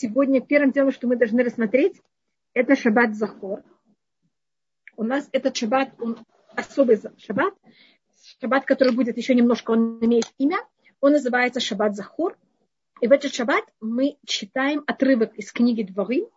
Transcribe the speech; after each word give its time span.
сегодня 0.00 0.40
первым 0.40 0.72
делом, 0.72 0.92
что 0.92 1.06
мы 1.06 1.16
должны 1.16 1.42
рассмотреть, 1.42 2.00
это 2.54 2.74
шаббат 2.74 3.14
Захор. 3.14 3.62
У 4.96 5.04
нас 5.04 5.28
этот 5.32 5.56
шаббат, 5.56 5.92
он 6.00 6.18
особый 6.56 7.00
шаббат, 7.18 7.54
шаббат, 8.40 8.64
который 8.64 8.94
будет 8.94 9.16
еще 9.16 9.34
немножко, 9.34 9.72
он 9.72 10.04
имеет 10.04 10.32
имя, 10.38 10.58
он 11.00 11.12
называется 11.12 11.60
шаббат 11.60 11.94
Захор. 11.94 12.36
И 13.00 13.06
в 13.06 13.12
этот 13.12 13.32
шаббат 13.32 13.64
мы 13.80 14.16
читаем 14.26 14.82
отрывок 14.86 15.34
из 15.36 15.52
книги 15.52 15.82
Дворы. 15.82 16.28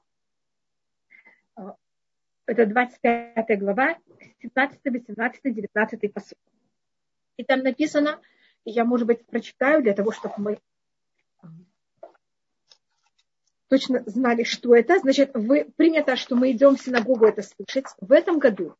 Это 2.45 2.65
25 2.65 3.59
глава, 3.59 3.97
17, 4.41 4.79
18, 4.83 5.41
19 5.43 6.13
посыл. 6.13 6.37
И 7.37 7.43
там 7.43 7.61
написано, 7.61 8.21
я, 8.65 8.85
может 8.85 9.07
быть, 9.07 9.25
прочитаю 9.25 9.81
для 9.81 9.93
того, 9.93 10.11
чтобы 10.11 10.35
мы 10.37 10.59
точно 13.69 14.03
знали, 14.05 14.43
что 14.43 14.75
это. 14.75 14.99
Значит, 14.99 15.31
вы, 15.33 15.65
принято, 15.75 16.15
что 16.15 16.35
мы 16.35 16.51
идем 16.51 16.75
в 16.75 16.81
синагогу 16.81 17.25
это 17.25 17.41
слышать. 17.41 17.85
В 17.99 18.11
этом 18.11 18.39
году, 18.39 18.75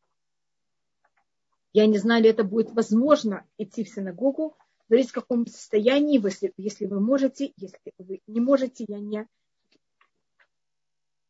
я 1.73 1.87
не 1.87 1.97
знаю, 1.97 2.23
ли 2.23 2.29
это 2.29 2.43
будет 2.43 2.71
возможно 2.71 3.45
идти 3.57 3.83
в 3.83 3.89
синагогу, 3.89 4.55
смотрите, 4.87 5.09
в 5.09 5.13
каком 5.13 5.47
состоянии, 5.47 6.19
вы, 6.19 6.29
если 6.57 6.85
вы 6.85 6.99
можете, 6.99 7.53
если 7.57 7.93
вы 7.97 8.21
не 8.27 8.39
можете, 8.39 8.85
я 8.87 8.99
не, 8.99 9.27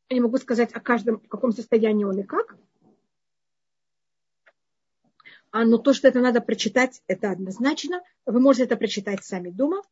я 0.10 0.16
не 0.16 0.20
могу 0.20 0.38
сказать 0.38 0.74
о 0.74 0.82
каждом, 0.82 1.20
в 1.20 1.28
каком 1.28 1.52
состоянии 1.52 2.04
он 2.04 2.20
и 2.20 2.24
как. 2.24 2.58
А, 5.52 5.66
но 5.66 5.78
то, 5.78 5.94
что 5.94 6.08
это 6.08 6.20
надо 6.20 6.42
прочитать, 6.42 7.02
это 7.08 7.32
однозначно. 7.32 8.02
Вы 8.26 8.40
можете 8.40 8.66
это 8.66 8.76
прочитать 8.76 9.24
сами 9.24 9.50
дома. 9.50 9.84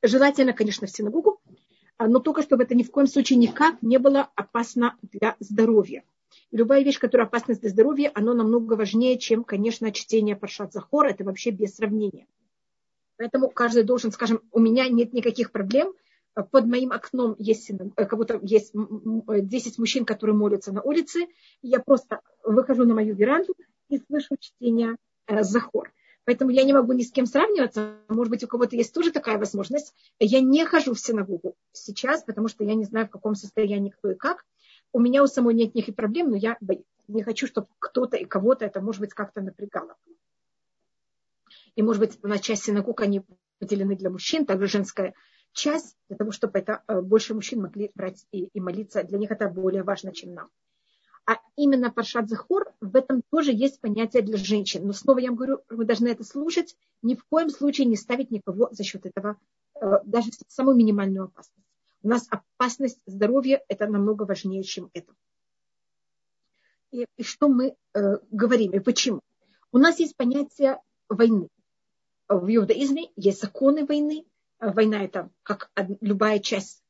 Желательно, 0.00 0.52
конечно, 0.52 0.86
в 0.86 0.90
синагогу. 0.90 1.37
А, 1.98 2.06
но 2.06 2.20
только 2.20 2.42
чтобы 2.42 2.62
это 2.62 2.76
ни 2.76 2.84
в 2.84 2.90
коем 2.92 3.08
случае 3.08 3.38
никак 3.38 3.82
не 3.82 3.98
было 3.98 4.30
опасно 4.36 4.96
для 5.02 5.36
здоровья. 5.40 6.04
любая 6.52 6.82
вещь, 6.82 6.98
которая 6.98 7.26
опасна 7.26 7.54
для 7.54 7.68
здоровья, 7.68 8.12
она 8.14 8.32
намного 8.32 8.74
важнее, 8.74 9.18
чем, 9.18 9.44
конечно, 9.44 9.90
чтение 9.92 10.36
Паршат 10.36 10.72
Захор. 10.72 11.06
Это 11.06 11.24
вообще 11.24 11.50
без 11.50 11.74
сравнения. 11.74 12.26
Поэтому 13.16 13.50
каждый 13.50 13.82
должен, 13.82 14.12
скажем, 14.12 14.40
у 14.52 14.60
меня 14.60 14.88
нет 14.88 15.12
никаких 15.12 15.50
проблем. 15.50 15.92
Под 16.52 16.66
моим 16.66 16.92
окном 16.92 17.34
есть, 17.38 17.70
э, 17.70 18.06
кого-то 18.06 18.38
есть 18.42 18.72
10 18.72 19.78
мужчин, 19.78 20.04
которые 20.04 20.36
молятся 20.36 20.72
на 20.72 20.82
улице. 20.82 21.26
Я 21.62 21.80
просто 21.80 22.20
выхожу 22.44 22.84
на 22.84 22.94
мою 22.94 23.16
веранду 23.16 23.54
и 23.88 23.98
слышу 23.98 24.36
чтение 24.38 24.96
э, 25.26 25.42
Захор. 25.42 25.90
Поэтому 26.28 26.50
я 26.50 26.64
не 26.64 26.74
могу 26.74 26.92
ни 26.92 27.04
с 27.04 27.10
кем 27.10 27.24
сравниваться. 27.24 27.96
Может 28.06 28.30
быть, 28.30 28.44
у 28.44 28.48
кого-то 28.48 28.76
есть 28.76 28.92
тоже 28.92 29.12
такая 29.12 29.38
возможность. 29.38 29.94
Я 30.18 30.42
не 30.42 30.66
хожу 30.66 30.92
в 30.92 31.00
синагогу 31.00 31.56
сейчас, 31.72 32.22
потому 32.22 32.48
что 32.48 32.64
я 32.64 32.74
не 32.74 32.84
знаю, 32.84 33.06
в 33.06 33.10
каком 33.10 33.34
состоянии 33.34 33.88
кто 33.88 34.10
и 34.10 34.14
как. 34.14 34.44
У 34.92 35.00
меня 35.00 35.22
у 35.22 35.26
самой 35.26 35.54
нет 35.54 35.74
никаких 35.74 35.94
проблем, 35.94 36.28
но 36.28 36.36
я 36.36 36.58
не 37.06 37.22
хочу, 37.22 37.46
чтобы 37.46 37.68
кто-то 37.78 38.18
и 38.18 38.26
кого-то 38.26 38.66
это, 38.66 38.82
может 38.82 39.00
быть, 39.00 39.14
как-то 39.14 39.40
напрягало. 39.40 39.96
И, 41.76 41.82
может 41.82 42.00
быть, 42.00 42.22
на 42.22 42.38
часть 42.38 42.64
синагог 42.64 43.00
они 43.00 43.22
поделены 43.58 43.96
для 43.96 44.10
мужчин, 44.10 44.44
также 44.44 44.66
женская 44.66 45.14
часть, 45.54 45.96
для 46.10 46.18
того, 46.18 46.30
чтобы 46.30 46.58
это 46.58 46.82
э, 46.88 47.00
больше 47.00 47.32
мужчин 47.32 47.62
могли 47.62 47.90
брать 47.94 48.26
и, 48.32 48.50
и 48.52 48.60
молиться. 48.60 49.02
Для 49.02 49.16
них 49.16 49.30
это 49.30 49.48
более 49.48 49.82
важно, 49.82 50.12
чем 50.12 50.34
нам 50.34 50.50
а 51.28 51.40
именно 51.56 51.90
Паршат 51.90 52.30
Захор, 52.30 52.72
в 52.80 52.96
этом 52.96 53.20
тоже 53.30 53.52
есть 53.52 53.82
понятие 53.82 54.22
для 54.22 54.38
женщин. 54.38 54.86
Но 54.86 54.94
снова 54.94 55.18
я 55.18 55.28
вам 55.28 55.36
говорю, 55.36 55.60
вы 55.68 55.84
должны 55.84 56.08
это 56.08 56.24
слушать, 56.24 56.74
ни 57.02 57.16
в 57.16 57.24
коем 57.24 57.50
случае 57.50 57.86
не 57.86 57.96
ставить 57.96 58.30
никого 58.30 58.70
за 58.70 58.82
счет 58.82 59.04
этого, 59.04 59.36
э, 59.74 60.00
даже 60.06 60.30
самую 60.46 60.78
минимальную 60.78 61.26
опасность. 61.26 61.66
У 62.02 62.08
нас 62.08 62.26
опасность 62.30 63.02
здоровья– 63.04 63.62
это 63.68 63.86
намного 63.86 64.22
важнее, 64.22 64.62
чем 64.62 64.88
это. 64.94 65.12
И, 66.92 67.04
и 67.18 67.22
что 67.22 67.48
мы 67.48 67.76
э, 67.92 68.16
говорим, 68.30 68.72
и 68.72 68.78
почему? 68.78 69.20
У 69.70 69.76
нас 69.76 69.98
есть 69.98 70.16
понятие 70.16 70.80
войны. 71.10 71.48
В 72.26 72.48
иудаизме 72.48 73.10
есть 73.16 73.42
законы 73.42 73.84
войны. 73.84 74.24
Война– 74.60 75.04
это 75.04 75.28
как 75.42 75.70
любая 76.00 76.38
часть 76.38 76.82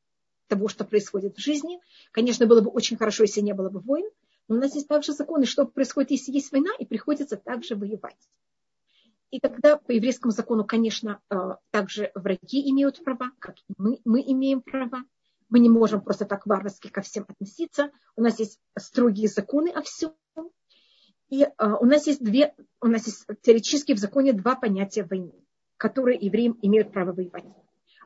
того, 0.47 0.69
что 0.69 0.85
происходит 0.85 1.35
в 1.35 1.41
жизни. 1.41 1.81
Конечно, 2.11 2.45
было 2.45 2.61
бы 2.61 2.69
очень 2.69 2.95
хорошо, 2.95 3.23
если 3.23 3.41
не 3.41 3.53
было 3.53 3.69
бы 3.69 3.81
войн, 3.81 4.09
но 4.49 4.55
у 4.55 4.59
нас 4.59 4.73
есть 4.75 4.87
также 4.87 5.13
законы, 5.13 5.45
что 5.45 5.65
происходит, 5.65 6.11
если 6.11 6.31
есть 6.31 6.51
война, 6.51 6.71
и 6.79 6.85
приходится 6.85 7.37
также 7.37 7.75
воевать. 7.75 8.29
И 9.29 9.39
тогда 9.39 9.77
по 9.77 9.91
еврейскому 9.91 10.31
закону, 10.31 10.65
конечно, 10.65 11.21
э, 11.29 11.35
также 11.69 12.11
враги 12.15 12.67
имеют 12.71 13.03
права, 13.03 13.31
как 13.37 13.59
и 13.59 13.73
мы, 13.77 13.99
мы 14.03 14.21
имеем 14.25 14.61
права. 14.61 15.03
Мы 15.49 15.59
не 15.59 15.69
можем 15.69 16.01
просто 16.01 16.25
так 16.25 16.47
варварски 16.47 16.89
ко 16.89 17.01
всем 17.01 17.25
относиться. 17.27 17.91
У 18.15 18.21
нас 18.21 18.39
есть 18.39 18.59
строгие 18.77 19.27
законы 19.27 19.69
о 19.69 19.83
всем. 19.83 20.13
И 21.29 21.43
э, 21.43 21.49
у 21.79 21.85
нас 21.85 22.07
есть 22.07 22.23
две, 22.23 22.55
у 22.81 22.87
нас 22.87 23.05
есть 23.05 23.27
теоретически 23.43 23.93
в 23.93 23.99
законе 23.99 24.33
два 24.33 24.55
понятия 24.55 25.03
войны, 25.03 25.45
которые 25.77 26.17
евреи 26.19 26.55
имеют 26.63 26.91
право 26.91 27.13
воевать. 27.13 27.45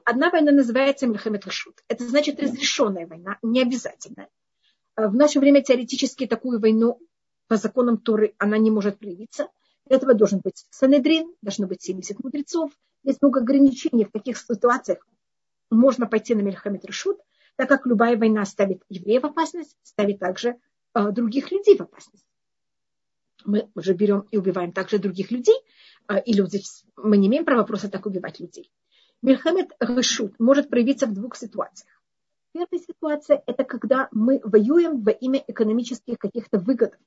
Одна 0.03 0.29
война 0.29 0.51
называется 0.51 1.07
Мельхамед 1.07 1.45
Рашут. 1.45 1.81
Это 1.87 2.05
значит 2.05 2.41
разрешенная 2.41 3.07
война, 3.07 3.37
не 3.41 3.61
обязательная. 3.61 4.27
Э, 4.95 5.07
в 5.07 5.15
наше 5.15 5.39
время 5.39 5.63
теоретически 5.63 6.27
такую 6.27 6.59
войну 6.59 6.99
по 7.47 7.57
законам 7.57 7.97
Торы 7.97 8.35
она 8.37 8.57
не 8.57 8.71
может 8.71 8.99
проявиться. 8.99 9.47
Для 9.85 9.97
этого 9.97 10.13
должен 10.13 10.39
быть 10.43 10.65
Санедрин, 10.69 11.33
должно 11.41 11.67
быть 11.67 11.81
70 11.81 12.23
мудрецов. 12.23 12.71
Есть 13.03 13.21
много 13.21 13.41
ограничений, 13.41 14.05
в 14.05 14.11
каких 14.11 14.37
ситуациях 14.37 15.05
можно 15.69 16.07
пойти 16.07 16.35
на 16.35 16.41
Мельхамед 16.41 16.85
Решут, 16.85 17.19
так 17.55 17.67
как 17.67 17.85
любая 17.85 18.17
война 18.17 18.45
ставит 18.45 18.81
евреев 18.89 19.23
в 19.23 19.27
опасность, 19.27 19.75
ставит 19.83 20.19
также 20.19 20.57
э, 20.95 21.11
других 21.11 21.51
людей 21.51 21.77
в 21.77 21.81
опасность. 21.81 22.25
Мы 23.43 23.69
уже 23.75 23.93
берем 23.93 24.25
и 24.31 24.37
убиваем 24.37 24.71
также 24.71 24.99
других 24.99 25.31
людей, 25.31 25.55
э, 26.07 26.21
и 26.23 26.33
люди, 26.33 26.61
мы 26.95 27.17
не 27.17 27.27
имеем 27.27 27.43
права 27.43 27.63
просто 27.63 27.89
так 27.89 28.05
убивать 28.05 28.39
людей. 28.39 28.71
Мельхамед 29.21 29.71
Решут 29.79 30.39
может 30.39 30.69
проявиться 30.69 31.07
в 31.07 31.13
двух 31.13 31.35
ситуациях. 31.35 32.02
Первая 32.53 32.83
ситуация– 32.87 33.43
это 33.47 33.63
когда 33.63 34.09
мы 34.11 34.39
воюем 34.43 35.01
во 35.01 35.09
имя 35.09 35.43
экономических 35.47 36.19
каких-то 36.19 36.59
выгод. 36.59 36.99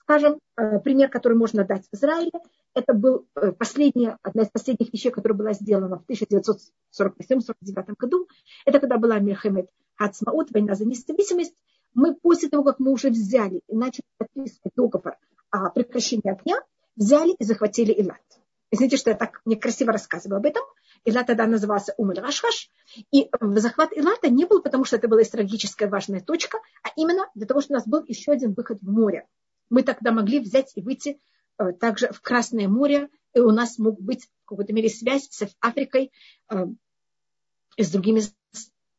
Скажем, 0.00 0.38
э, 0.56 0.80
пример, 0.80 1.10
который 1.10 1.36
можно 1.36 1.62
дать 1.62 1.84
в 1.92 1.94
Израиле, 1.94 2.32
это 2.74 2.94
был 2.94 3.26
э, 3.36 3.52
последняя, 3.52 4.16
одна 4.22 4.44
из 4.44 4.48
последних 4.48 4.90
вещей, 4.94 5.10
которая 5.10 5.36
была 5.36 5.52
сделана 5.52 5.98
в 5.98 6.10
1947-1949 6.10 7.94
году. 7.98 8.28
Это 8.64 8.80
когда 8.80 8.96
была 8.96 9.18
Мельхамед 9.18 9.68
Хацмаут, 9.96 10.50
война 10.52 10.74
за 10.74 10.86
независимость. 10.86 11.54
Мы 11.92 12.14
после 12.14 12.48
того, 12.48 12.64
как 12.64 12.78
мы 12.78 12.90
уже 12.90 13.10
взяли 13.10 13.60
и 13.68 13.76
начали 13.76 14.06
подписывать 14.16 14.72
договор 14.74 15.18
о 15.50 15.68
прекращении 15.68 16.30
огня, 16.30 16.62
взяли 16.96 17.34
и 17.38 17.44
захватили 17.44 17.92
Илат. 17.92 18.22
Извините, 18.70 18.96
что 18.96 19.10
я 19.10 19.16
так 19.16 19.42
некрасиво 19.44 19.92
рассказываю 19.92 20.38
об 20.38 20.46
этом– 20.46 20.62
Илат 21.04 21.26
тогда 21.26 21.46
назывался 21.46 21.94
Умель 21.98 22.20
Рашхаш. 22.20 22.70
И 23.10 23.28
захват 23.40 23.90
Илата 23.92 24.30
не 24.30 24.46
был 24.46 24.62
потому, 24.62 24.84
что 24.84 24.96
это 24.96 25.08
была 25.08 25.22
стратегическая 25.24 25.88
важная 25.88 26.20
точка, 26.20 26.58
а 26.82 26.88
именно 26.96 27.28
для 27.34 27.46
того, 27.46 27.60
что 27.60 27.74
у 27.74 27.76
нас 27.76 27.86
был 27.86 28.02
еще 28.04 28.32
один 28.32 28.54
выход 28.54 28.78
в 28.80 28.90
море. 28.90 29.26
Мы 29.70 29.82
тогда 29.82 30.12
могли 30.12 30.40
взять 30.40 30.72
и 30.76 30.82
выйти 30.82 31.20
э, 31.58 31.72
также 31.72 32.08
в 32.08 32.20
Красное 32.20 32.68
море, 32.68 33.08
и 33.34 33.40
у 33.40 33.50
нас 33.50 33.78
мог 33.78 34.00
быть 34.00 34.24
в 34.44 34.48
какой-то 34.48 34.72
мере 34.72 34.88
связь 34.88 35.28
с 35.30 35.46
Африкой 35.60 36.12
э, 36.50 36.66
с 37.76 37.90
другими 37.90 38.22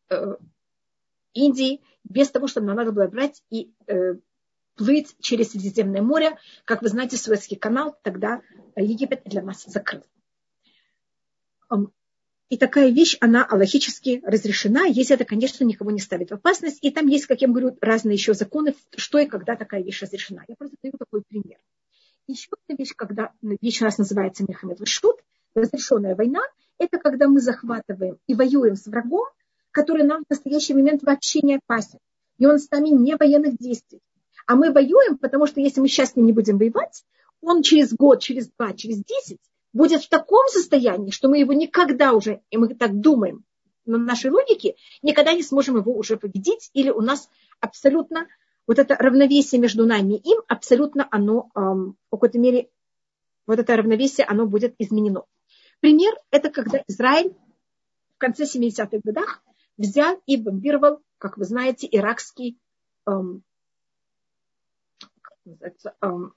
э, 0.10 0.36
Индией, 1.34 1.84
без 2.04 2.30
того, 2.30 2.48
чтобы 2.48 2.68
нам 2.68 2.78
надо 2.78 2.92
было 2.92 3.08
брать 3.08 3.42
и 3.50 3.74
плыть 4.76 5.16
через 5.20 5.52
Средиземное 5.52 6.02
море. 6.02 6.38
Как 6.66 6.82
вы 6.82 6.90
знаете, 6.90 7.18
Суэцкий 7.18 7.58
канал 7.58 7.98
тогда 8.04 8.42
Египет 8.76 9.24
для 9.26 9.42
нас 9.42 9.64
закрыл. 9.66 10.04
И 12.50 12.58
такая 12.58 12.90
вещь, 12.92 13.18
она 13.22 13.44
аллахически 13.44 14.22
разрешена, 14.24 14.86
если 14.86 15.16
это, 15.16 15.26
конечно, 15.26 15.64
никого 15.64 15.90
не 15.90 16.00
ставит 16.00 16.30
в 16.30 16.36
опасность. 16.36 16.78
И 16.84 16.92
там 16.92 17.08
есть, 17.08 17.26
как 17.26 17.42
я 17.42 17.48
говорю, 17.48 17.76
разные 17.82 18.14
еще 18.14 18.36
законы, 18.36 18.76
что 18.96 19.18
и 19.18 19.26
когда 19.26 19.56
такая 19.56 19.82
вещь 19.82 20.02
разрешена. 20.04 20.44
Я 20.48 20.56
просто 20.56 20.78
даю 20.84 20.94
такой 20.98 21.24
пример. 21.28 21.58
Еще 22.28 22.50
одна 22.52 22.78
вещь, 22.78 22.94
когда 22.96 23.32
вещь 23.42 23.82
у 23.82 23.86
нас 23.86 23.98
называется 23.98 24.46
Мехамед 24.48 24.88
Шут, 24.88 25.18
разрешенная 25.56 26.16
война, 26.16 26.42
это 26.78 27.00
когда 27.00 27.28
мы 27.28 27.40
захватываем 27.40 28.18
и 28.28 28.36
воюем 28.36 28.76
с 28.76 28.86
врагом, 28.86 29.26
который 29.72 30.04
нам 30.04 30.24
в 30.24 30.30
настоящий 30.30 30.74
момент 30.74 31.02
вообще 31.04 31.42
не 31.42 31.56
опасен. 31.56 32.00
И 32.38 32.46
он 32.46 32.60
с 32.60 32.70
нами 32.70 32.90
не 32.90 33.16
военных 33.16 33.58
действий. 33.58 34.02
А 34.46 34.56
мы 34.56 34.72
воюем, 34.72 35.18
потому 35.18 35.48
что 35.48 35.62
если 35.62 35.82
мы 35.82 35.88
сейчас 35.88 36.12
с 36.12 36.16
ним 36.16 36.28
не 36.28 36.34
будем 36.34 36.58
воевать, 36.58 37.04
он 37.42 37.64
через 37.64 37.94
год, 37.94 38.22
через 38.22 38.50
два, 38.50 38.74
через 38.74 39.04
десять 39.04 39.40
будет 39.76 40.04
в 40.04 40.10
таком 40.10 40.48
состоянии, 40.48 41.12
что 41.12 41.28
мы 41.28 41.38
его 41.38 41.52
никогда 41.52 42.14
уже, 42.14 42.42
и 42.50 42.58
мы 42.58 42.74
так 42.74 42.98
думаем, 43.02 43.44
на 43.86 43.98
нашей 43.98 44.32
логике, 44.32 44.76
никогда 45.04 45.34
не 45.34 45.44
сможем 45.44 45.76
его 45.76 45.94
уже 45.96 46.16
победить, 46.16 46.72
или 46.74 46.90
у 46.90 47.02
нас 47.02 47.30
абсолютно 47.60 48.28
вот 48.68 48.80
это 48.80 48.96
равновесие 48.96 49.60
между 49.60 49.86
нами 49.86 50.14
и 50.14 50.32
им, 50.32 50.42
абсолютно 50.48 51.08
оно, 51.12 51.52
эм, 51.56 51.98
в 52.08 52.12
какой-то 52.12 52.40
мере, 52.40 52.70
вот 53.46 53.60
это 53.60 53.76
равновесие, 53.76 54.26
оно 54.26 54.48
будет 54.48 54.76
изменено. 54.80 55.26
Пример– 55.82 56.16
это 56.32 56.50
когда 56.50 56.82
Израиль 56.88 57.36
в 58.16 58.18
конце 58.18 58.46
70-х 58.46 59.02
годах 59.04 59.44
взял 59.78 60.20
и 60.26 60.38
бомбировал, 60.38 61.02
как 61.18 61.38
вы 61.38 61.44
знаете, 61.44 61.88
иракский 61.92 62.58
эм, 63.06 63.44
эм, 66.02 66.34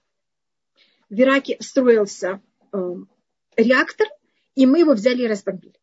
в 1.09 1.15
Ираке 1.15 1.57
строился 1.61 2.43
эм, 2.73 3.09
реактор, 3.59 4.09
и 4.55 4.65
мы 4.65 4.79
его 4.81 4.95
взяли 4.95 5.23
и 5.23 5.27
разбомбили. 5.27 5.75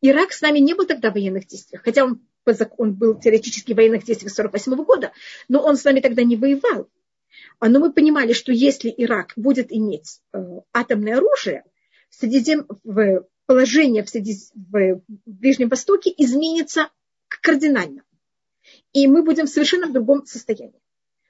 Ирак 0.00 0.32
с 0.32 0.42
нами 0.42 0.58
не 0.58 0.74
был 0.74 0.86
тогда 0.86 1.10
в 1.10 1.14
военных 1.14 1.46
действиях, 1.46 1.82
хотя 1.82 2.04
он, 2.04 2.20
он 2.76 2.94
был 2.94 3.18
теоретически 3.18 3.72
в 3.72 3.76
военных 3.76 4.04
действиях 4.04 4.32
1948 4.32 4.84
года, 4.84 5.12
но 5.48 5.62
он 5.62 5.76
с 5.76 5.84
нами 5.84 6.00
тогда 6.00 6.22
не 6.22 6.36
воевал. 6.36 6.88
А, 7.58 7.68
но 7.68 7.80
мы 7.80 7.92
понимали, 7.92 8.32
что 8.32 8.52
если 8.52 8.94
Ирак 8.96 9.32
будет 9.36 9.72
иметь 9.72 10.20
э, 10.32 10.38
атомное 10.72 11.16
оружие, 11.16 11.64
Средизем, 12.10 12.68
положение 13.46 14.04
в, 14.04 14.08
Средиз... 14.08 14.52
в 14.54 15.02
Ближнем 15.26 15.68
Востоке 15.68 16.12
изменится 16.16 16.90
кардинально. 17.28 18.02
И 18.92 19.08
мы 19.08 19.22
будем 19.22 19.46
совершенно 19.46 19.88
в 19.88 19.92
другом 19.92 20.24
состоянии. 20.26 20.80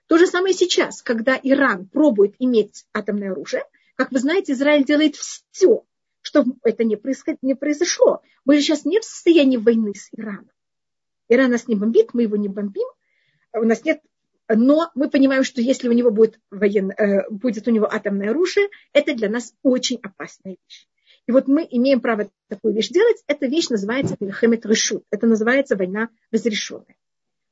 То 0.07 0.19
же 0.19 0.27
самое 0.27 0.55
сейчас, 0.55 1.03
когда 1.03 1.39
Иран 1.43 1.87
пробует 1.89 2.35
иметь 2.39 2.85
атомное 2.93 3.33
оружие, 3.33 3.65
как 3.95 4.13
вы 4.13 4.19
знаете, 4.19 4.53
Израиль 4.53 4.85
делает 4.85 5.17
все, 5.17 5.85
чтобы 6.21 6.57
это 6.63 6.85
не, 6.85 6.97
происход... 6.97 7.37
не 7.43 7.55
произошло. 7.55 8.23
Мы 8.45 8.57
же 8.57 8.63
сейчас 8.63 8.85
не 8.85 9.01
в 9.01 9.05
состоянии 9.05 9.57
войны 9.57 9.95
с 9.95 10.09
Ираном. 10.13 10.51
Иран 11.29 11.51
нас 11.51 11.69
не 11.69 11.75
бомбит, 11.75 12.13
мы 12.13 12.23
его 12.23 12.37
не 12.37 12.49
бомбим. 12.49 12.87
У 13.53 13.65
нас 13.65 13.85
нет 13.85 14.01
но 14.49 14.91
мы 14.95 15.09
понимаем, 15.09 15.43
что 15.43 15.61
если 15.61 15.89
у 15.89 15.93
него 15.93 16.11
будет, 16.11 16.39
воен, 16.51 16.91
э, 16.91 17.29
будет 17.31 17.67
у 17.67 17.71
него 17.71 17.87
атомное 17.91 18.31
оружие, 18.31 18.69
это 18.93 19.15
для 19.15 19.31
нас 19.31 19.55
очень 19.63 19.99
опасная 20.03 20.57
вещь. 20.63 20.87
И 21.27 21.33
вот 21.33 21.49
мы 21.49 21.67
имеем 21.71 22.01
право 22.01 22.29
такую 22.49 22.75
вещь 22.75 22.91
делать. 22.91 23.23
Эта 23.27 23.47
вещь 23.47 23.71
называется 23.71 24.17
Мельхемет 24.21 24.67
Решут. 24.67 25.05
Это 25.11 25.27
называется 25.27 25.77
война 25.77 26.11
разрешенная. 26.31 26.97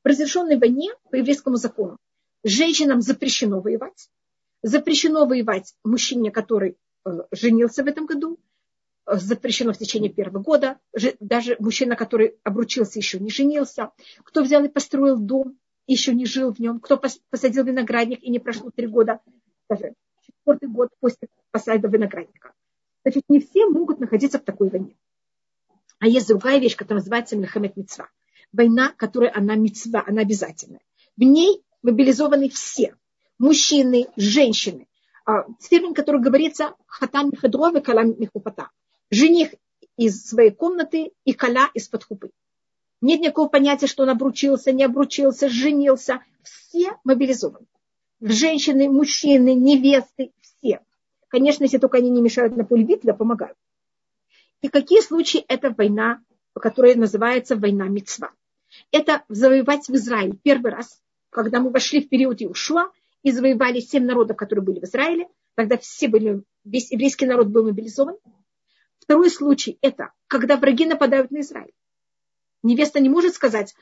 В 0.03 0.07
разрешенной 0.07 0.57
войне 0.59 0.91
по 1.09 1.15
еврейскому 1.15 1.55
закону 1.55 1.97
женщинам 2.43 3.01
запрещено 3.01 3.61
воевать. 3.61 4.09
Запрещено 4.63 5.25
воевать 5.25 5.75
мужчине, 5.83 6.31
который 6.31 6.77
э, 7.05 7.09
женился 7.31 7.83
в 7.83 7.87
этом 7.87 8.05
году. 8.05 8.39
Э, 9.05 9.17
запрещено 9.17 9.73
в 9.73 9.77
течение 9.77 10.11
первого 10.11 10.41
года. 10.41 10.79
Даже 11.19 11.57
мужчина, 11.59 11.95
который 11.95 12.37
обручился, 12.43 12.97
еще 12.97 13.19
не 13.19 13.29
женился. 13.29 13.91
Кто 14.23 14.41
взял 14.41 14.63
и 14.63 14.69
построил 14.69 15.17
дом, 15.17 15.59
еще 15.85 16.13
не 16.13 16.25
жил 16.25 16.53
в 16.53 16.59
нем, 16.59 16.79
кто 16.79 16.99
посадил 17.29 17.65
виноградник 17.65 18.23
и 18.23 18.29
не 18.29 18.39
прошло 18.39 18.71
три 18.71 18.87
года, 18.87 19.19
даже 19.69 19.93
четвертый 20.21 20.69
год 20.69 20.89
после 20.99 21.27
посадки 21.51 21.85
виноградника. 21.85 22.53
Значит, 23.03 23.23
не 23.27 23.41
все 23.41 23.67
могут 23.67 23.99
находиться 23.99 24.39
в 24.39 24.43
такой 24.43 24.69
войне. 24.69 24.95
А 25.99 26.07
есть 26.07 26.27
другая 26.27 26.59
вещь, 26.59 26.75
которая 26.75 27.01
называется 27.01 27.35
Мельхамед 27.35 27.75
Мицва. 27.75 28.09
Война, 28.53 28.93
которая 28.95 29.31
она 29.35 29.55
мицва, 29.55 30.03
она 30.05 30.21
обязательная. 30.21 30.81
В 31.17 31.21
ней 31.21 31.63
мобилизованы 31.81 32.49
все. 32.49 32.95
Мужчины, 33.39 34.07
женщины. 34.15 34.87
А, 35.25 35.45
термин, 35.59 35.93
который 35.93 36.21
говорится 36.21 36.75
хатан 36.85 37.29
михадрова 37.31 37.79
калам 37.79 38.19
михупата. 38.19 38.69
Жених 39.09 39.49
из 39.97 40.25
своей 40.25 40.51
комнаты 40.51 41.11
и 41.23 41.33
каля 41.33 41.69
из-под 41.73 42.03
хупы. 42.03 42.31
Нет 43.01 43.19
никакого 43.19 43.49
понятия, 43.49 43.87
что 43.87 44.03
он 44.03 44.09
обручился, 44.09 44.71
не 44.71 44.83
обручился, 44.83 45.49
женился. 45.49 46.21
Все 46.43 46.93
мобилизованы. 47.03 47.67
Женщины, 48.21 48.89
мужчины, 48.89 49.53
невесты, 49.53 50.31
все. 50.41 50.79
Конечно, 51.27 51.63
если 51.63 51.77
только 51.77 51.97
они 51.97 52.09
не 52.09 52.21
мешают 52.21 52.55
на 52.55 52.63
поле 52.63 52.83
битвы, 52.83 53.11
а 53.11 53.15
помогают. 53.15 53.57
И 54.61 54.69
какие 54.69 55.01
случаи 55.01 55.43
это 55.47 55.71
война, 55.71 56.21
которая 56.53 56.95
называется 56.95 57.57
война 57.57 57.87
Мицва? 57.89 58.31
Это 58.91 59.23
завоевать 59.27 59.87
в 59.87 59.95
Израиле 59.95 60.37
первый 60.41 60.71
раз, 60.71 61.01
когда 61.29 61.59
мы 61.59 61.69
вошли 61.69 62.01
в 62.01 62.07
период 62.07 62.41
Иушуа 62.41 62.89
и 63.23 63.31
завоевали 63.31 63.79
семь 63.79 64.05
народов, 64.05 64.37
которые 64.37 64.63
были 64.63 64.79
в 64.79 64.83
Израиле. 64.83 65.27
Тогда 65.55 65.77
все 65.77 66.07
были, 66.07 66.43
весь 66.63 66.91
еврейский 66.91 67.25
народ 67.25 67.47
был 67.47 67.63
мобилизован. 67.63 68.17
Второй 68.99 69.29
случай– 69.29 69.77
это 69.81 70.11
когда 70.27 70.57
враги 70.57 70.85
нападают 70.85 71.31
на 71.31 71.41
Израиль. 71.41 71.73
Невеста 72.63 73.01
не 73.01 73.09
может 73.09 73.35
сказать, 73.35 73.75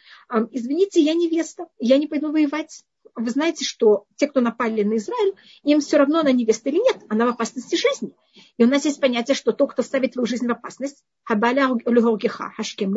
извините, 0.51 1.01
я 1.01 1.13
невеста, 1.13 1.67
я 1.77 1.99
не 1.99 2.07
пойду 2.07 2.31
воевать. 2.31 2.83
Вы 3.13 3.29
знаете, 3.29 3.63
что 3.63 4.05
те, 4.15 4.27
кто 4.27 4.41
напали 4.41 4.83
на 4.83 4.95
Израиль, 4.97 5.35
им 5.63 5.81
все 5.81 5.97
равно 5.97 6.19
она 6.19 6.31
невеста 6.31 6.69
или 6.69 6.77
нет, 6.77 6.97
она 7.07 7.25
в 7.25 7.29
опасности 7.29 7.75
жизни. 7.75 8.15
И 8.57 8.63
у 8.63 8.67
нас 8.67 8.85
есть 8.85 8.99
понятие, 8.99 9.35
что 9.35 9.51
тот, 9.51 9.73
кто 9.73 9.83
ставит 9.83 10.13
твою 10.13 10.25
жизнь 10.25 10.47
в 10.47 10.51
опасность, 10.51 11.03
хашкем 11.23 12.93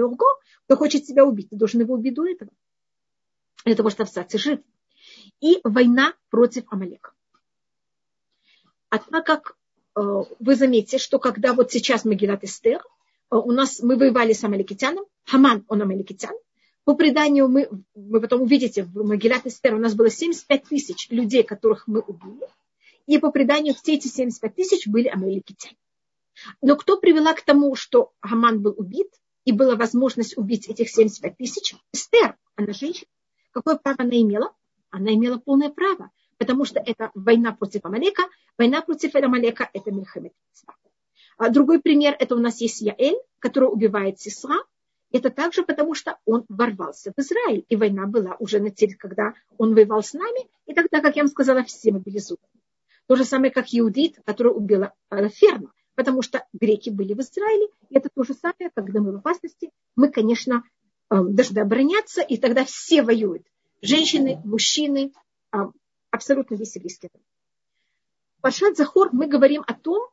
кто 0.64 0.76
хочет 0.76 1.04
тебя 1.04 1.26
убить, 1.26 1.50
ты 1.50 1.56
должен 1.56 1.80
его 1.80 1.94
убить 1.94 2.14
до 2.14 2.26
этого. 2.26 2.50
Для 3.66 3.74
того, 3.74 3.90
чтобы 3.90 4.08
остаться 4.08 4.38
жив. 4.38 4.60
И 5.40 5.60
война 5.64 6.14
против 6.30 6.64
Амалека. 6.70 7.12
А 8.90 8.98
так 8.98 9.26
как 9.26 9.56
э, 9.96 10.00
вы 10.38 10.54
заметите, 10.54 10.98
что 10.98 11.18
когда 11.18 11.52
вот 11.52 11.72
сейчас 11.72 12.04
Магилат 12.04 12.44
Эстер, 12.44 12.82
Э, 13.30 13.36
у 13.36 13.52
нас 13.52 13.80
мы 13.80 13.96
воевали 13.96 14.32
с 14.32 14.44
амаликитяном, 14.44 15.04
Хаман, 15.24 15.64
он 15.68 15.82
амаликитян. 15.82 16.34
По 16.84 16.94
преданию 16.94 17.48
мы, 17.48 17.68
вы 17.94 18.20
потом 18.20 18.42
увидите, 18.42 18.84
в 18.84 19.04
Могилят 19.04 19.46
Эстер 19.46 19.74
у 19.74 19.78
нас 19.78 19.94
было 19.94 20.10
75 20.10 20.64
тысяч 20.64 21.08
людей, 21.10 21.42
которых 21.42 21.88
мы 21.88 22.00
убили. 22.00 22.46
И 23.06 23.18
по 23.18 23.30
преданию 23.30 23.74
все 23.74 23.94
эти 23.94 24.08
75 24.08 24.54
тысяч 24.54 24.86
были 24.86 25.08
амаликитяне. 25.08 25.76
Но 26.60 26.76
кто 26.76 26.98
привела 26.98 27.32
к 27.32 27.42
тому, 27.42 27.74
что 27.74 28.12
Хаман 28.20 28.60
был 28.60 28.74
убит, 28.76 29.08
и 29.44 29.52
была 29.52 29.76
возможность 29.76 30.38
убить 30.38 30.68
этих 30.68 30.88
75 30.88 31.36
тысяч? 31.36 31.74
Эстер, 31.92 32.36
она 32.56 32.72
женщина. 32.72 33.08
Какое 33.52 33.76
право 33.76 33.96
она 34.00 34.20
имела? 34.20 34.52
Она 34.94 35.12
имела 35.12 35.38
полное 35.38 35.70
право, 35.70 36.12
потому 36.38 36.64
что 36.64 36.78
это 36.78 37.10
война 37.14 37.52
против 37.52 37.84
Амалека. 37.84 38.22
Война 38.56 38.80
против 38.80 39.16
Амалека– 39.16 39.68
это 39.72 39.90
Мельхамед. 39.90 40.32
А 41.36 41.50
другой 41.50 41.80
пример, 41.80 42.14
это 42.16 42.36
у 42.36 42.38
нас 42.38 42.60
есть 42.60 42.80
Яэль, 42.80 43.18
который 43.40 43.68
убивает 43.68 44.20
Сесра. 44.20 44.62
Это 45.10 45.30
также 45.30 45.64
потому, 45.64 45.94
что 45.94 46.16
он 46.26 46.44
ворвался 46.48 47.12
в 47.16 47.20
Израиль, 47.20 47.64
и 47.68 47.74
война 47.74 48.06
была 48.06 48.36
уже 48.38 48.60
на 48.60 48.70
теле, 48.70 48.94
когда 48.94 49.34
он 49.58 49.74
воевал 49.74 50.04
с 50.04 50.12
нами, 50.12 50.48
и 50.66 50.74
тогда, 50.74 51.00
как 51.00 51.16
я 51.16 51.22
вам 51.22 51.28
сказала, 51.28 51.64
все 51.64 51.90
мобилизованы. 51.90 52.46
То 53.08 53.16
же 53.16 53.24
самое, 53.24 53.50
как 53.50 53.66
Иудит, 53.72 54.20
который 54.24 54.52
убила 54.52 54.92
Ферма, 55.10 55.72
потому 55.96 56.22
что 56.22 56.46
греки 56.52 56.90
были 56.90 57.14
в 57.14 57.20
Израиле, 57.20 57.66
и 57.90 57.96
это 57.96 58.10
то 58.14 58.22
же 58.22 58.34
самое, 58.34 58.70
когда 58.72 59.00
мы 59.00 59.10
в 59.10 59.16
опасности, 59.16 59.70
мы, 59.96 60.08
конечно, 60.08 60.62
э, 61.10 61.16
должны 61.20 61.58
обороняться, 61.58 62.22
и 62.22 62.36
тогда 62.36 62.64
все 62.64 63.02
воюют. 63.02 63.44
Женщины, 63.82 64.40
мужчины, 64.44 65.12
э, 65.52 65.58
абсолютно 66.10 66.54
весь 66.54 66.74
еврейский 66.76 67.10
народ. 67.12 67.26
Пашат 68.40 68.76
Захор 68.76 69.10
мы 69.12 69.26
говорим 69.26 69.62
о 69.66 69.74
том, 69.74 70.08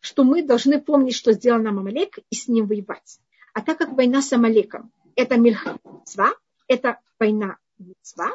что 0.00 0.24
мы 0.24 0.42
должны 0.42 0.80
помнить, 0.80 1.14
что 1.14 1.32
сделал 1.32 1.62
нам 1.62 1.78
Амалек, 1.78 2.18
и 2.30 2.34
с 2.34 2.48
ним 2.48 2.66
воевать. 2.66 3.20
А 3.52 3.62
так 3.62 3.78
как 3.78 3.92
война 3.92 4.20
с 4.20 4.32
Амалеком– 4.32 4.92
это 5.16 5.36
мильхамцва, 5.36 6.34
это 6.66 6.98
война 7.18 7.58
мецва, 7.78 8.30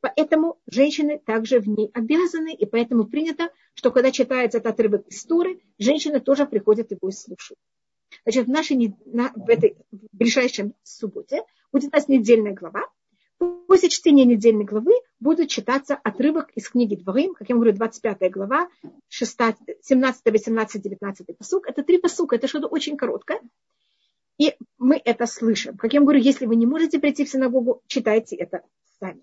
поэтому 0.00 0.58
женщины 0.66 1.18
также 1.18 1.60
в 1.60 1.68
ней 1.68 1.90
обязаны, 1.92 2.54
и 2.54 2.66
поэтому 2.66 3.04
принято, 3.04 3.50
что 3.74 3.90
когда 3.90 4.10
читается 4.10 4.58
этот 4.58 4.72
отрывок 4.72 5.08
истории, 5.08 5.62
женщины 5.78 6.20
тоже 6.20 6.46
приходят 6.46 6.90
его 6.90 7.08
и 7.08 7.12
слушают. 7.12 7.58
Значит, 8.24 8.46
в 8.46 8.50
нашей 8.50 8.94
на, 9.06 9.32
в 9.34 9.48
этой 9.48 9.76
в 9.90 10.16
ближайшем 10.16 10.74
субботе 10.82 11.42
будет 11.72 11.92
у 11.92 11.96
нас 11.96 12.08
недельная 12.08 12.54
глава, 12.54 12.82
После 13.40 13.88
чтения 13.88 14.26
недельной 14.26 14.64
главы 14.64 14.92
будет 15.18 15.48
читаться 15.48 15.94
отрывок 15.94 16.50
из 16.50 16.68
книги 16.68 16.94
Дворим, 16.94 17.34
как 17.34 17.48
я 17.48 17.54
говорю, 17.54 17.72
25 17.72 18.30
глава, 18.30 18.68
17, 19.08 19.62
18, 20.24 20.82
19 20.82 21.38
посук. 21.38 21.66
Это 21.66 21.82
три 21.82 21.98
посука, 21.98 22.36
это 22.36 22.48
что-то 22.48 22.66
очень 22.66 22.98
короткое. 22.98 23.40
И 24.38 24.56
мы 24.78 25.00
это 25.02 25.26
слышим. 25.26 25.76
Как 25.78 25.94
я 25.94 26.00
говорю, 26.00 26.18
если 26.18 26.44
вы 26.44 26.56
не 26.56 26.66
можете 26.66 26.98
прийти 26.98 27.24
в 27.24 27.30
синагогу, 27.30 27.80
читайте 27.86 28.36
это 28.36 28.62
сами. 28.98 29.22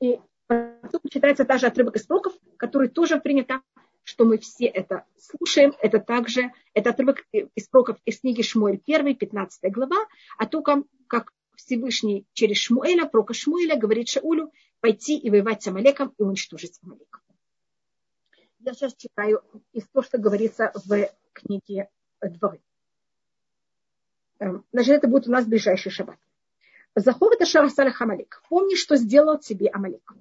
И 0.00 0.18
потом 0.46 1.00
читается 1.10 1.44
также 1.44 1.66
отрывок 1.66 1.96
из 1.96 2.06
пророков, 2.06 2.32
который 2.56 2.88
тоже 2.88 3.20
принято, 3.20 3.60
что 4.02 4.24
мы 4.24 4.38
все 4.38 4.66
это 4.66 5.04
слушаем. 5.18 5.74
Это 5.82 5.98
также, 5.98 6.52
это 6.72 6.90
отрывок 6.90 7.26
из 7.32 7.68
пророков 7.68 7.98
из 8.06 8.20
книги 8.20 8.40
Шмуэль 8.40 8.80
1, 8.86 9.16
15 9.16 9.72
глава, 9.72 10.06
о 10.38 10.46
том, 10.46 10.62
как 11.06 11.32
Всевышний 11.58 12.24
через 12.32 12.58
Шмуэля, 12.58 13.06
прока 13.06 13.34
Шмуэля, 13.34 13.76
говорит 13.76 14.08
Шаулю 14.08 14.52
пойти 14.80 15.18
и 15.18 15.28
воевать 15.28 15.62
с 15.62 15.66
Амалеком 15.66 16.14
и 16.16 16.22
уничтожить 16.22 16.78
Амалек. 16.84 17.20
Я 18.60 18.74
сейчас 18.74 18.94
читаю 18.94 19.42
из 19.72 19.84
того, 19.88 20.04
что 20.04 20.18
говорится 20.18 20.72
в 20.74 21.10
книге 21.32 21.88
Дворы. 22.20 22.60
Эм, 24.38 24.64
значит, 24.72 24.94
это 24.94 25.08
будет 25.08 25.26
у 25.26 25.32
нас 25.32 25.46
ближайший 25.46 25.90
шаббат. 25.90 26.18
Захов 26.94 27.32
это 27.32 27.44
Шарасалях 27.44 28.00
Амалек. 28.00 28.40
Помни, 28.48 28.76
что 28.76 28.96
сделал 28.96 29.38
тебе 29.38 29.68
Амалек. 29.68 30.12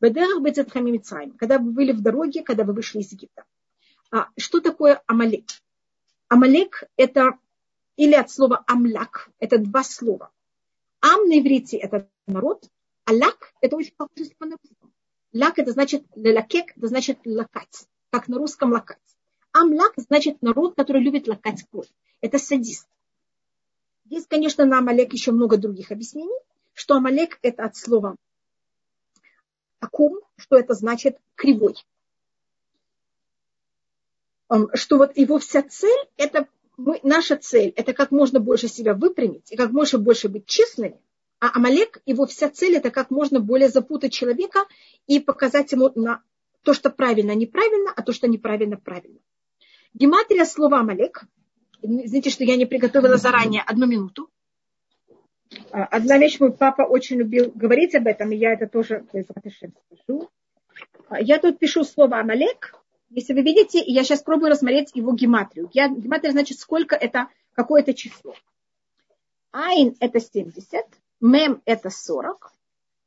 Когда 0.00 1.58
вы 1.58 1.70
были 1.70 1.92
в 1.92 2.02
дороге, 2.02 2.42
когда 2.42 2.64
вы 2.64 2.72
вышли 2.72 3.00
из 3.00 3.12
Египта. 3.12 3.44
А 4.10 4.28
что 4.36 4.60
такое 4.60 5.00
Амалек? 5.06 5.44
Амалек 6.28 6.84
это 6.96 7.38
или 7.96 8.14
от 8.14 8.30
слова 8.30 8.64
амляк, 8.66 9.30
это 9.38 9.58
два 9.58 9.84
слова. 9.84 10.32
Ам 11.02 11.28
на 11.28 11.40
иврите– 11.40 11.76
это 11.78 12.08
народ, 12.26 12.70
а 13.04 13.12
лак– 13.12 13.52
это 13.60 13.76
очень 13.76 13.94
похоже 13.96 14.26
слово 14.26 14.50
на 14.50 14.56
русском. 14.56 14.92
Лак– 15.32 15.54
это 15.58 15.72
значит 15.72 16.04
лакек, 16.14 16.76
это 16.76 16.86
значит 16.86 17.18
лакать, 17.24 17.88
как 18.10 18.28
на 18.28 18.38
русском 18.38 18.70
лакать. 18.70 18.98
Амлак 19.52 19.92
значит 19.96 20.40
народ, 20.42 20.76
который 20.76 21.02
любит 21.02 21.26
лакать 21.26 21.66
кровь. 21.70 21.88
Это 22.20 22.38
садист. 22.38 22.88
Есть, 24.04 24.28
конечно, 24.28 24.64
на 24.64 24.78
Амалек 24.78 25.12
еще 25.12 25.32
много 25.32 25.56
других 25.56 25.90
объяснений, 25.90 26.38
что 26.72 26.94
Амалек– 26.94 27.38
это 27.42 27.64
от 27.64 27.76
слова 27.76 28.16
акум, 29.80 30.20
что 30.36 30.56
это 30.56 30.74
значит 30.74 31.18
кривой. 31.34 31.74
Что 34.74 34.98
вот 34.98 35.16
его 35.16 35.38
вся 35.38 35.62
цель– 35.62 36.08
это 36.16 36.46
мы, 36.76 37.00
наша 37.02 37.36
цель– 37.36 37.72
это 37.76 37.92
как 37.92 38.10
можно 38.10 38.40
больше 38.40 38.68
себя 38.68 38.94
выпрямить 38.94 39.50
и 39.52 39.56
как 39.56 39.70
можно 39.70 39.98
больше 39.98 40.28
быть 40.28 40.46
честными, 40.46 41.00
а 41.40 41.56
Амалек, 41.56 42.00
его 42.06 42.26
вся 42.26 42.48
цель– 42.50 42.76
это 42.76 42.90
как 42.90 43.10
можно 43.10 43.40
более 43.40 43.68
запутать 43.68 44.12
человека 44.12 44.60
и 45.06 45.18
показать 45.18 45.72
ему 45.72 45.90
на 45.94 46.22
то, 46.62 46.72
что 46.72 46.88
правильно, 46.90 47.34
неправильно, 47.34 47.92
а 47.94 48.02
то, 48.02 48.12
что 48.12 48.28
неправильно, 48.28 48.76
правильно. 48.76 49.18
Гематрия 49.92 50.44
слова 50.44 50.80
Амалек. 50.80 51.24
Извините, 51.82 52.30
что 52.30 52.44
я 52.44 52.56
не 52.56 52.64
приготовила 52.64 53.16
заранее 53.16 53.62
одну 53.62 53.86
минуту. 53.86 54.30
А, 55.72 55.84
одна 55.84 56.16
вещь, 56.18 56.38
мой 56.38 56.52
папа 56.52 56.82
очень 56.82 57.16
любил 57.16 57.50
говорить 57.54 57.94
об 57.94 58.06
этом, 58.06 58.30
и 58.30 58.36
я 58.36 58.52
это 58.52 58.68
тоже 58.68 59.04
скажу. 59.10 60.30
А, 61.08 61.20
я 61.20 61.38
тут 61.38 61.58
пишу 61.58 61.84
слово 61.84 62.20
Амалек. 62.20 62.74
Если 63.14 63.34
вы 63.34 63.42
видите, 63.42 63.82
я 63.84 64.04
сейчас 64.04 64.22
пробую 64.22 64.50
рассмотреть 64.50 64.92
его 64.94 65.12
гематрию. 65.12 65.68
Я, 65.74 65.88
гематрия 65.88 66.32
значит, 66.32 66.58
сколько 66.58 66.96
это, 66.96 67.28
какое 67.52 67.82
это 67.82 67.92
число. 67.92 68.34
Айн 69.50 69.94
это 70.00 70.18
70, 70.18 70.86
мем 71.20 71.60
это 71.66 71.90
40, 71.90 72.50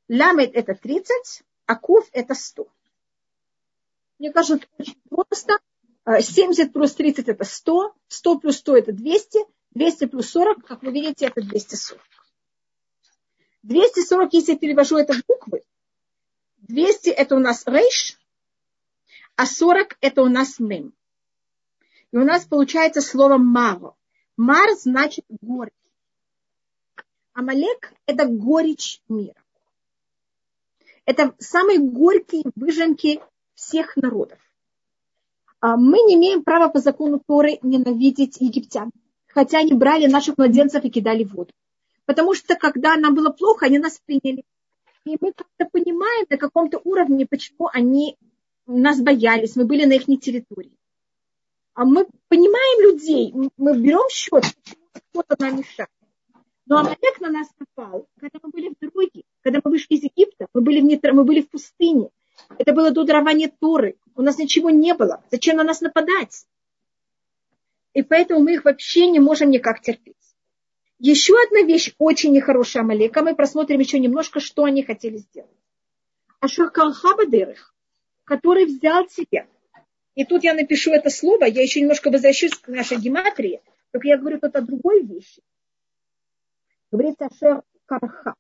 ламет 0.08 0.54
это 0.54 0.76
30, 0.76 1.44
а 1.66 1.76
куф 1.76 2.08
это 2.12 2.36
100. 2.36 2.68
Мне 4.20 4.32
кажется, 4.32 4.68
очень 4.78 4.96
просто. 5.10 5.58
70 6.06 6.72
плюс 6.72 6.94
30 6.94 7.28
это 7.28 7.44
100, 7.44 7.96
100 8.08 8.40
плюс 8.40 8.58
100 8.58 8.78
это 8.78 8.92
200, 8.92 9.40
200 9.72 10.06
плюс 10.06 10.30
40, 10.30 10.64
как 10.64 10.84
вы 10.84 10.92
видите, 10.92 11.26
это 11.26 11.42
240. 11.42 12.00
240, 13.64 14.34
если 14.34 14.52
я 14.52 14.58
перевожу 14.60 14.98
это 14.98 15.14
в 15.14 15.26
буквы, 15.26 15.64
200 16.60 17.10
это 17.10 17.36
у 17.36 17.40
нас 17.40 17.66
рейш, 17.66 18.20
а 19.36 19.46
40 19.46 19.98
это 20.02 20.22
у 20.22 20.30
нас 20.30 20.60
мем. 20.60 20.94
И 22.12 22.18
у 22.18 22.24
нас 22.24 22.46
получается 22.46 23.02
слово 23.02 23.38
маво. 23.38 23.96
Мар 24.38 24.70
значит 24.78 25.26
горечь. 25.42 25.74
Амалек– 27.34 27.94
это 28.06 28.26
горечь 28.26 29.02
мира. 29.10 29.36
Это 31.06 31.36
самые 31.40 31.80
горькие 31.80 32.44
выжимки 32.56 33.22
всех 33.54 33.98
народов. 33.98 34.40
А 35.60 35.76
мы 35.78 36.00
не 36.04 36.16
имеем 36.16 36.44
права 36.44 36.70
по 36.70 36.80
закону 36.80 37.22
Торы 37.26 37.60
ненавидеть 37.62 38.38
египтян, 38.40 38.92
хотя 39.28 39.60
они 39.60 39.74
брали 39.74 40.08
наших 40.08 40.38
младенцев 40.38 40.84
и 40.84 40.90
кидали 40.90 41.24
в 41.24 41.34
воду. 41.34 41.52
Потому 42.06 42.34
что 42.34 42.56
когда 42.56 42.96
нам 42.96 43.16
было 43.16 43.32
плохо, 43.32 43.66
они 43.66 43.80
нас 43.80 44.00
приняли. 44.06 44.44
И 45.06 45.18
мы 45.20 45.34
как-то 45.34 45.66
понимаем 45.72 46.26
на 46.30 46.38
каком-то 46.38 46.80
уровне, 46.84 47.26
почему 47.26 47.70
они 47.72 48.18
нас 48.68 49.02
боялись, 49.02 49.56
мы 49.56 49.66
были 49.66 49.86
на 49.86 49.94
их 49.94 50.08
территории. 50.18 50.78
А 51.74 51.86
мы 51.86 52.08
понимаем 52.30 52.92
людей, 52.92 53.34
мы 53.58 53.78
берем 53.78 54.10
счет, 54.10 54.44
кто-то 55.12 55.36
нам 55.40 55.58
мешает. 55.58 55.90
Но 56.66 56.80
Амалек 56.80 57.20
на 57.20 57.30
нас 57.30 57.48
напал, 57.60 58.08
когда 58.20 58.40
мы 58.42 58.50
были 58.50 58.70
в 58.70 58.80
дороге, 58.80 59.24
когда 59.42 59.62
мы 59.64 59.72
вышли 59.72 59.96
из 59.96 60.04
Египта, 60.04 60.48
мы 60.54 60.62
были 60.62 60.82
в, 60.82 61.14
мы 61.14 61.24
были 61.24 61.42
в 61.42 61.50
пустыне. 61.50 62.10
Это 62.58 62.74
было 62.74 62.92
до 62.92 63.04
дарования 63.04 63.52
Торы. 63.60 63.98
У 64.16 64.22
нас 64.22 64.38
ничего 64.38 64.70
не 64.70 64.94
было. 64.94 65.24
Зачем 65.32 65.58
на 65.58 65.64
нас 65.64 65.82
нападать? 65.82 66.48
И 67.94 68.02
поэтому 68.02 68.42
мы 68.42 68.56
их 68.56 68.66
вообще 68.66 69.08
не 69.08 69.20
можем 69.20 69.52
никак 69.52 69.82
терпеть. 69.82 70.16
Еще 70.98 71.36
одна 71.48 71.62
вещь 71.62 71.94
очень 71.98 72.34
нехорошая 72.34 72.84
Амалека. 72.84 73.22
Мы 73.22 73.36
просмотрим 73.36 73.80
еще 73.80 74.00
немножко, 74.00 74.40
что 74.40 74.64
они 74.64 74.82
хотели 74.82 75.18
сделать. 75.18 75.52
Ашуркалхабадырых, 76.40 77.75
который 78.26 78.66
взял 78.66 79.08
себе. 79.08 79.48
И 80.16 80.26
тут 80.26 80.44
я 80.44 80.54
напишу 80.54 80.92
это 80.92 81.10
слово, 81.10 81.46
я 81.46 81.62
еще 81.62 81.82
немножко 81.82 82.10
возвращусь 82.10 82.56
к 82.56 82.68
нашей 82.68 82.98
гематрии, 82.98 83.62
только 83.92 84.08
я 84.08 84.18
говорю 84.18 84.40
тут 84.40 84.56
о 84.56 84.62
другой 84.62 85.04
вещи. 85.04 85.42
Говорится 86.92 87.28
Ашер 87.28 87.64
Карха. 87.86 88.36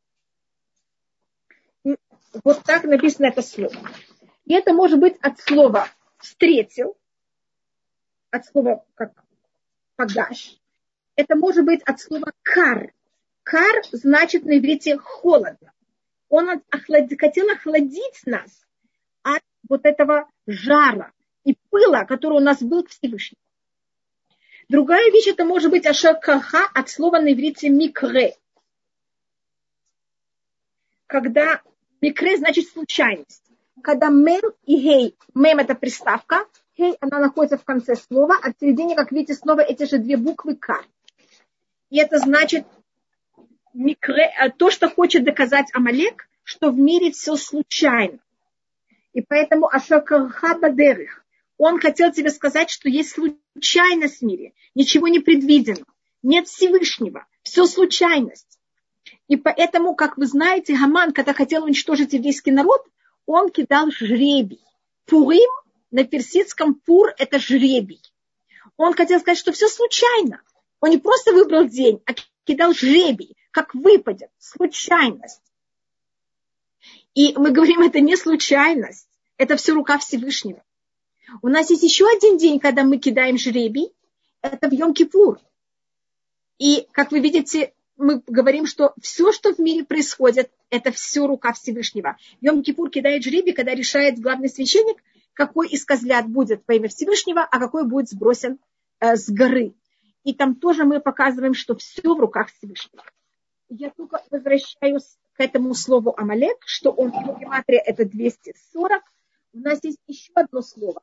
И 1.84 1.96
вот 2.44 2.64
так 2.64 2.84
написано 2.86 3.28
это 3.28 3.42
слово. 3.42 3.76
И 4.46 4.54
это 4.54 4.74
может 4.74 5.00
быть 5.00 5.18
от 5.22 5.40
слова 5.40 5.88
встретил, 6.18 6.98
от 8.32 8.46
слова 8.46 8.86
как 8.96 9.12
погаш. 9.96 10.58
Это 11.16 11.36
может 11.36 11.66
быть 11.66 11.82
от 11.84 12.00
слова 12.00 12.32
кар. 12.42 12.94
Кар 13.44 13.84
значит 13.92 14.44
на 14.46 14.58
иврите 14.58 14.98
холодно. 14.98 15.72
Он 16.30 16.62
охлад... 16.70 17.10
хотел 17.20 17.50
охладить 17.50 18.22
нас 18.26 18.65
вот 19.70 19.86
этого 19.86 20.30
жара 20.48 21.12
и 21.44 21.56
пыла, 21.70 22.06
который 22.06 22.38
у 22.38 22.44
нас 22.44 22.62
был 22.62 22.84
к 22.84 22.90
Всевышнему. 22.90 23.40
Другая 24.68 25.12
вещь, 25.12 25.28
это 25.28 25.46
может 25.46 25.70
быть 25.72 25.86
ашакаха 25.86 26.66
от 26.74 26.90
слова 26.90 27.20
на 27.20 27.34
иврите 27.34 27.70
микре. 27.70 28.36
Когда 31.08 31.62
микре 32.02 32.38
значит 32.38 32.68
случайность 32.68 33.46
когда 33.86 34.10
мем 34.10 34.42
и 34.66 34.78
гей, 34.78 35.16
мем 35.36 35.60
это 35.60 35.76
приставка, 35.76 36.48
гей 36.76 36.98
она 37.02 37.20
находится 37.20 37.58
в 37.58 37.64
конце 37.64 37.96
слова, 37.96 38.36
а 38.42 38.52
в 38.52 38.56
середине, 38.60 38.96
как 38.96 39.12
видите, 39.12 39.36
снова 39.36 39.62
эти 39.62 39.86
же 39.86 40.00
две 40.00 40.18
буквы 40.18 40.56
К. 40.56 40.84
И 41.92 42.00
это 42.00 42.18
значит 42.18 42.66
микре, 43.76 44.34
э, 44.42 44.50
то, 44.50 44.72
что 44.72 44.90
хочет 44.90 45.24
доказать 45.24 45.68
Амалек, 45.74 46.28
что 46.44 46.72
в 46.72 46.80
мире 46.80 47.12
все 47.12 47.36
случайно. 47.36 48.18
И 49.16 49.22
поэтому 49.22 49.74
Ашакарха 49.74 50.56
Бадерих, 50.60 51.26
он 51.58 51.80
хотел 51.80 52.12
тебе 52.12 52.30
сказать, 52.30 52.70
что 52.70 52.90
есть 52.90 53.12
случайность 53.12 54.20
в 54.20 54.26
мире, 54.26 54.52
ничего 54.76 55.08
не 55.08 55.20
предвидено, 55.20 55.86
нет 56.22 56.50
Всевышнего, 56.50 57.26
все 57.42 57.66
случайность. 57.66 58.60
И 59.30 59.38
поэтому, 59.38 59.96
как 59.96 60.18
вы 60.18 60.26
знаете, 60.26 60.74
Гаман, 60.74 61.14
когда 61.14 61.34
хотел 61.34 61.64
уничтожить 61.64 62.12
еврейский 62.12 62.52
народ, 62.52 62.86
он 63.26 63.52
кидал 63.52 63.90
жребий. 63.90 64.62
Пурим 65.06 65.50
на 65.92 66.04
персидском 66.04 66.74
пур– 66.74 67.14
это 67.18 67.40
жребий. 67.40 68.02
Он 68.76 68.94
хотел 68.94 69.22
сказать, 69.22 69.38
что 69.38 69.54
все 69.54 69.70
случайно. 69.70 70.42
Он 70.82 70.90
не 70.90 70.98
просто 70.98 71.32
выбрал 71.32 71.64
день, 71.64 72.02
а 72.06 72.12
кидал 72.44 72.74
жребий, 72.74 73.38
как 73.52 73.74
выпадет, 73.76 74.30
случайность. 74.40 75.42
И 77.16 77.34
мы 77.38 77.52
говорим, 77.52 77.82
это 77.82 78.02
не 78.02 78.16
случайность, 78.18 79.08
это 79.38 79.56
все 79.56 79.74
рука 79.74 79.98
Всевышнего. 79.98 80.62
У 81.42 81.48
нас 81.48 81.70
есть 81.70 81.82
еще 81.82 82.06
один 82.08 82.38
день, 82.38 82.60
когда 82.60 82.84
мы 82.84 82.98
кидаем 82.98 83.38
жребий, 83.38 83.92
это 84.42 84.70
в 84.70 84.74
Йом-Кипур. 84.74 85.40
И, 86.60 86.88
как 86.92 87.12
вы 87.12 87.20
видите, 87.20 87.74
мы 87.98 88.22
говорим, 88.28 88.66
что 88.66 88.94
все, 89.02 89.32
что 89.32 89.54
в 89.54 89.60
мире 89.60 89.86
происходит, 89.86 90.52
это 90.70 90.92
все 90.92 91.26
рука 91.26 91.54
Всевышнего. 91.54 92.18
Йом 92.42 92.62
Кипур 92.62 92.90
кидает 92.90 93.24
жребий, 93.24 93.54
когда 93.54 93.74
решает 93.74 94.20
главный 94.20 94.50
священник, 94.50 95.02
какой 95.34 95.70
из 95.70 95.86
козлят 95.86 96.28
будет 96.28 96.64
во 96.68 96.76
имя 96.76 96.90
Всевышнего, 96.90 97.42
а 97.42 97.60
какой 97.60 97.86
будет 97.86 98.10
сбросен 98.10 98.60
э, 99.00 99.16
с 99.16 99.30
горы. 99.30 99.74
И 100.24 100.34
там 100.34 100.56
тоже 100.56 100.84
мы 100.84 101.00
показываем, 101.00 101.54
что 101.54 101.76
все 101.76 102.14
в 102.14 102.20
руках 102.20 102.50
Всевышнего. 102.52 103.04
Я 103.70 103.90
только 103.92 104.22
возвращаюсь 104.32 105.18
к 105.36 105.42
этому 105.42 105.74
слову 105.74 106.14
Амалек, 106.18 106.58
что 106.66 106.92
он 106.92 107.12
в 107.12 107.40
гематрия 107.40 107.82
это 107.86 108.06
240. 108.06 109.04
У 109.54 109.60
нас 109.60 109.84
есть 109.84 110.00
еще 110.08 110.32
одно 110.34 110.62
слово. 110.62 111.02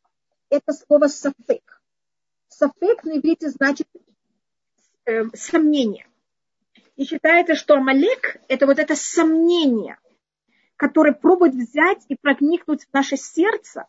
Это 0.48 0.72
слово 0.72 1.08
сафек. 1.08 1.82
Сафек 2.48 3.04
на 3.04 3.18
иврите 3.18 3.50
значит 3.50 3.88
э, 5.04 5.24
сомнение. 5.34 6.06
И 6.96 7.04
считается, 7.04 7.54
что 7.54 7.74
Амалек– 7.74 8.38
это 8.48 8.66
вот 8.66 8.78
это 8.78 8.96
сомнение, 8.96 9.98
которое 10.76 11.12
пробует 11.12 11.54
взять 11.54 12.04
и 12.08 12.16
проникнуть 12.16 12.84
в 12.84 12.92
наше 12.92 13.16
сердце 13.16 13.86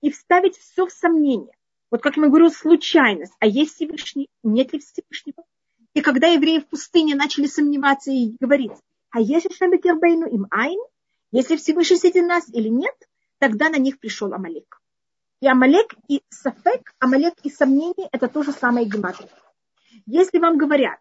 и 0.00 0.10
вставить 0.10 0.56
все 0.56 0.86
в 0.86 0.92
сомнение. 0.92 1.56
Вот 1.90 2.02
как 2.02 2.16
я 2.16 2.26
говорю, 2.26 2.50
случайность. 2.50 3.34
А 3.38 3.46
есть 3.46 3.76
Всевышний? 3.76 4.28
Нет 4.42 4.72
ли 4.72 4.80
Всевышнего? 4.80 5.44
И 5.94 6.00
когда 6.00 6.28
евреи 6.28 6.58
в 6.58 6.66
пустыне 6.66 7.14
начали 7.14 7.46
сомневаться 7.46 8.10
и 8.10 8.36
говорить, 8.40 8.72
а 9.14 9.20
если 9.20 9.48
Шабекербейну 9.54 10.26
им 10.26 10.48
айн, 10.50 10.80
если 11.30 11.54
Всевышний 11.54 11.98
среди 11.98 12.20
нас 12.20 12.48
или 12.48 12.68
нет, 12.68 12.96
тогда 13.38 13.68
на 13.68 13.76
них 13.76 14.00
пришел 14.00 14.34
Амалек. 14.34 14.82
И 15.40 15.46
Амалек 15.46 15.94
и 16.08 16.20
Сафек, 16.30 16.92
Амалек 16.98 17.34
и 17.44 17.50
сомнение– 17.50 18.08
это 18.12 18.26
то 18.26 18.42
же 18.42 18.50
самое 18.50 18.88
гематрия. 18.88 19.30
Если 20.06 20.38
вам 20.38 20.58
говорят, 20.58 20.98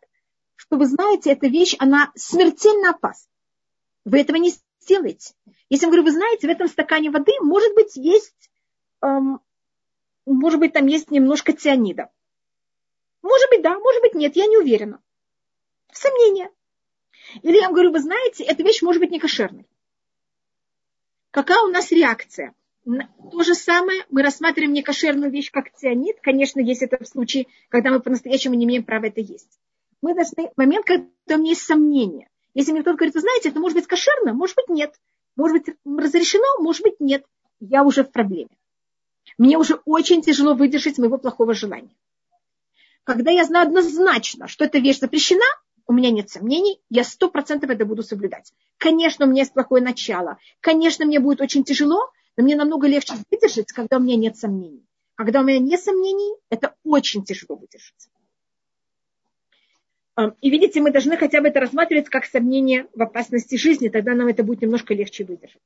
что 0.55 0.77
вы 0.77 0.85
знаете, 0.85 1.31
эта 1.31 1.47
вещь, 1.47 1.75
она 1.79 2.11
смертельно 2.13 2.91
опасна. 2.91 3.31
Вы 4.05 4.21
этого 4.21 4.37
не 4.37 4.53
сделаете. 4.79 5.33
Если 5.69 5.85
я 5.85 5.89
говорю, 5.89 6.03
вы 6.03 6.11
знаете, 6.11 6.45
в 6.45 6.51
этом 6.51 6.67
стакане 6.67 7.09
воды, 7.09 7.31
может 7.41 7.73
быть, 7.73 7.95
есть, 7.95 8.51
эм, 9.01 9.39
может 10.27 10.59
быть, 10.59 10.73
там 10.73 10.85
есть 10.85 11.09
немножко 11.09 11.51
цианида. 11.51 12.11
Может 13.23 13.49
быть, 13.49 13.63
да, 13.63 13.79
может 13.79 14.03
быть, 14.03 14.13
нет, 14.13 14.35
я 14.35 14.45
не 14.45 14.57
уверена. 14.57 15.01
Сомнения. 15.91 16.51
Или 17.41 17.57
я 17.57 17.63
вам 17.63 17.73
говорю, 17.73 17.91
вы 17.91 17.99
знаете, 17.99 18.43
эта 18.43 18.63
вещь 18.63 18.81
может 18.81 19.01
быть 19.01 19.11
не 19.11 19.19
кошерной. 19.19 19.65
Какая 21.31 21.61
у 21.63 21.69
нас 21.69 21.91
реакция? 21.91 22.53
То 22.85 23.43
же 23.43 23.55
самое 23.55 24.05
мы 24.09 24.21
рассматриваем 24.21 24.73
некошерную 24.73 25.31
вещь, 25.31 25.51
как 25.51 25.73
цианид. 25.73 26.17
Конечно, 26.21 26.59
есть 26.59 26.81
это 26.81 27.01
в 27.03 27.07
случае, 27.07 27.47
когда 27.69 27.91
мы 27.91 27.99
по-настоящему 28.01 28.55
не 28.55 28.65
имеем 28.65 28.83
права 28.83 29.05
это 29.05 29.21
есть. 29.21 29.59
Мы 30.01 30.13
должны, 30.13 30.51
момент, 30.57 30.85
когда 30.85 31.07
у 31.35 31.37
меня 31.37 31.51
есть 31.51 31.61
сомнения. 31.63 32.29
Если 32.53 32.71
мне 32.71 32.81
кто-то 32.81 32.97
говорит, 32.97 33.15
вы 33.15 33.21
знаете, 33.21 33.49
это 33.49 33.59
может 33.59 33.77
быть 33.77 33.87
кошерно, 33.87 34.33
может 34.33 34.55
быть 34.55 34.67
нет. 34.67 34.93
Может 35.35 35.63
быть 35.63 35.75
разрешено, 35.85 36.61
может 36.61 36.83
быть 36.83 36.99
нет. 36.99 37.25
Я 37.59 37.83
уже 37.83 38.03
в 38.03 38.11
проблеме. 38.11 38.49
Мне 39.37 39.57
уже 39.57 39.75
очень 39.85 40.21
тяжело 40.21 40.53
выдержать 40.53 40.97
моего 40.97 41.17
плохого 41.17 41.53
желания. 41.53 41.95
Когда 43.05 43.31
я 43.31 43.43
знаю 43.45 43.67
однозначно, 43.67 44.47
что 44.47 44.65
эта 44.65 44.79
вещь 44.79 44.99
запрещена, 44.99 45.45
у 45.87 45.93
меня 45.93 46.11
нет 46.11 46.29
сомнений, 46.29 46.81
я 46.89 47.03
сто 47.03 47.29
процентов 47.29 47.69
это 47.69 47.85
буду 47.85 48.03
соблюдать. 48.03 48.53
Конечно, 48.77 49.25
у 49.25 49.29
меня 49.29 49.41
есть 49.41 49.53
плохое 49.53 49.83
начало. 49.83 50.37
Конечно, 50.59 51.05
мне 51.05 51.19
будет 51.19 51.41
очень 51.41 51.63
тяжело, 51.63 52.09
но 52.37 52.43
мне 52.43 52.55
намного 52.55 52.87
легче 52.87 53.13
выдержать, 53.29 53.71
когда 53.71 53.97
у 53.97 53.99
меня 53.99 54.15
нет 54.15 54.37
сомнений. 54.37 54.85
Когда 55.15 55.41
у 55.41 55.43
меня 55.43 55.59
нет 55.59 55.81
сомнений, 55.81 56.35
это 56.49 56.75
очень 56.83 57.23
тяжело 57.23 57.55
выдержать. 57.55 58.09
И 60.41 60.49
видите, 60.49 60.79
мы 60.79 60.91
должны 60.91 61.17
хотя 61.17 61.41
бы 61.41 61.47
это 61.47 61.59
рассматривать 61.59 62.07
как 62.07 62.25
сомнение 62.25 62.87
в 62.93 63.01
опасности 63.01 63.55
жизни, 63.55 63.89
тогда 63.89 64.13
нам 64.13 64.27
это 64.27 64.43
будет 64.43 64.61
немножко 64.61 64.93
легче 64.93 65.25
выдержать. 65.25 65.61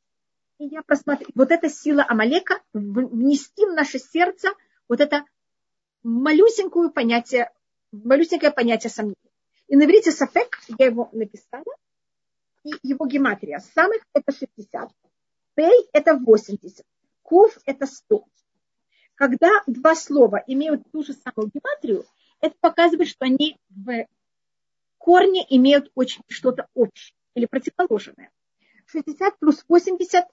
И 0.57 0.65
я 0.65 0.81
просматриваю, 0.81 1.33
вот 1.36 1.51
эта 1.51 1.69
сила 1.69 2.05
Амалека, 2.07 2.62
внести 2.74 3.65
в 3.65 3.74
наше 3.74 4.00
сердце 4.00 4.50
вот 4.88 5.01
это 5.01 5.25
малюсенькое 6.03 6.89
понятие, 6.89 7.51
малюсенькое 7.91 8.51
понятие 8.51 8.89
сомнения. 8.89 9.15
И 9.67 9.75
на 9.75 9.83
иврите 9.83 10.12
сафек, 10.12 10.59
я 10.77 10.88
его 10.88 11.09
написала, 11.12 11.75
и 12.63 12.71
его 12.83 13.05
гематрия 13.05 13.59
самых 13.59 14.01
это 14.13 14.31
60, 14.31 14.89
пей 15.55 15.89
это 15.93 16.15
80, 16.15 16.86
кув 17.21 17.57
это 17.65 17.86
100. 17.86 18.25
Когда 19.15 19.50
два 19.65 19.95
слова 19.95 20.43
имеют 20.47 20.83
ту 20.91 21.03
же 21.03 21.13
самую 21.13 21.51
гематрию, 21.53 22.05
это 22.39 22.55
показывает, 22.59 23.09
что 23.09 23.25
они 23.25 23.57
в 23.69 24.05
корне 24.97 25.45
имеют 25.50 25.91
очень 25.95 26.21
что-то 26.27 26.67
общее 26.74 27.15
или 27.33 27.45
противоположное. 27.45 28.31
60 28.86 29.39
плюс 29.39 29.65
80, 29.67 30.25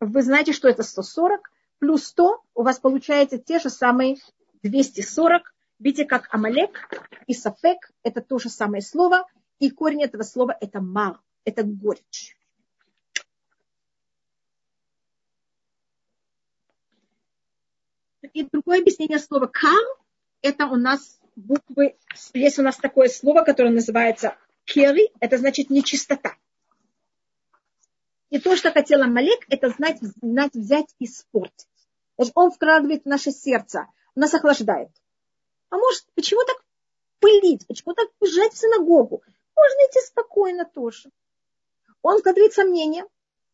вы 0.00 0.22
знаете, 0.22 0.52
что 0.52 0.68
это 0.68 0.82
140, 0.82 1.50
плюс 1.78 2.06
100 2.06 2.42
у 2.54 2.62
вас 2.62 2.78
получается 2.78 3.38
те 3.38 3.58
же 3.58 3.70
самые 3.70 4.16
240. 4.62 5.54
Видите, 5.78 6.04
как 6.04 6.32
Амалек 6.34 6.90
и 7.26 7.34
Сафек– 7.34 7.92
это 8.02 8.20
то 8.20 8.38
же 8.38 8.48
самое 8.48 8.82
слово, 8.82 9.26
и 9.58 9.70
корень 9.70 10.02
этого 10.02 10.22
слова– 10.22 10.56
это 10.60 10.80
мар, 10.80 11.20
это 11.44 11.62
горечь. 11.62 12.36
И 18.32 18.42
другое 18.42 18.80
объяснение 18.80 19.18
слова 19.18 19.46
кар– 19.46 19.84
это 20.42 20.66
у 20.66 20.76
нас 20.76 21.20
буквы, 21.36 21.96
есть 22.34 22.58
у 22.58 22.62
нас 22.62 22.76
такое 22.76 23.08
слово, 23.08 23.42
которое 23.42 23.70
называется 23.70 24.36
кери, 24.64 25.10
это 25.20 25.38
значит 25.38 25.70
нечистота. 25.70 26.36
И 28.30 28.38
то, 28.38 28.56
что 28.56 28.72
хотел 28.72 29.02
Амалек, 29.02 29.46
это 29.48 29.70
знать, 29.70 29.98
знать 30.00 30.54
взять 30.54 30.94
и 30.98 31.06
испортить. 31.06 31.66
Он 32.34 32.50
вкладывает 32.50 33.04
в 33.04 33.06
наше 33.06 33.30
сердце 33.30 33.86
нас 34.18 34.34
охлаждает. 34.34 34.90
А 35.70 35.76
может, 35.76 36.06
почему 36.14 36.44
так 36.46 36.62
пылить, 37.20 37.66
почему 37.66 37.94
так 37.94 38.08
бежать 38.20 38.52
в 38.52 38.58
синагогу? 38.58 39.22
Можно 39.54 39.76
идти 39.88 40.00
спокойно 40.06 40.64
тоже. 40.64 41.10
Он 42.02 42.18
вкладывает 42.20 42.52
сомнения. 42.52 43.04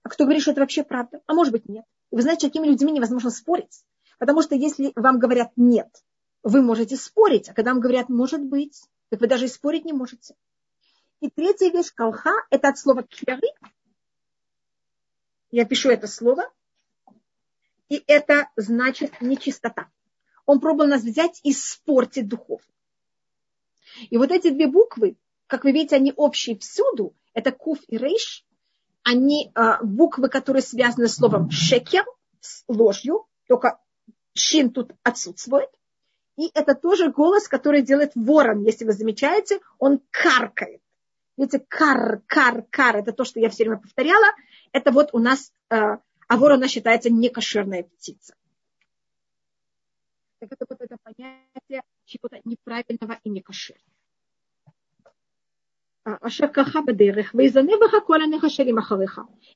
А 0.03 0.09
кто 0.11 0.25
говорит, 0.25 0.43
что 0.43 0.53
это 0.53 0.61
вообще 0.61 0.85
правда? 0.85 1.23
А 1.27 1.35
может 1.35 1.53
быть, 1.53 1.69
нет. 1.69 1.85
И 2.11 2.17
вы 2.17 2.23
знаете, 2.23 2.47
с 2.47 2.51
такими 2.51 2.67
людьми 2.67 2.93
невозможно 2.93 3.31
спорить. 3.31 3.85
Потому 4.19 4.43
что 4.43 4.55
если 4.55 4.93
вам 4.95 5.19
говорят 5.19 5.53
нет, 5.57 5.89
вы 6.43 6.63
можете 6.63 6.97
спорить. 6.97 7.49
А 7.49 7.55
когда 7.55 7.73
вам 7.73 7.81
говорят 7.81 8.09
может 8.09 8.43
быть, 8.43 8.83
так 9.09 9.21
вы 9.21 9.27
даже 9.27 9.47
и 9.47 9.49
спорить 9.49 9.85
не 9.85 9.93
можете. 9.93 10.37
И 11.21 11.31
третья 11.31 11.71
вещь, 11.71 11.93
колха, 11.95 12.35
это 12.51 12.69
от 12.69 12.79
слова 12.79 13.03
кери. 13.03 13.53
Я 15.51 15.65
пишу 15.65 15.91
это 15.91 16.07
слово. 16.07 16.53
И 17.89 18.03
это 18.07 18.51
значит 18.57 19.21
нечистота 19.21 19.89
он 20.47 20.61
пробовал 20.61 20.89
нас 20.89 21.03
взять 21.03 21.41
и 21.43 21.51
испортить 21.51 22.29
духовно. 22.29 22.67
И 24.11 24.19
вот 24.19 24.31
эти 24.31 24.51
две 24.51 24.67
буквы, 24.67 25.17
как 25.47 25.65
вы 25.65 25.73
видите, 25.73 25.97
они 25.97 26.13
общие 26.17 26.59
всюду. 26.59 27.15
Это 27.33 27.53
куф 27.53 27.79
и 27.89 27.97
рейш. 27.97 28.45
Они 29.03 29.51
а, 29.55 29.83
буквы, 29.83 30.29
которые 30.29 30.63
связаны 30.63 31.09
с 31.09 31.17
словом 31.17 31.51
шекер, 31.51 32.05
с 32.41 32.65
ложью, 32.69 33.27
только 33.47 33.79
шин 34.33 34.71
тут 34.71 34.93
отсутствует. 35.03 35.69
И 36.37 36.51
это 36.55 36.75
тоже 36.75 37.13
голос, 37.13 37.47
который 37.47 37.83
делает 37.83 38.13
ворон, 38.15 38.63
если 38.65 38.85
вы 38.85 38.93
замечаете, 38.93 39.61
он 39.79 40.01
каркает. 40.11 40.81
Видите, 41.37 41.65
кар, 41.69 42.23
кар, 42.27 42.65
кар, 42.71 42.97
это 42.97 43.13
то, 43.13 43.25
что 43.25 43.41
я 43.41 43.51
все 43.51 43.65
время 43.65 43.79
повторяла. 43.79 44.27
Это 44.73 44.91
вот 44.91 45.11
у 45.13 45.19
нас, 45.19 45.53
э, 45.71 45.77
а 45.77 46.37
ворона 46.37 46.67
считается 46.67 47.11
некошерная 47.11 47.85
птица 47.85 48.35
так 50.41 50.53
это 50.53 50.67
вот 50.69 50.81
это 50.81 50.97
понятие 51.03 51.83
чего-то 52.05 52.41
неправильного 52.45 53.19
и 53.23 53.31
некошерного. 53.31 53.85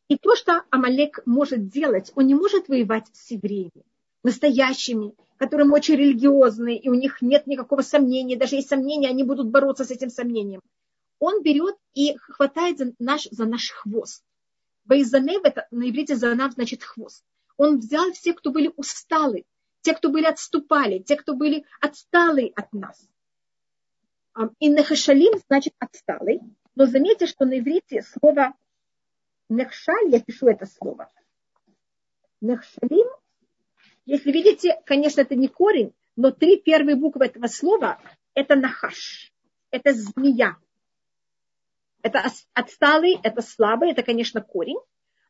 И 0.09 0.17
то, 0.17 0.35
что 0.35 0.65
Амалек 0.71 1.21
может 1.27 1.69
делать, 1.69 2.11
он 2.15 2.27
не 2.27 2.35
может 2.35 2.69
воевать 2.69 3.07
с 3.13 3.31
евреями, 3.31 3.85
настоящими, 4.23 5.15
которые 5.37 5.71
очень 5.71 5.97
религиозные, 5.97 6.79
и 6.79 6.89
у 6.89 6.95
них 6.95 7.21
нет 7.21 7.47
никакого 7.47 7.83
сомнения, 7.83 8.37
даже 8.37 8.57
есть 8.57 8.69
сомнения, 8.71 9.09
они 9.09 9.25
будут 9.25 9.51
бороться 9.51 9.85
с 9.85 9.91
этим 9.91 10.09
сомнением. 10.09 10.63
Он 11.19 11.43
берет 11.43 11.77
и 11.95 12.17
хватает 12.17 12.79
за 12.79 12.95
наш, 12.99 13.25
за 13.31 13.45
наш 13.45 13.71
хвост. 13.71 14.25
Бейзанев, 14.85 15.43
это 15.45 15.67
на 15.71 15.91
иврите 15.91 16.17
занав 16.17 16.55
значит 16.55 16.83
хвост. 16.83 17.25
Он 17.59 17.79
взял 17.79 18.11
всех, 18.13 18.37
кто 18.37 18.51
были 18.51 18.73
усталы, 18.77 19.45
те, 19.81 19.95
кто 19.95 20.11
были 20.11 20.25
отступали, 20.25 20.99
те, 20.99 21.17
кто 21.17 21.35
были 21.35 21.65
отсталые 21.81 22.53
от 22.55 22.73
нас. 22.73 23.09
И 24.61 24.69
нехашалим 24.69 25.39
значит 25.49 25.75
отсталый. 25.79 26.41
Но 26.75 26.87
заметьте, 26.87 27.27
что 27.27 27.45
на 27.45 27.59
иврите 27.59 28.03
слово 28.03 28.55
нехшаль, 29.49 30.11
я 30.11 30.21
пишу 30.21 30.47
это 30.47 30.67
слово. 30.67 31.11
Нехшалим, 32.41 33.09
если 34.07 34.31
видите, 34.31 34.81
конечно, 34.87 35.21
это 35.21 35.35
не 35.35 35.49
корень, 35.49 35.93
но 36.17 36.31
три 36.31 36.61
первые 36.61 36.97
буквы 36.97 37.27
этого 37.27 37.47
слова– 37.47 38.01
это 38.35 38.55
нахаш, 38.55 39.33
это 39.71 39.93
змея. 39.93 40.57
Это 42.03 42.25
отсталый, 42.55 43.19
это 43.23 43.43
слабый, 43.43 43.91
это, 43.91 44.03
конечно, 44.03 44.41
корень. 44.41 44.79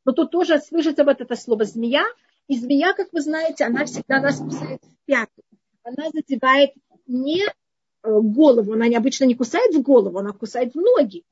Но 0.04 0.12
тут 0.12 0.30
тоже 0.30 0.61
слышится 0.61 1.04
вот 1.04 1.20
это 1.20 1.34
слово 1.34 1.64
змея, 1.64 2.04
и 2.48 2.58
змея, 2.58 2.94
как 2.94 3.12
вы 3.12 3.20
знаете, 3.20 3.64
она 3.64 3.84
всегда 3.84 4.20
нас 4.20 4.38
кусает 4.38 4.82
в 4.82 5.06
пятку. 5.06 5.42
Она 5.82 6.11
задевает 6.12 6.70
не 7.06 7.44
э, 7.44 7.50
голову, 8.02 8.72
она 8.72 8.87
обычно 8.96 9.24
не 9.24 9.34
кусает 9.34 9.74
в 9.74 9.82
голову, 9.82 10.18
она 10.18 10.32
кусает 10.32 10.74
в 10.74 10.80
ноги. 10.80 11.24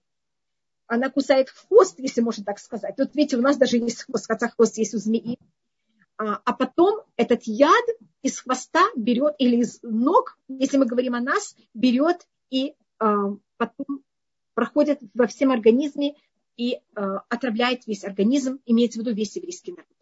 Она 0.86 1.10
кусает 1.10 1.50
хвост, 1.50 1.98
если 1.98 2.20
можно 2.20 2.44
так 2.44 2.58
сказать. 2.58 2.96
Тут, 2.96 3.14
видите, 3.14 3.38
у 3.38 3.40
нас 3.40 3.56
даже 3.56 3.78
есть 3.78 4.04
хвост, 4.04 4.26
хотя 4.26 4.48
хвост 4.48 4.76
есть 4.78 4.94
у 4.94 4.98
змеи. 4.98 5.38
А, 6.18 6.40
а 6.44 6.52
потом 6.52 7.00
этот 7.16 7.42
яд 7.44 7.84
из 8.22 8.38
хвоста 8.40 8.84
берет, 8.94 9.34
или 9.38 9.56
из 9.56 9.80
ног, 9.82 10.38
если 10.48 10.76
мы 10.76 10.86
говорим 10.86 11.14
о 11.14 11.20
нас, 11.20 11.56
берет 11.74 12.26
и 12.50 12.74
а, 12.98 13.34
потом 13.56 14.02
проходит 14.54 15.00
во 15.14 15.26
всем 15.26 15.50
организме 15.50 16.14
и 16.56 16.78
а, 16.94 17.22
отравляет 17.28 17.86
весь 17.86 18.04
организм, 18.04 18.60
имеется 18.66 18.98
в 18.98 19.02
виду 19.02 19.14
весь 19.14 19.34
еврейский 19.36 19.72
народ. 19.72 19.95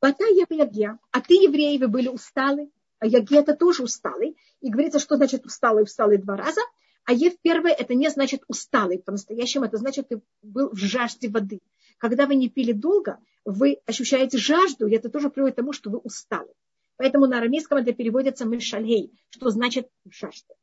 Бата 0.00 0.24
яге, 0.24 0.98
а 1.10 1.20
ты, 1.20 1.34
евреи, 1.34 1.78
вы 1.78 1.88
были 1.88 2.08
усталы, 2.08 2.70
а 2.98 3.06
яге 3.06 3.38
это 3.38 3.54
тоже 3.54 3.82
усталый. 3.82 4.36
И 4.60 4.70
говорится, 4.70 4.98
что 4.98 5.16
значит 5.16 5.44
усталый, 5.44 5.84
усталый 5.84 6.18
два 6.18 6.36
раза. 6.36 6.60
А 7.04 7.12
ев 7.12 7.34
первое, 7.42 7.72
это 7.72 7.94
не 7.94 8.08
значит 8.10 8.42
усталый 8.48 8.98
по-настоящему, 8.98 9.64
это 9.64 9.78
значит, 9.78 10.08
ты 10.08 10.20
был 10.42 10.70
в 10.70 10.76
жажде 10.76 11.28
воды. 11.28 11.60
Когда 11.98 12.26
вы 12.26 12.34
не 12.34 12.48
пили 12.48 12.72
долго, 12.72 13.18
вы 13.44 13.80
ощущаете 13.86 14.38
жажду, 14.38 14.86
и 14.86 14.94
это 14.94 15.08
тоже 15.08 15.30
приводит 15.30 15.54
к 15.54 15.56
тому, 15.56 15.72
что 15.72 15.90
вы 15.90 15.98
усталы. 15.98 16.52
Поэтому 16.96 17.26
на 17.26 17.38
арамейском 17.38 17.78
это 17.78 17.92
переводится 17.92 18.44
мешалей, 18.44 19.12
что 19.30 19.50
значит 19.50 19.88
жажда. 20.08 20.54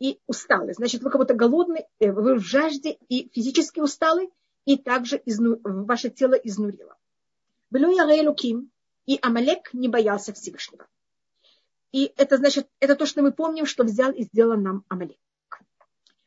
и 0.00 0.18
усталы. 0.26 0.74
Значит, 0.74 1.02
вы 1.02 1.10
кого-то 1.10 1.34
голодны, 1.34 1.86
э, 1.98 2.12
вы 2.12 2.34
в 2.36 2.40
жажде 2.40 2.98
и 3.08 3.30
физически 3.32 3.80
усталы, 3.80 4.30
и 4.64 4.76
также 4.76 5.20
изну... 5.24 5.58
ваше 5.62 6.10
тело 6.10 6.34
изнурило. 6.34 6.96
И 7.70 9.18
Амалек 9.22 9.72
не 9.72 9.88
боялся 9.88 10.32
Всевышнего. 10.32 10.86
И 11.92 12.12
это 12.16 12.36
значит, 12.36 12.68
это 12.80 12.94
то, 12.94 13.06
что 13.06 13.22
мы 13.22 13.32
помним, 13.32 13.64
что 13.66 13.84
взял 13.84 14.12
и 14.12 14.24
сделал 14.24 14.58
нам 14.58 14.84
Амалек. 14.88 15.18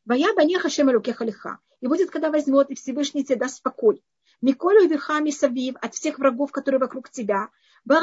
Вая 0.06 0.34
банеха 0.34 0.70
шемалюкеха 0.70 1.24
лиха. 1.24 1.60
И 1.80 1.88
будет, 1.88 2.10
когда 2.10 2.32
возьмет, 2.32 2.70
и 2.70 2.76
Всевышний 2.76 3.24
тебе 3.24 3.38
даст 3.38 3.62
покой. 3.62 4.04
Миколю 4.42 4.88
вихами 4.88 5.30
савив 5.30 5.76
от 5.82 5.94
всех 5.94 6.18
врагов, 6.18 6.52
которые 6.52 6.80
вокруг 6.80 7.10
тебя. 7.10 7.50
В 7.86 7.94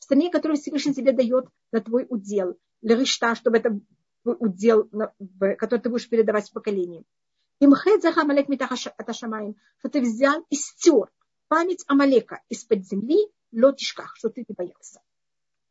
стране, 0.00 0.30
которую 0.30 0.58
Всевышний 0.58 0.94
тебе 0.94 1.12
дает 1.12 1.46
на 1.72 1.80
твой 1.80 2.06
удел. 2.08 2.58
Леришта, 2.82 3.34
чтобы 3.34 3.56
это 3.56 3.80
удел, 4.24 4.90
который 5.58 5.80
ты 5.80 5.88
будешь 5.88 6.08
передавать 6.08 6.50
в 6.50 6.52
поколение. 6.52 7.04
Имхет 7.60 8.02
захамалек 8.02 8.48
аташамаем, 8.96 9.56
что 9.78 9.88
ты 9.88 10.00
взял 10.00 10.44
и 10.50 10.56
стер 10.56 11.10
память 11.48 11.84
Амалека 11.86 12.42
из-под 12.48 12.86
земли, 12.86 13.28
лотишках, 13.52 14.16
что 14.16 14.28
ты 14.28 14.44
не 14.46 14.54
боялся. 14.54 15.00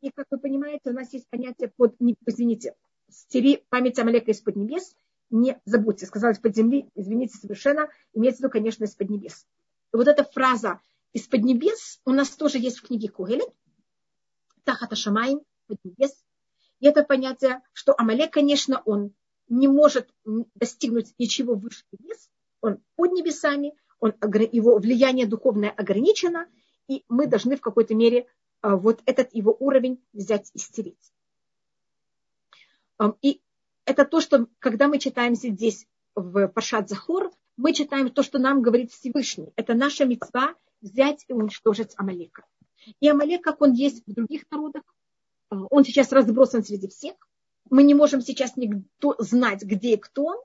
И, 0.00 0.10
как 0.10 0.26
вы 0.30 0.38
понимаете, 0.38 0.90
у 0.90 0.92
нас 0.92 1.12
есть 1.12 1.28
понятие 1.28 1.72
под, 1.76 1.96
извините, 2.26 2.74
стери 3.10 3.64
память 3.68 3.98
Амалека 3.98 4.30
из-под 4.30 4.56
небес, 4.56 4.94
не 5.30 5.60
забудьте, 5.64 6.06
сказал 6.06 6.32
из-под 6.32 6.54
земли, 6.54 6.88
извините 6.94 7.36
совершенно, 7.36 7.88
имеется 8.12 8.38
в 8.38 8.40
виду, 8.44 8.52
конечно, 8.52 8.84
из-под 8.84 9.10
небес. 9.10 9.46
И 9.92 9.96
вот 9.96 10.08
эта 10.08 10.24
фраза 10.24 10.80
из-под 11.12 11.42
небес 11.42 12.00
у 12.04 12.12
нас 12.12 12.30
тоже 12.30 12.58
есть 12.58 12.78
в 12.78 12.86
книге 12.86 13.08
Кугелет, 13.08 13.48
Тахата 14.64 14.96
Шамайн, 14.96 15.40
под 15.66 15.78
небес. 15.84 16.12
И 16.80 16.86
это 16.86 17.04
понятие, 17.04 17.62
что 17.72 17.94
Амалек, 17.96 18.32
конечно, 18.32 18.82
он 18.84 19.14
не 19.48 19.68
может 19.68 20.08
достигнуть 20.54 21.14
ничего 21.18 21.54
выше 21.54 21.84
небес, 21.92 22.30
он 22.60 22.78
под 22.96 23.12
небесами, 23.12 23.74
он, 24.00 24.14
его 24.52 24.78
влияние 24.78 25.26
духовное 25.26 25.70
ограничено, 25.70 26.46
и 26.88 27.04
мы 27.08 27.26
должны 27.26 27.56
в 27.56 27.60
какой-то 27.60 27.94
мере 27.94 28.26
а, 28.60 28.76
вот 28.76 29.02
этот 29.06 29.34
его 29.34 29.56
уровень 29.58 30.02
взять 30.12 30.50
и 30.54 30.58
стереть. 30.58 31.12
И 33.22 33.40
это 33.84 34.04
то, 34.04 34.20
что 34.20 34.46
когда 34.58 34.88
мы 34.88 34.98
читаем 34.98 35.34
здесь 35.34 35.86
в 36.14 36.48
Пашат 36.48 36.88
Захор, 36.88 37.30
мы 37.56 37.72
читаем 37.72 38.10
то, 38.10 38.22
что 38.22 38.38
нам 38.38 38.62
говорит 38.62 38.92
Всевышний. 38.92 39.52
Это 39.56 39.74
наша 39.74 40.04
мецва 40.04 40.54
взять 40.80 41.24
и 41.28 41.32
уничтожить 41.32 41.92
Амалека. 41.96 42.44
И 43.00 43.08
Амалек, 43.08 43.42
как 43.42 43.60
он 43.60 43.72
есть 43.72 44.06
в 44.06 44.12
других 44.12 44.50
народах, 44.50 44.82
а, 45.50 45.56
он 45.70 45.84
сейчас 45.84 46.12
разбросан 46.12 46.64
среди 46.64 46.88
всех. 46.88 47.14
Мы 47.74 47.82
не 47.82 47.94
можем 47.94 48.20
сейчас 48.20 48.56
никто 48.56 49.16
знать, 49.18 49.64
где 49.64 49.98
кто 49.98 50.26
он. 50.26 50.38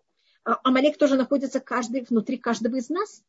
А, 0.44 0.58
Амалек 0.64 0.98
тоже 0.98 1.16
находится 1.16 1.60
каждый, 1.60 2.02
внутри 2.02 2.40
каждого 2.40 2.78
из 2.78 2.90
нас. 2.90 3.24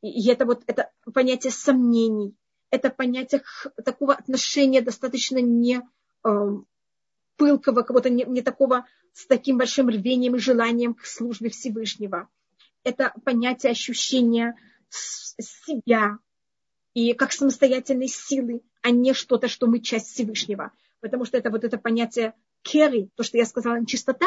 И 0.00 0.26
это 0.30 0.46
вот 0.46 0.62
это 0.66 0.90
понятие 1.12 1.52
сомнений, 1.52 2.34
это 2.70 2.88
понятие 2.88 3.42
такого 3.84 4.14
отношения 4.14 4.80
достаточно 4.80 5.36
не 5.36 5.82
э, 6.24 6.30
пылкого, 7.36 7.82
кого-то 7.82 8.08
не, 8.08 8.24
не 8.24 8.40
такого 8.40 8.86
с 9.12 9.26
таким 9.26 9.58
большим 9.58 9.90
рвением 9.90 10.36
и 10.36 10.38
желанием 10.38 10.94
к 10.94 11.04
службе 11.04 11.50
Всевышнего. 11.50 12.30
Это 12.84 13.12
понятие 13.22 13.72
ощущения 13.72 14.56
себя 14.88 16.20
и 16.94 17.12
как 17.12 17.32
самостоятельной 17.32 18.08
силы, 18.08 18.62
а 18.80 18.90
не 18.92 19.12
что-то, 19.12 19.48
что 19.48 19.66
мы 19.66 19.80
часть 19.80 20.06
Всевышнего. 20.06 20.72
Потому 21.00 21.26
что 21.26 21.36
это 21.36 21.50
вот 21.50 21.64
это 21.64 21.76
понятие 21.76 22.32
керри, 22.70 23.10
то, 23.14 23.22
что 23.22 23.38
я 23.38 23.46
сказала, 23.46 23.84
чистота, 23.86 24.26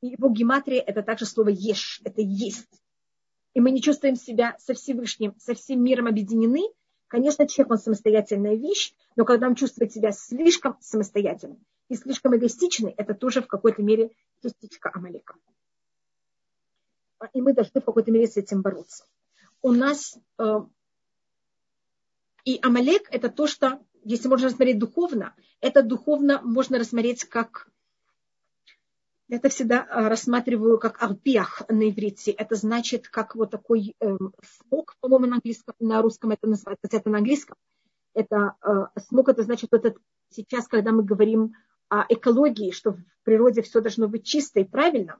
и 0.00 0.08
его 0.08 0.28
гематрия– 0.30 0.80
это 0.86 1.02
также 1.02 1.26
слово 1.26 1.50
ешь, 1.50 2.00
это 2.04 2.20
есть 2.22 2.80
и 3.56 3.60
мы 3.60 3.70
не 3.70 3.80
чувствуем 3.80 4.16
себя 4.16 4.54
со 4.58 4.74
Всевышним, 4.74 5.34
со 5.38 5.54
всем 5.54 5.82
миром 5.82 6.06
объединены, 6.06 6.60
конечно, 7.08 7.48
человек, 7.48 7.72
он 7.72 7.78
самостоятельная 7.78 8.54
вещь, 8.54 8.92
но 9.16 9.24
когда 9.24 9.46
он 9.46 9.54
чувствует 9.54 9.94
себя 9.94 10.12
слишком 10.12 10.76
самостоятельным 10.82 11.64
и 11.88 11.96
слишком 11.96 12.36
эгоистичным, 12.36 12.92
это 12.98 13.14
тоже 13.14 13.40
в 13.40 13.46
какой-то 13.46 13.82
мере 13.82 14.10
частичка 14.42 14.90
Амалека. 14.92 15.36
И 17.32 17.40
мы 17.40 17.54
должны 17.54 17.80
в 17.80 17.84
какой-то 17.86 18.10
мере 18.10 18.26
с 18.26 18.36
этим 18.36 18.60
бороться. 18.60 19.06
У 19.62 19.72
нас 19.72 20.18
э, 20.38 20.60
и 22.44 22.58
Амалек 22.60 23.08
это 23.10 23.30
то, 23.30 23.46
что, 23.46 23.80
если 24.08 24.28
можно 24.28 24.46
рассмотреть 24.46 24.78
духовно, 24.78 25.34
это 25.60 25.82
духовно 25.82 26.40
можно 26.42 26.78
рассмотреть 26.78 27.24
как 27.24 27.68
это 29.28 29.48
всегда 29.48 29.84
а, 29.90 30.08
рассматриваю 30.08 30.78
как 30.78 31.02
арпиах 31.02 31.62
на 31.68 31.90
иврите. 31.90 32.30
Это 32.30 32.54
значит, 32.54 33.08
как 33.08 33.34
вот 33.34 33.50
такой 33.50 33.96
э, 33.98 34.16
смог, 34.42 34.94
по-моему, 35.00 35.26
на 35.26 35.34
английском, 35.36 35.74
на 35.80 36.00
русском 36.00 36.30
это 36.30 36.46
называется, 36.46 36.86
это 36.92 37.10
на 37.10 37.18
английском. 37.18 37.56
Это 38.14 38.54
э, 38.62 39.00
смог, 39.08 39.28
это 39.28 39.42
значит 39.42 39.70
вот 39.72 39.84
этот, 39.84 40.00
сейчас, 40.30 40.68
когда 40.68 40.92
мы 40.92 41.02
говорим 41.02 41.54
о 41.88 42.04
экологии, 42.08 42.70
что 42.70 42.92
в 42.92 43.02
природе 43.24 43.62
все 43.62 43.80
должно 43.80 44.06
быть 44.06 44.24
чисто 44.24 44.60
и 44.60 44.64
правильно, 44.64 45.18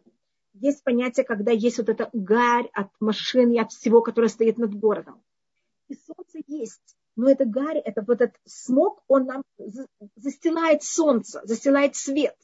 есть 0.53 0.85
понятие, 0.85 1.27
когда 1.27 1.51
есть 1.51 1.79
вот 1.79 1.89
эта 1.89 2.09
гарь 2.13 2.71
от 2.73 2.89
машин 3.01 3.51
и 3.51 3.59
от 3.59 3.73
всего, 3.73 4.03
которое 4.03 4.29
стоит 4.29 4.57
над 4.57 4.73
городом. 4.73 5.21
И 5.89 5.95
солнце 5.95 6.39
есть, 6.47 6.96
но 7.17 7.31
это 7.31 7.45
гарь, 7.45 7.79
это 7.79 8.03
вот 8.03 8.21
этот 8.21 8.37
смог, 8.45 9.03
он 9.09 9.27
нам 9.27 9.43
застилает 10.17 10.83
солнце, 10.83 11.41
застилает 11.45 11.97
свет 11.97 12.37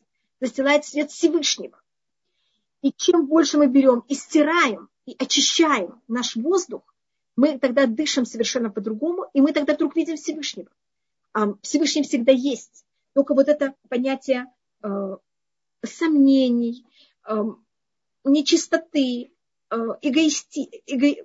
застилает 0.43 0.85
свет 0.85 1.11
Всевышнего. 1.11 1.81
И 2.83 2.93
чем 2.93 3.27
больше 3.27 3.59
мы 3.59 3.69
берем 3.69 4.05
и 4.09 4.15
стираем, 4.15 4.89
и 5.07 5.15
очищаем 5.17 6.03
наш 6.09 6.35
воздух, 6.35 6.83
мы 7.37 7.59
тогда 7.59 7.87
дышим 7.87 8.27
совершенно 8.27 8.69
по-другому, 8.69 9.27
и 9.33 9.41
мы 9.41 9.53
тогда 9.53 9.75
вдруг 9.75 9.95
видим 9.95 10.17
Всевышнего. 10.17 10.69
А 11.33 11.55
Всевышний 11.63 12.03
всегда 12.03 12.33
есть. 12.33 12.85
Только 13.15 13.35
вот 13.35 13.49
это 13.49 13.75
понятие 13.89 14.53
э, 14.83 15.17
сомнений, 15.85 16.85
э, 17.25 17.45
нечистоты, 18.25 19.33
э, 19.71 19.77
эгоисти, 20.03 20.83
эго, 20.87 21.25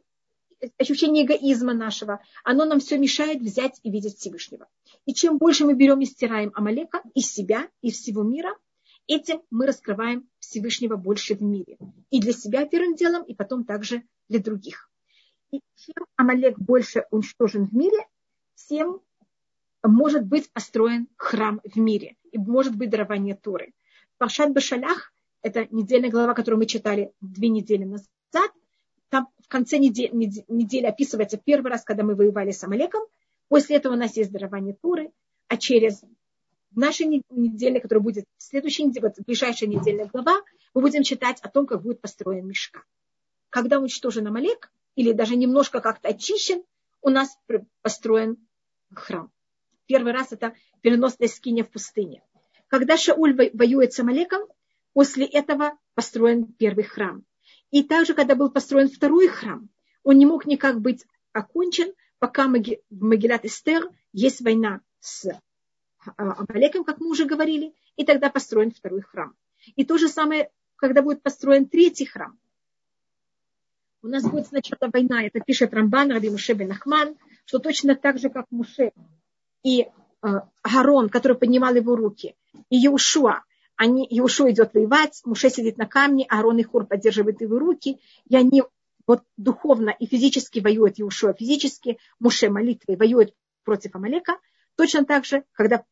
ощущение 0.77 1.25
эгоизма 1.25 1.73
нашего, 1.73 2.21
оно 2.43 2.65
нам 2.65 2.79
все 2.79 2.97
мешает 2.97 3.41
взять 3.41 3.79
и 3.83 3.91
видеть 3.91 4.17
Всевышнего. 4.17 4.67
И 5.05 5.13
чем 5.13 5.37
больше 5.37 5.65
мы 5.65 5.73
берем 5.73 5.99
и 6.01 6.05
стираем 6.05 6.51
Амалека 6.55 7.01
из 7.13 7.31
себя, 7.31 7.67
из 7.81 7.99
всего 7.99 8.23
мира, 8.23 8.55
Этим 9.07 9.41
мы 9.49 9.65
раскрываем 9.65 10.27
Всевышнего 10.39 10.97
больше 10.97 11.33
в 11.35 11.41
мире. 11.41 11.77
И 12.09 12.19
для 12.19 12.33
себя 12.33 12.67
первым 12.67 12.95
делом, 12.95 13.23
и 13.23 13.33
потом 13.33 13.63
также 13.63 14.03
для 14.27 14.39
других. 14.39 14.91
И 15.49 15.61
чем 15.75 16.05
Амалек 16.17 16.59
больше 16.59 17.05
уничтожен 17.09 17.67
в 17.67 17.73
мире, 17.73 18.05
тем 18.55 18.99
может 19.81 20.25
быть 20.25 20.51
построен 20.51 21.07
храм 21.15 21.61
в 21.63 21.77
мире. 21.77 22.17
И 22.33 22.37
может 22.37 22.75
быть 22.75 22.89
дарование 22.89 23.35
Торы. 23.35 23.73
Пашат 24.17 24.51
Башалях, 24.51 25.13
это 25.41 25.67
недельная 25.71 26.09
глава, 26.09 26.33
которую 26.33 26.59
мы 26.59 26.65
читали 26.65 27.13
две 27.21 27.47
недели 27.47 27.85
назад, 27.85 28.51
в 29.47 29.49
конце 29.49 29.77
недели, 29.77 30.09
недели 30.49 30.85
описывается 30.85 31.37
первый 31.37 31.71
раз, 31.71 31.85
когда 31.85 32.03
мы 32.03 32.15
воевали 32.15 32.51
с 32.51 32.61
Амалеком. 32.65 33.03
После 33.47 33.77
этого 33.77 33.93
у 33.93 33.95
нас 33.95 34.17
есть 34.17 34.29
дарование 34.29 34.75
Туры, 34.81 35.11
а 35.47 35.55
через 35.55 36.01
в 36.71 36.77
нашей 36.77 37.05
неделе, 37.29 37.79
которая 37.79 38.03
будет 38.03 38.25
в 38.37 38.43
следующей 38.43 38.83
неделе, 38.83 39.07
вот 39.07 39.25
ближайшая 39.25 39.69
недельная 39.69 40.07
глава, 40.07 40.41
мы 40.73 40.81
будем 40.81 41.03
читать 41.03 41.39
о 41.41 41.49
том, 41.49 41.65
как 41.65 41.81
будет 41.81 42.01
построен 42.01 42.45
мешка. 42.45 42.83
Когда 43.49 43.79
уничтожен 43.79 44.27
Амалек, 44.27 44.69
или 44.95 45.13
даже 45.13 45.37
немножко 45.37 45.79
как-то 45.79 46.09
очищен, 46.09 46.61
у 47.01 47.09
нас 47.09 47.39
построен 47.81 48.37
храм. 48.93 49.31
Первый 49.85 50.11
раз 50.11 50.33
это 50.33 50.53
переносная 50.81 51.29
скиня 51.29 51.63
в 51.63 51.69
пустыне. 51.69 52.21
Когда 52.67 52.97
Шауль 52.97 53.33
воюет 53.53 53.93
с 53.93 53.99
Амалеком, 53.99 54.41
после 54.91 55.25
этого 55.25 55.77
построен 55.95 56.45
первый 56.45 56.83
храм. 56.83 57.23
И 57.71 57.83
также, 57.83 58.13
когда 58.13 58.35
был 58.35 58.49
построен 58.49 58.89
второй 58.89 59.27
храм, 59.27 59.69
он 60.03 60.17
не 60.17 60.25
мог 60.25 60.45
никак 60.45 60.79
быть 60.79 61.05
окончен, 61.33 61.93
пока 62.19 62.47
в 62.47 62.51
Магилат 62.89 63.45
Эстер 63.45 63.89
есть 64.13 64.41
война 64.41 64.81
с 64.99 65.29
Амалеком, 66.15 66.83
как 66.83 66.99
мы 66.99 67.09
уже 67.09 67.25
говорили, 67.25 67.73
и 67.95 68.05
тогда 68.05 68.29
построен 68.29 68.71
второй 68.71 69.01
храм. 69.01 69.35
И 69.75 69.83
то 69.83 69.97
же 69.97 70.07
самое, 70.07 70.49
когда 70.77 71.01
будет 71.01 71.21
построен 71.21 71.67
третий 71.67 72.05
храм. 72.05 72.39
У 74.01 74.07
нас 74.07 74.23
будет 74.23 74.47
сначала 74.47 74.89
война, 74.91 75.23
это 75.23 75.41
пишет 75.41 75.73
Рамбан, 75.73 76.11
Раби 76.11 76.29
Муше 76.29 76.53
бен 76.53 76.71
Ахман, 76.71 77.17
что 77.45 77.59
точно 77.59 77.95
так 77.95 78.19
же, 78.19 78.29
как 78.29 78.45
Муше 78.51 78.93
и 79.63 79.81
э, 79.81 79.87
Гарон, 80.63 81.09
который 81.09 81.37
поднимал 81.37 81.75
его 81.75 81.95
руки, 81.95 82.35
и 82.69 82.77
Иешуа, 82.77 83.43
они, 83.77 84.05
Иешуа 84.09 84.51
идет 84.51 84.73
воевать, 84.73 85.21
Муше 85.23 85.49
сидит 85.49 85.77
на 85.77 85.85
камне, 85.85 86.25
Аарон 86.27 86.57
и 86.57 86.63
Хур 86.63 86.85
поддерживают 86.85 87.41
его 87.41 87.59
руки, 87.59 87.99
и 88.27 88.35
они 88.35 88.63
вот 89.05 89.23
духовно 89.37 89.91
и 89.91 90.07
физически 90.07 90.59
воюют 90.59 90.97
Иешуа 90.97 91.33
физически, 91.33 91.99
Муше 92.19 92.49
молитвой 92.49 92.97
воюет 92.97 93.33
против 93.63 93.95
Амалека, 93.95 94.39
точно 94.75 95.05
так 95.05 95.25
же, 95.25 95.43
когда 95.53 95.85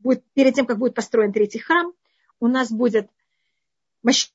будет, 0.00 0.24
перед 0.34 0.54
тем, 0.54 0.66
как 0.66 0.78
будет 0.78 0.94
построен 0.94 1.32
третий 1.32 1.60
храм, 1.60 1.92
у 2.40 2.48
нас 2.48 2.70
будет 2.72 3.08
Маше, 4.02 4.30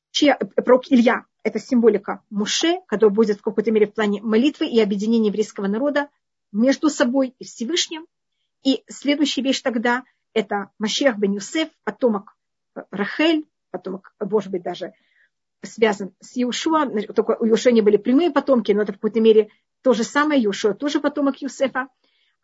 пророк 0.63 0.89
Илья, 0.89 1.25
это 1.43 1.59
символика 1.59 2.23
Муше, 2.29 2.79
который 2.87 3.11
будет 3.11 3.39
в 3.39 3.41
какой-то 3.41 3.71
мере 3.71 3.87
в 3.87 3.93
плане 3.93 4.21
молитвы 4.21 4.67
и 4.67 4.79
объединения 4.79 5.27
еврейского 5.27 5.67
народа 5.67 6.09
между 6.53 6.89
собой 6.89 7.35
и 7.37 7.43
Всевышним. 7.43 8.07
И 8.63 8.83
следующая 8.87 9.41
вещь 9.41 9.61
тогда– 9.61 10.03
это 10.33 10.69
Машех 10.79 11.17
бен 11.17 11.33
Юсеф, 11.33 11.69
потомок 11.83 12.37
Рахель, 12.91 13.45
потомок, 13.71 14.13
может 14.19 14.51
быть, 14.51 14.63
даже 14.63 14.93
связан 15.61 16.13
с 16.19 16.33
Иушуа, 16.35 16.85
только 17.13 17.37
у 17.39 17.47
Иушуа 17.47 17.71
не 17.71 17.81
были 17.81 17.97
прямые 17.97 18.31
потомки, 18.31 18.71
но 18.71 18.83
это 18.83 18.91
в 18.91 18.95
какой-то 18.95 19.21
мере 19.21 19.49
то 19.81 19.93
же 19.93 20.03
самое, 20.03 20.43
Иушуа 20.45 20.73
тоже 20.73 20.99
потомок 20.99 21.41
Юсефа. 21.41 21.87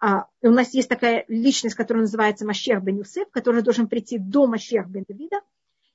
А, 0.02 0.28
у 0.42 0.50
нас 0.50 0.74
есть 0.74 0.88
такая 0.88 1.26
личность, 1.28 1.76
которая 1.76 2.04
называется 2.04 2.46
Машех 2.46 2.82
бен 2.82 2.98
Юсеф, 2.98 3.30
который 3.32 3.62
должен 3.62 3.88
прийти 3.88 4.18
до 4.18 4.48
Машех 4.48 4.88
бен 4.88 5.04
Давида, 5.08 5.42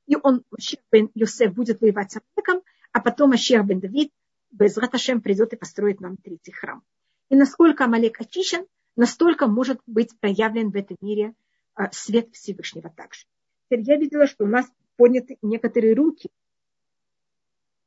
и 0.07 0.17
он, 0.23 0.45
Машех 0.51 0.81
бен 0.93 1.11
Юсеф, 1.15 1.55
будет 1.55 1.81
воевать 1.81 2.13
с 2.13 2.17
Амалеком, 2.17 2.63
а 2.93 3.01
потом 3.01 3.31
Машех 3.31 3.65
бен 3.65 3.81
Давид 3.81 4.13
без 4.51 4.77
Раташем 4.77 5.21
придет 5.21 5.53
и 5.53 5.57
построит 5.57 6.01
нам 6.01 6.17
третий 6.17 6.53
храм. 6.53 6.83
И 7.31 7.37
насколько 7.37 7.85
Амалек 7.85 8.21
очищен, 8.21 8.67
настолько 8.97 9.47
может 9.47 9.81
быть 9.87 10.19
проявлен 10.21 10.71
в 10.71 10.77
этом 10.77 10.97
мире 11.01 11.35
а, 11.75 11.91
свет 11.91 12.29
Всевышнего 12.33 12.91
также. 12.91 13.25
Теперь 13.75 13.89
я 13.89 13.97
видела, 13.97 14.27
что 14.29 14.45
у 14.45 14.47
нас 14.47 14.71
подняты 14.97 15.37
некоторые 15.43 15.95
руки. 15.95 16.31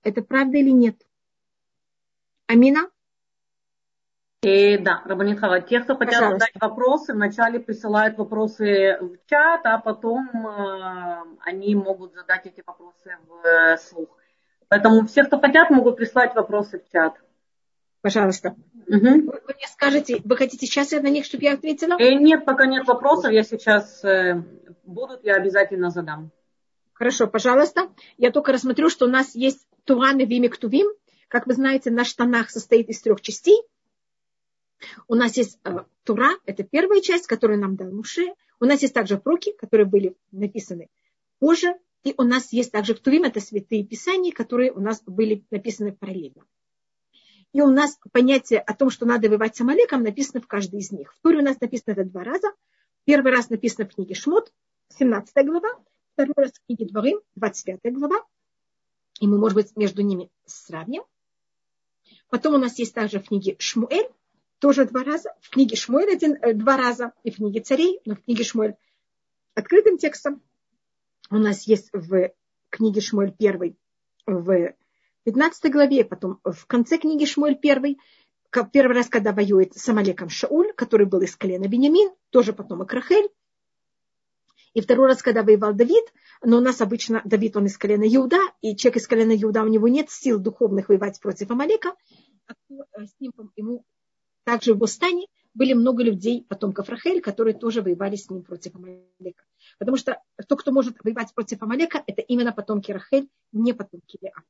Это 0.04 0.21
правда 0.21 0.58
или 0.58 0.69
нет? 0.69 0.95
Амина? 2.47 2.89
И, 4.41 4.78
да, 4.78 5.02
Рабанит 5.06 5.39
Хава, 5.39 5.62
те, 5.62 5.80
кто 5.80 5.95
хотят 5.95 6.15
Пожалуйста. 6.15 6.39
задать 6.39 6.62
вопросы, 6.62 7.13
вначале 7.13 7.60
присылают 7.62 8.17
вопросы 8.17 8.97
в 9.00 9.17
чат, 9.30 9.62
а 9.63 9.78
потом 9.80 10.30
э, 10.45 11.23
они 11.45 11.73
могут 11.76 12.13
задать 12.13 12.45
эти 12.45 12.62
вопросы 12.65 13.17
в 13.26 13.45
э, 13.45 13.78
слух. 13.78 14.10
Поэтому 14.67 15.08
все, 15.08 15.23
кто 15.23 15.39
хотят, 15.39 15.69
могут 15.69 15.95
прислать 15.95 16.36
вопросы 16.36 16.80
в 16.80 16.91
чат. 16.91 17.15
Пожалуйста. 18.02 18.56
Угу. 18.88 19.00
Вы, 19.00 19.21
вы 19.21 19.54
мне 19.56 19.67
скажете, 19.71 20.21
вы 20.23 20.38
хотите 20.38 20.65
сейчас 20.65 20.91
я 20.91 21.02
на 21.02 21.10
них, 21.10 21.26
чтобы 21.26 21.43
я 21.43 21.54
ответила? 21.54 21.97
Э, 21.97 22.13
нет, 22.13 22.45
пока 22.45 22.65
нет 22.65 22.86
вопросов. 22.88 23.32
Я 23.32 23.43
сейчас 23.43 24.04
э, 24.04 24.43
будут, 24.88 25.23
я 25.23 25.36
обязательно 25.36 25.89
задам. 25.89 26.32
Хорошо, 26.93 27.28
пожалуйста. 27.28 27.93
Я 28.17 28.32
только 28.32 28.52
рассмотрю, 28.52 28.89
что 28.89 29.06
у 29.06 29.10
нас 29.10 29.36
есть 29.36 29.67
Тураны 29.84 30.26
Вими 30.26 30.47
Ктувим. 30.47 30.88
Как 31.28 31.45
вы 31.45 31.54
знаете, 31.54 31.91
наш 31.91 32.13
Танах 32.13 32.50
состоит 32.50 32.89
из 32.89 33.02
трех 33.02 33.21
частей. 33.21 33.62
У 35.08 35.15
нас 35.15 35.38
есть 35.38 35.60
э, 35.63 35.86
Тура, 36.04 36.32
это 36.45 36.63
первая 36.63 37.02
часть, 37.02 37.28
которую 37.28 37.60
нам 37.60 37.76
дал 37.76 37.91
Муше. 37.91 38.34
У 38.60 38.65
нас 38.65 38.82
есть 38.82 38.93
также 38.93 39.17
проки, 39.17 39.52
которые 39.54 39.86
были 39.86 40.15
написаны 40.32 40.89
позже. 41.39 41.76
И 42.04 42.13
у 42.17 42.23
нас 42.23 42.54
есть 42.54 42.71
также 42.71 42.95
Ктувим, 42.95 43.23
это 43.23 43.41
святые 43.41 43.84
писания, 43.84 44.32
которые 44.32 44.71
у 44.71 44.80
нас 44.80 45.02
были 45.06 45.43
написаны 45.52 45.91
параллельно. 45.91 46.45
И 47.54 47.62
у 47.62 47.69
нас 47.69 47.97
понятие 48.12 48.60
о 48.60 48.73
том, 48.73 48.89
что 48.89 49.06
надо 49.06 49.30
воевать 49.30 49.56
с 49.56 49.62
Амалеком, 49.62 50.04
написано 50.04 50.41
в 50.41 50.47
каждой 50.47 50.80
из 50.80 50.91
них. 50.91 51.13
В 51.13 51.21
Туре 51.21 51.39
у 51.39 51.41
нас 51.41 51.60
написано 51.60 51.93
это 51.93 52.04
два 52.04 52.23
раза. 52.23 52.47
Первый 53.06 53.32
раз 53.32 53.50
написано 53.50 53.88
в 53.88 53.95
книге 53.95 54.15
Шмот, 54.15 54.52
17 54.89 55.45
глава. 55.45 55.69
Второй 56.13 56.34
раз 56.38 56.52
в 56.54 56.65
книге 56.65 56.86
Дворым, 56.86 57.21
25 57.36 57.93
глава. 57.93 58.26
И 59.19 59.28
мы, 59.28 59.38
может 59.38 59.56
быть, 59.56 59.76
между 59.76 60.02
ними 60.02 60.30
сравним. 60.45 61.04
Потом 62.30 62.56
у 62.56 62.58
нас 62.58 62.80
есть 62.80 62.93
также 62.93 63.19
в 63.19 63.28
книге 63.28 63.56
Шмуэль, 63.60 64.10
тоже 64.60 64.86
два 64.86 65.04
раза. 65.04 65.34
В 65.41 65.50
книге 65.50 65.76
Шмуэль 65.76 66.12
один, 66.12 66.34
э, 66.36 66.54
два 66.54 66.78
раза. 66.78 67.13
И 67.23 67.32
в 67.32 67.36
книге 67.36 67.62
Царей, 67.62 68.00
но 68.06 68.15
в 68.15 68.23
книге 68.23 68.43
Шмуэль 68.43 68.76
открытым 69.54 69.97
текстом. 69.97 70.41
У 71.30 71.38
нас 71.38 71.67
есть 71.67 71.89
в 71.93 72.32
книге 72.69 73.02
Шмуэль 73.02 73.34
первый 73.38 73.78
в 74.26 74.73
15 75.23 75.71
главе, 75.71 76.06
потом 76.06 76.39
в 76.43 76.65
конце 76.65 76.97
книги 76.97 77.26
Шмуэль 77.26 77.58
первый, 77.58 78.00
первый 78.71 78.95
раз, 78.95 79.10
когда 79.10 79.34
воюет 79.34 79.76
с 79.76 79.88
Амалеком 79.89 80.30
Шауль, 80.30 80.73
который 80.73 81.06
был 81.06 81.21
из 81.21 81.36
колена 81.36 81.67
Бенямин, 81.67 82.12
тоже 82.30 82.54
потом 82.54 82.84
и 82.84 82.88
Крахель. 82.88 83.30
И 84.78 84.82
второй 84.82 85.08
раз, 85.08 85.24
когда 85.24 85.42
воевал 85.42 85.74
Давид, 85.74 86.06
но 86.44 86.58
у 86.58 86.62
нас 86.62 86.82
обычно 86.82 87.24
Давид, 87.26 87.58
он 87.58 87.66
из 87.66 87.80
колена 87.80 88.04
Иуда, 88.04 88.38
и 88.62 88.76
человек 88.76 88.98
из 88.98 89.08
колена 89.08 89.36
Иуда, 89.36 89.63
у 89.63 89.68
него 89.68 89.88
нет 89.88 90.12
сил 90.12 90.38
духовных 90.38 90.90
воевать 90.90 91.20
против 91.20 91.50
Амалека, 91.50 91.96
а 92.46 92.54
с 93.04 93.16
ним 93.20 93.32
ему 93.56 93.84
также 94.44 94.76
в 94.76 94.78
Бустане 94.78 95.26
были 95.56 95.74
много 95.74 96.04
людей, 96.04 96.46
потомков 96.48 96.90
Рахель, 96.90 97.22
которые 97.22 97.56
тоже 97.56 97.82
воевали 97.82 98.18
с 98.18 98.30
ним 98.30 98.44
против 98.44 98.76
Амалека. 98.76 99.44
Потому 99.80 99.98
что 99.98 100.22
тот, 100.48 100.62
кто 100.62 100.72
может 100.72 101.04
воевать 101.04 101.34
против 101.34 101.63
Амалека, 101.63 102.04
это 102.06 102.22
именно 102.22 102.52
потомки 102.52 102.92
Рахель, 102.92 103.30
не 103.54 103.74
потомки 103.74 104.20
Леа. 104.22 104.44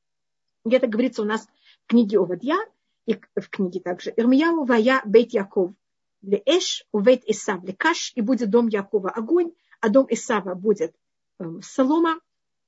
И 0.66 0.74
это 0.74 0.88
говорится 0.88 1.22
у 1.22 1.24
нас 1.24 1.48
в 1.84 1.86
книге 1.86 2.18
Овадья 2.18 2.58
и 3.06 3.14
в 3.14 3.48
книге 3.48 3.80
также 3.80 4.12
Ирмияу 4.14 4.66
Вая 4.66 5.00
Бейт 5.06 5.32
Яков 5.32 5.72
Леэш, 6.20 6.84
Увейт 6.92 7.24
Исав 7.24 7.64
Лекаш, 7.64 8.12
и 8.14 8.20
будет 8.20 8.50
дом 8.50 8.68
Якова 8.68 9.08
огонь, 9.08 9.52
а 9.80 9.88
дом 9.88 10.06
Исава 10.10 10.54
будет 10.54 10.94
э, 11.38 11.44
солома, 11.62 12.20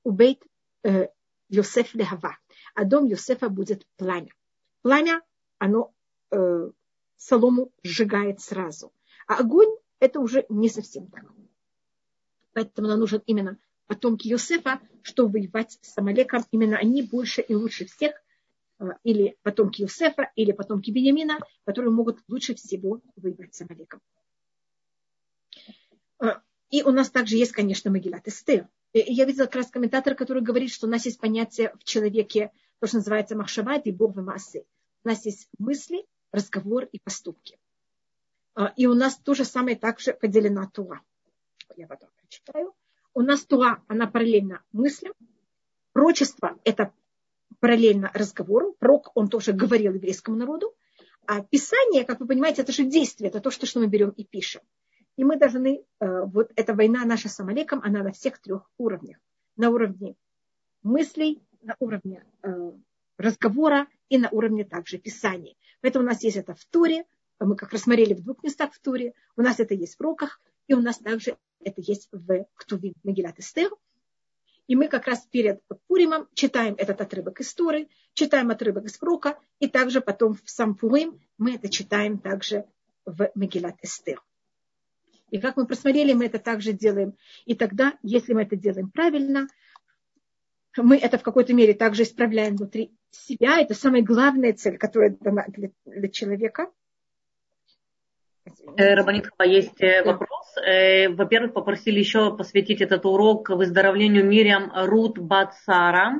Убейт 0.03 0.41
э, 0.83 1.07
Йосеф 1.49 1.93
Лехава, 1.93 2.37
а 2.75 2.85
дом 2.85 3.05
Йосефа 3.05 3.49
будет 3.49 3.85
пламя. 3.97 4.33
Пламя, 4.81 5.21
оно 5.59 5.93
э, 6.31 6.71
солому 7.17 7.71
сжигает 7.83 8.41
сразу. 8.41 8.91
А 9.27 9.35
огонь 9.35 9.69
это 9.99 10.19
уже 10.19 10.45
не 10.49 10.69
совсем 10.69 11.07
так. 11.07 11.25
Поэтому 12.53 12.87
нам 12.87 12.99
нужен 12.99 13.21
именно 13.25 13.57
потомки 13.87 14.27
Йосефа, 14.27 14.79
чтобы 15.03 15.33
воевать 15.33 15.77
с 15.81 15.97
Амалеком. 15.97 16.43
Именно 16.51 16.77
они 16.77 17.03
больше 17.03 17.41
и 17.41 17.53
лучше 17.53 17.85
всех, 17.85 18.13
э, 18.79 18.85
или 19.03 19.37
потомки 19.43 19.81
Юсефа, 19.81 20.31
или 20.35 20.51
потомки 20.51 20.91
Бениамина, 20.91 21.39
которые 21.65 21.91
могут 21.91 22.19
лучше 22.27 22.55
всего 22.55 23.01
воевать 23.15 23.53
с 23.53 23.61
Амалеком. 23.61 24.01
И 26.71 26.83
у 26.83 26.91
нас 26.91 27.09
также 27.09 27.37
есть, 27.37 27.51
конечно, 27.51 27.91
Магилат 27.91 28.27
Эстер. 28.27 28.67
Я 28.93 29.25
видела 29.25 29.45
как 29.45 29.55
раз 29.55 29.69
комментатор, 29.69 30.15
который 30.15 30.41
говорит, 30.41 30.71
что 30.71 30.87
у 30.87 30.89
нас 30.89 31.05
есть 31.05 31.19
понятие 31.19 31.73
в 31.79 31.83
человеке, 31.83 32.51
то, 32.79 32.87
что 32.87 32.97
называется 32.97 33.35
махшават 33.35 33.85
и 33.85 33.91
бог 33.91 34.15
массы. 34.15 34.65
У 35.03 35.07
нас 35.07 35.25
есть 35.25 35.47
мысли, 35.59 36.05
разговор 36.31 36.85
и 36.91 36.99
поступки. 36.99 37.59
Э, 38.55 38.69
и 38.75 38.87
у 38.87 38.93
нас 38.93 39.17
то 39.17 39.33
же 39.33 39.45
самое 39.45 39.75
также 39.75 40.13
поделена 40.13 40.67
Туа. 40.67 41.01
Я 41.75 41.87
потом 41.87 42.09
прочитаю 42.17 42.73
у 43.13 43.21
нас 43.21 43.45
Туа, 43.45 43.83
она 43.87 44.07
параллельно 44.07 44.63
мыслям. 44.71 45.13
Прочество– 45.93 46.57
это 46.63 46.93
параллельно 47.59 48.09
разговору. 48.13 48.73
Прок, 48.79 49.11
он 49.15 49.27
тоже 49.27 49.51
говорил 49.51 49.93
еврейскому 49.93 50.37
народу. 50.37 50.73
А 51.27 51.43
Писание, 51.43 52.05
как 52.05 52.19
вы 52.19 52.27
понимаете, 52.27 52.61
это 52.61 52.71
же 52.71 52.85
действие, 52.85 53.29
это 53.29 53.41
то, 53.41 53.51
что 53.51 53.79
мы 53.79 53.87
берем 53.87 54.09
и 54.09 54.23
пишем. 54.23 54.61
И 55.17 55.23
мы 55.23 55.37
должны, 55.37 55.83
э, 55.99 56.21
вот 56.25 56.51
эта 56.55 56.73
война 56.73 57.05
наша 57.05 57.29
с 57.29 57.39
Амалеком, 57.39 57.81
она 57.83 58.03
на 58.03 58.11
всех 58.11 58.39
трех 58.39 58.69
уровнях. 58.77 59.17
На 59.55 59.69
уровне 59.69 60.15
мыслей, 60.83 61.43
на 61.61 61.75
уровне 61.79 62.25
э, 62.43 62.71
разговора 63.17 63.87
и 64.09 64.17
на 64.17 64.29
уровне 64.29 64.63
также 64.63 64.97
Писания. 64.97 65.55
Поэтому 65.81 66.05
у 66.05 66.07
нас 66.07 66.23
есть 66.23 66.37
это 66.37 66.53
в 66.53 66.65
Туре, 66.65 67.05
мы 67.39 67.55
как 67.55 67.73
рассмотрели 67.73 68.13
в 68.13 68.23
двух 68.23 68.43
местах 68.43 68.73
в 68.73 68.79
Туре, 68.79 69.13
у 69.35 69.41
нас 69.41 69.59
это 69.59 69.73
есть 69.73 69.97
в 69.97 70.01
Роках, 70.01 70.39
и 70.67 70.73
у 70.73 70.79
нас 70.79 70.97
также 70.97 71.37
это 71.59 71.81
есть 71.81 72.07
в 72.11 72.45
Ктувим 72.55 72.93
Мегилат 73.03 73.39
Эстер. 73.39 73.71
И 74.67 74.75
мы 74.75 74.87
как 74.87 75.07
раз 75.07 75.25
перед 75.25 75.61
Пуримом 75.87 76.27
читаем 76.33 76.75
этот 76.77 77.01
отрывок 77.01 77.41
из 77.41 77.53
Торы, 77.53 77.89
читаем 78.13 78.51
отрывок 78.51 78.85
из 78.85 78.97
Прока, 78.97 79.37
и 79.59 79.67
также 79.67 80.01
потом 80.01 80.35
в 80.35 80.49
сам 80.49 80.75
Пурим 80.75 81.19
мы 81.37 81.55
это 81.55 81.67
читаем 81.67 82.19
также 82.19 82.65
в 83.05 83.31
Мегилат 83.35 83.75
Эстер. 83.81 84.21
И 85.31 85.39
как 85.39 85.57
мы 85.57 85.65
просмотрели, 85.65 86.13
мы 86.13 86.25
это 86.25 86.37
также 86.39 86.73
делаем. 86.73 87.15
И 87.45 87.55
тогда, 87.55 87.93
если 88.03 88.33
мы 88.33 88.43
это 88.43 88.55
делаем 88.55 88.91
правильно, 88.91 89.47
мы 90.77 90.97
это 90.97 91.17
в 91.17 91.23
какой-то 91.23 91.53
мере 91.53 91.73
также 91.73 92.03
исправляем 92.03 92.55
внутри 92.57 92.91
себя. 93.09 93.59
Это 93.59 93.73
самая 93.73 94.03
главная 94.03 94.53
цель, 94.53 94.77
которая 94.77 95.17
дана 95.19 95.45
для, 95.47 95.71
для 95.85 96.09
человека. 96.09 96.69
Э, 98.77 98.93
Рабанит 98.95 99.21
Хава, 99.21 99.43
есть 99.43 99.81
э, 99.81 100.03
вопрос. 100.03 100.57
Э, 100.65 101.09
во-первых, 101.09 101.53
попросили 101.53 101.99
еще 101.99 102.35
посвятить 102.35 102.81
этот 102.81 103.05
урок 103.05 103.49
выздоровлению 103.49 104.25
Мириам 104.25 104.71
Рут 104.73 105.17
בת 105.17 105.46
Сара. 105.46 106.19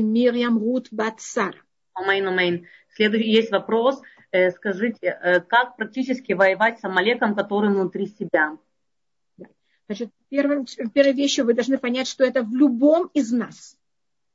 Мириам 0.00 0.58
Рут 0.58 0.88
בת 0.90 1.09
Сара. 1.09 1.58
אמן, 1.94 2.28
אמן. 2.28 2.66
Следующий 2.94 3.30
есть 3.30 3.50
вопрос. 3.50 4.00
Скажите, 4.30 5.44
как 5.48 5.76
практически 5.76 6.32
воевать 6.32 6.80
с 6.80 6.84
Амалеком, 6.84 7.34
который 7.34 7.70
внутри 7.70 8.06
себя? 8.06 8.58
Значит, 9.86 10.10
первым, 10.28 10.66
первой 10.92 11.14
вещью 11.14 11.46
вы 11.46 11.54
должны 11.54 11.78
понять, 11.78 12.08
что 12.08 12.22
это 12.22 12.42
в 12.42 12.54
любом 12.54 13.06
из 13.14 13.32
нас. 13.32 13.78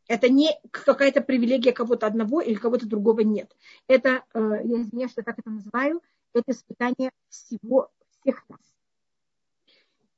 Это 0.08 0.28
не 0.28 0.50
какая-то 0.72 1.22
привилегия 1.22 1.72
кого-то 1.72 2.08
одного 2.08 2.42
или 2.42 2.56
кого-то 2.56 2.88
другого 2.88 3.22
нет. 3.22 3.56
Это, 3.88 4.24
э, 4.34 4.40
я 4.64 4.82
извиняюсь, 4.82 5.12
что 5.12 5.24
так 5.24 5.40
это 5.40 5.50
называю, 5.50 6.02
это 6.34 6.52
испытание 6.52 7.12
всего, 7.30 7.90
всех 8.20 8.44
нас. 8.50 8.60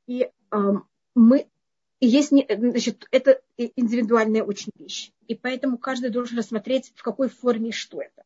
И 0.07 0.31
эм, 0.51 0.88
мы 1.13 1.47
есть, 1.99 2.29
значит, 2.29 3.07
это 3.11 3.41
индивидуальная 3.57 4.43
очень 4.43 4.71
вещь. 4.77 5.11
И 5.27 5.35
поэтому 5.35 5.77
каждый 5.77 6.09
должен 6.09 6.38
рассмотреть, 6.38 6.93
в 6.95 7.03
какой 7.03 7.29
форме 7.29 7.71
что 7.71 8.01
это. 8.01 8.24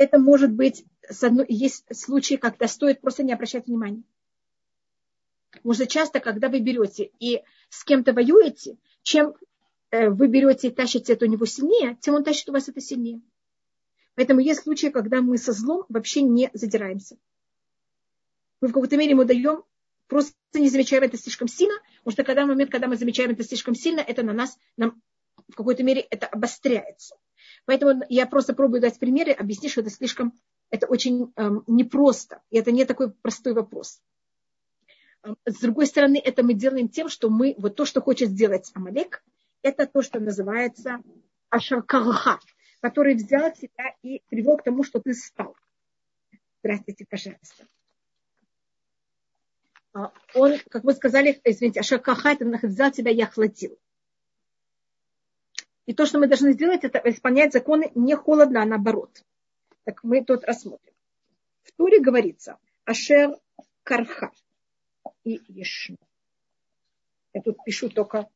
Это 0.00 0.18
может 0.18 0.50
быть, 0.50 0.86
с 1.10 1.22
одной, 1.22 1.44
есть 1.50 1.84
случаи, 1.94 2.36
когда 2.36 2.66
стоит 2.68 3.02
просто 3.02 3.22
не 3.22 3.34
обращать 3.34 3.66
внимания. 3.66 4.02
Потому 5.50 5.74
что 5.74 5.86
часто, 5.86 6.20
когда 6.20 6.48
вы 6.48 6.60
берете 6.60 7.10
и 7.20 7.42
с 7.68 7.84
кем-то 7.84 8.14
воюете, 8.14 8.78
чем 9.02 9.34
э, 9.90 10.08
вы 10.08 10.28
берете 10.28 10.68
и 10.68 10.70
тащите 10.70 11.12
это 11.12 11.26
у 11.26 11.28
него 11.28 11.44
сильнее, 11.44 11.98
тем 12.00 12.14
он 12.14 12.24
тащит 12.24 12.48
у 12.48 12.52
вас 12.52 12.66
это 12.66 12.80
сильнее. 12.80 13.20
Поэтому 14.14 14.40
есть 14.40 14.62
случаи, 14.62 14.86
когда 14.86 15.20
мы 15.20 15.36
со 15.36 15.52
злом 15.52 15.84
вообще 15.90 16.22
не 16.22 16.48
задираемся. 16.54 17.18
Мы 18.62 18.68
в 18.68 18.72
какой-то 18.72 18.96
мере 18.96 19.10
ему 19.10 19.24
даем, 19.24 19.64
просто 20.06 20.32
не 20.54 20.70
замечаем 20.70 21.02
это 21.02 21.18
слишком 21.18 21.46
сильно, 21.46 21.74
потому 21.98 22.12
что 22.12 22.24
когда 22.24 22.46
момент, 22.46 22.70
когда 22.70 22.86
мы 22.86 22.96
замечаем 22.96 23.32
это 23.32 23.44
слишком 23.44 23.74
сильно, 23.74 24.00
это 24.00 24.22
на 24.22 24.32
нас, 24.32 24.56
нам 24.78 24.98
в 25.46 25.56
какой-то 25.56 25.82
мере 25.82 26.00
это 26.00 26.26
обостряется. 26.26 27.16
Поэтому 27.70 28.04
я 28.08 28.26
просто 28.26 28.52
пробую 28.52 28.80
дать 28.80 28.98
примеры, 28.98 29.30
объяснить, 29.30 29.70
что 29.70 29.80
это 29.80 29.90
слишком, 29.90 30.32
это 30.70 30.88
очень 30.88 31.32
эм, 31.36 31.62
непросто. 31.68 32.42
И 32.50 32.58
это 32.58 32.72
не 32.72 32.84
такой 32.84 33.12
простой 33.12 33.52
вопрос. 33.52 34.02
Эм, 35.22 35.36
с 35.46 35.60
другой 35.60 35.86
стороны, 35.86 36.18
это 36.18 36.42
мы 36.42 36.54
делаем 36.54 36.88
тем, 36.88 37.08
что 37.08 37.30
мы, 37.30 37.54
вот 37.58 37.76
то, 37.76 37.84
что 37.84 38.00
хочет 38.00 38.30
сделать 38.30 38.68
Амалек, 38.74 39.22
это 39.62 39.86
то, 39.86 40.02
что 40.02 40.18
называется 40.18 40.98
ашаркарха, 41.48 42.40
который 42.80 43.14
взял 43.14 43.52
тебя 43.52 43.94
и 44.02 44.20
привел 44.28 44.56
к 44.56 44.64
тому, 44.64 44.82
что 44.82 44.98
ты 44.98 45.14
стал. 45.14 45.54
Здравствуйте, 46.64 47.06
пожалуйста. 47.08 47.68
А, 49.92 50.10
он, 50.34 50.58
как 50.70 50.82
вы 50.82 50.92
сказали, 50.94 51.40
извините, 51.44 51.78
ашаркаха, 51.78 52.30
это 52.30 52.46
взял 52.66 52.90
тебя 52.90 53.12
и 53.12 53.20
охладил. 53.20 53.78
И 55.86 55.94
то, 55.94 56.06
что 56.06 56.18
мы 56.18 56.28
должны 56.28 56.52
сделать, 56.52 56.84
это 56.84 57.00
исполнять 57.04 57.52
законы 57.52 57.90
не 57.94 58.14
холодно, 58.14 58.62
а 58.62 58.66
наоборот. 58.66 59.24
Так 59.84 60.04
мы 60.04 60.24
тут 60.24 60.44
рассмотрим. 60.44 60.94
В 61.62 61.72
Туре 61.72 62.00
говорится 62.00 62.58
Ашер 62.84 63.36
Карха 63.82 64.30
и 65.24 65.40
Ешну. 65.48 65.96
Я 67.32 67.42
тут 67.42 67.56
пишу 67.64 67.88
только 67.88 68.28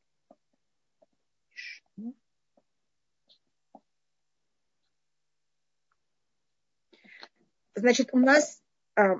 Значит, 7.76 8.10
у 8.12 8.18
нас 8.18 8.62
а, 8.94 9.16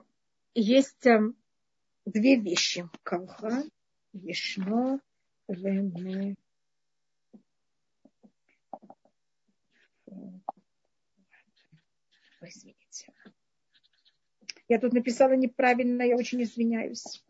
есть 0.55 1.07
а, 1.07 1.21
две 2.05 2.37
вещи. 2.37 2.89
Калха, 3.03 3.65
Ешно, 4.13 5.01
Извините. 12.41 13.13
Я 14.69 14.79
тут 14.79 14.93
написала 14.93 15.33
неправильно, 15.33 16.03
я 16.03 16.17
очень 16.17 16.43
извиняюсь. 16.43 17.25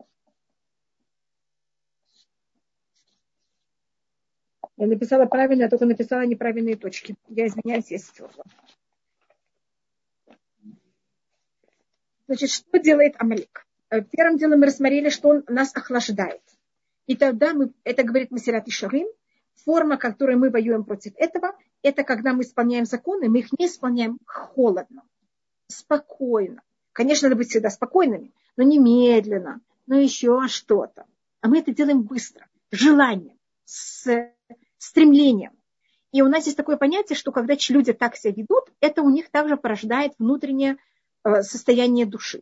Я 4.77 4.87
написала 4.87 5.25
правильно, 5.25 5.63
я 5.63 5.69
только 5.69 5.85
написала 5.85 6.25
неправильные 6.25 6.75
точки. 6.75 7.15
Я 7.29 7.47
извиняюсь, 7.47 7.91
я 7.91 7.97
стерла. 7.97 8.43
Значит, 12.27 12.49
что 12.49 12.79
делает 12.79 13.15
Амалик? 13.19 13.65
Э, 13.89 14.01
первым 14.01 14.37
делом 14.37 14.59
мы 14.59 14.65
рассмотрели, 14.65 15.09
что 15.09 15.29
он 15.29 15.43
нас 15.47 15.75
охлаждает. 15.75 16.41
И 17.05 17.15
тогда 17.15 17.53
мы, 17.53 17.71
это 17.83 18.03
говорит 18.03 18.31
Масират 18.31 18.67
Ишарим, 18.67 19.07
форма, 19.63 19.97
которой 19.97 20.35
мы 20.35 20.49
воюем 20.49 20.83
против 20.83 21.13
этого, 21.17 21.55
это 21.81 22.03
когда 22.03 22.33
мы 22.33 22.43
исполняем 22.43 22.85
законы, 22.85 23.29
мы 23.29 23.39
их 23.39 23.51
не 23.57 23.67
исполняем 23.67 24.17
холодно, 24.25 25.03
спокойно. 25.67 26.61
Конечно, 26.91 27.27
надо 27.27 27.37
быть 27.37 27.49
всегда 27.49 27.69
спокойными, 27.69 28.33
но 28.57 28.63
не 28.63 28.79
медленно, 28.79 29.61
но 29.85 29.95
еще 29.95 30.47
что-то. 30.47 31.05
А 31.41 31.47
мы 31.47 31.59
это 31.59 31.73
делаем 31.73 32.03
быстро, 32.03 32.47
желанием, 32.71 33.37
с 33.65 34.31
стремлением. 34.77 35.51
И 36.11 36.21
у 36.21 36.29
нас 36.29 36.45
есть 36.45 36.57
такое 36.57 36.77
понятие, 36.77 37.17
что 37.17 37.31
когда 37.31 37.55
люди 37.69 37.91
так 37.91 38.15
себя 38.15 38.33
ведут, 38.33 38.71
это 38.79 39.01
у 39.01 39.09
них 39.09 39.29
также 39.29 39.57
порождает 39.57 40.13
внутреннее 40.17 40.77
э, 41.23 41.41
состояние 41.41 42.05
души. 42.05 42.41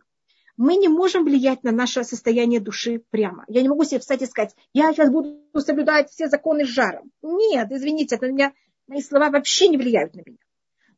Мы 0.55 0.75
не 0.75 0.87
можем 0.87 1.23
влиять 1.23 1.63
на 1.63 1.71
наше 1.71 2.03
состояние 2.03 2.59
души 2.59 3.03
прямо. 3.09 3.43
Я 3.47 3.61
не 3.63 3.69
могу 3.69 3.83
себе 3.85 3.99
встать 3.99 4.21
и 4.21 4.27
сказать, 4.27 4.55
я 4.71 4.93
сейчас 4.93 5.09
буду 5.09 5.39
соблюдать 5.57 6.11
все 6.11 6.27
законы 6.27 6.65
с 6.65 6.69
жаром. 6.69 7.11
Нет, 7.23 7.71
извините, 7.71 8.15
это 8.15 8.27
меня, 8.27 8.53
мои 8.87 9.01
слова 9.01 9.29
вообще 9.31 9.67
не 9.67 9.77
влияют 9.77 10.13
на 10.15 10.21
меня. 10.25 10.37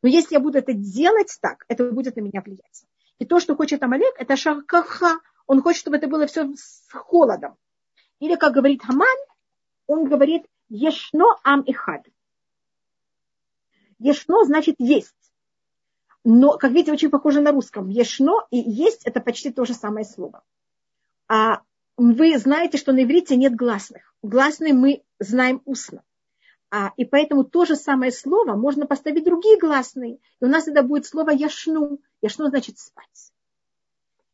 Но 0.01 0.09
если 0.09 0.35
я 0.35 0.39
буду 0.41 0.57
это 0.57 0.73
делать 0.73 1.37
так, 1.41 1.63
это 1.67 1.89
будет 1.89 2.17
на 2.17 2.21
меня 2.21 2.41
влиять. 2.41 2.85
И 3.17 3.25
то, 3.25 3.39
что 3.39 3.55
хочет 3.55 3.81
Амалек, 3.81 4.13
это 4.19 4.35
шаркаха. 4.35 5.19
Он 5.47 5.61
хочет, 5.61 5.81
чтобы 5.81 5.97
это 5.97 6.07
было 6.07 6.27
все 6.27 6.51
с 6.55 6.91
холодом. 6.91 7.55
Или, 8.19 8.35
как 8.35 8.53
говорит 8.53 8.83
Хаман, 8.83 9.17
он 9.87 10.05
говорит, 10.05 10.43
ешно 10.69 11.25
ам 11.43 11.61
и 11.61 11.71
хад. 11.71 12.05
Ешно 13.99 14.43
значит 14.43 14.75
есть. 14.79 15.15
Но, 16.25 16.57
как 16.57 16.71
видите, 16.71 16.91
очень 16.91 17.11
похоже 17.11 17.39
на 17.39 17.51
русском. 17.51 17.87
Ешно 17.87 18.47
и 18.49 18.57
есть– 18.57 19.03
это 19.05 19.21
почти 19.21 19.51
то 19.51 19.63
же 19.63 19.75
самое 19.75 20.05
слово. 20.05 20.43
А 21.27 21.61
вы 21.97 22.37
знаете, 22.39 22.79
что 22.79 22.93
на 22.93 23.03
иврите 23.03 23.35
нет 23.35 23.55
гласных. 23.55 24.11
Гласные 24.23 24.73
мы 24.73 25.03
знаем 25.19 25.61
устно. 25.65 26.03
А, 26.71 26.93
и 26.97 27.05
поэтому 27.05 27.43
то 27.43 27.65
же 27.65 27.75
самое 27.75 28.11
слово 28.11 28.55
можно 28.55 28.87
поставить 28.87 29.23
другие 29.23 29.59
гласные. 29.59 30.15
И 30.15 30.45
у 30.45 30.47
нас 30.47 30.63
тогда 30.63 30.81
будет 30.81 31.05
слово 31.05 31.29
яшну. 31.29 31.99
Яшну 32.23 32.47
значит 32.47 32.79
спать. 32.79 33.31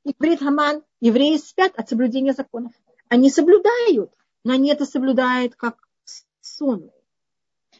И 0.06 0.15
говорит 0.17 0.39
Хаман, 0.39 0.84
евреи 1.01 1.36
спят 1.36 1.73
от 1.75 1.89
соблюдения 1.89 2.32
законов. 2.32 2.71
Они 3.10 3.30
соблюдают, 3.30 4.13
но 4.45 4.54
они 4.54 4.71
это 4.71 4.86
соблюдают 4.86 5.56
как 5.56 5.89
сонные. 6.39 6.93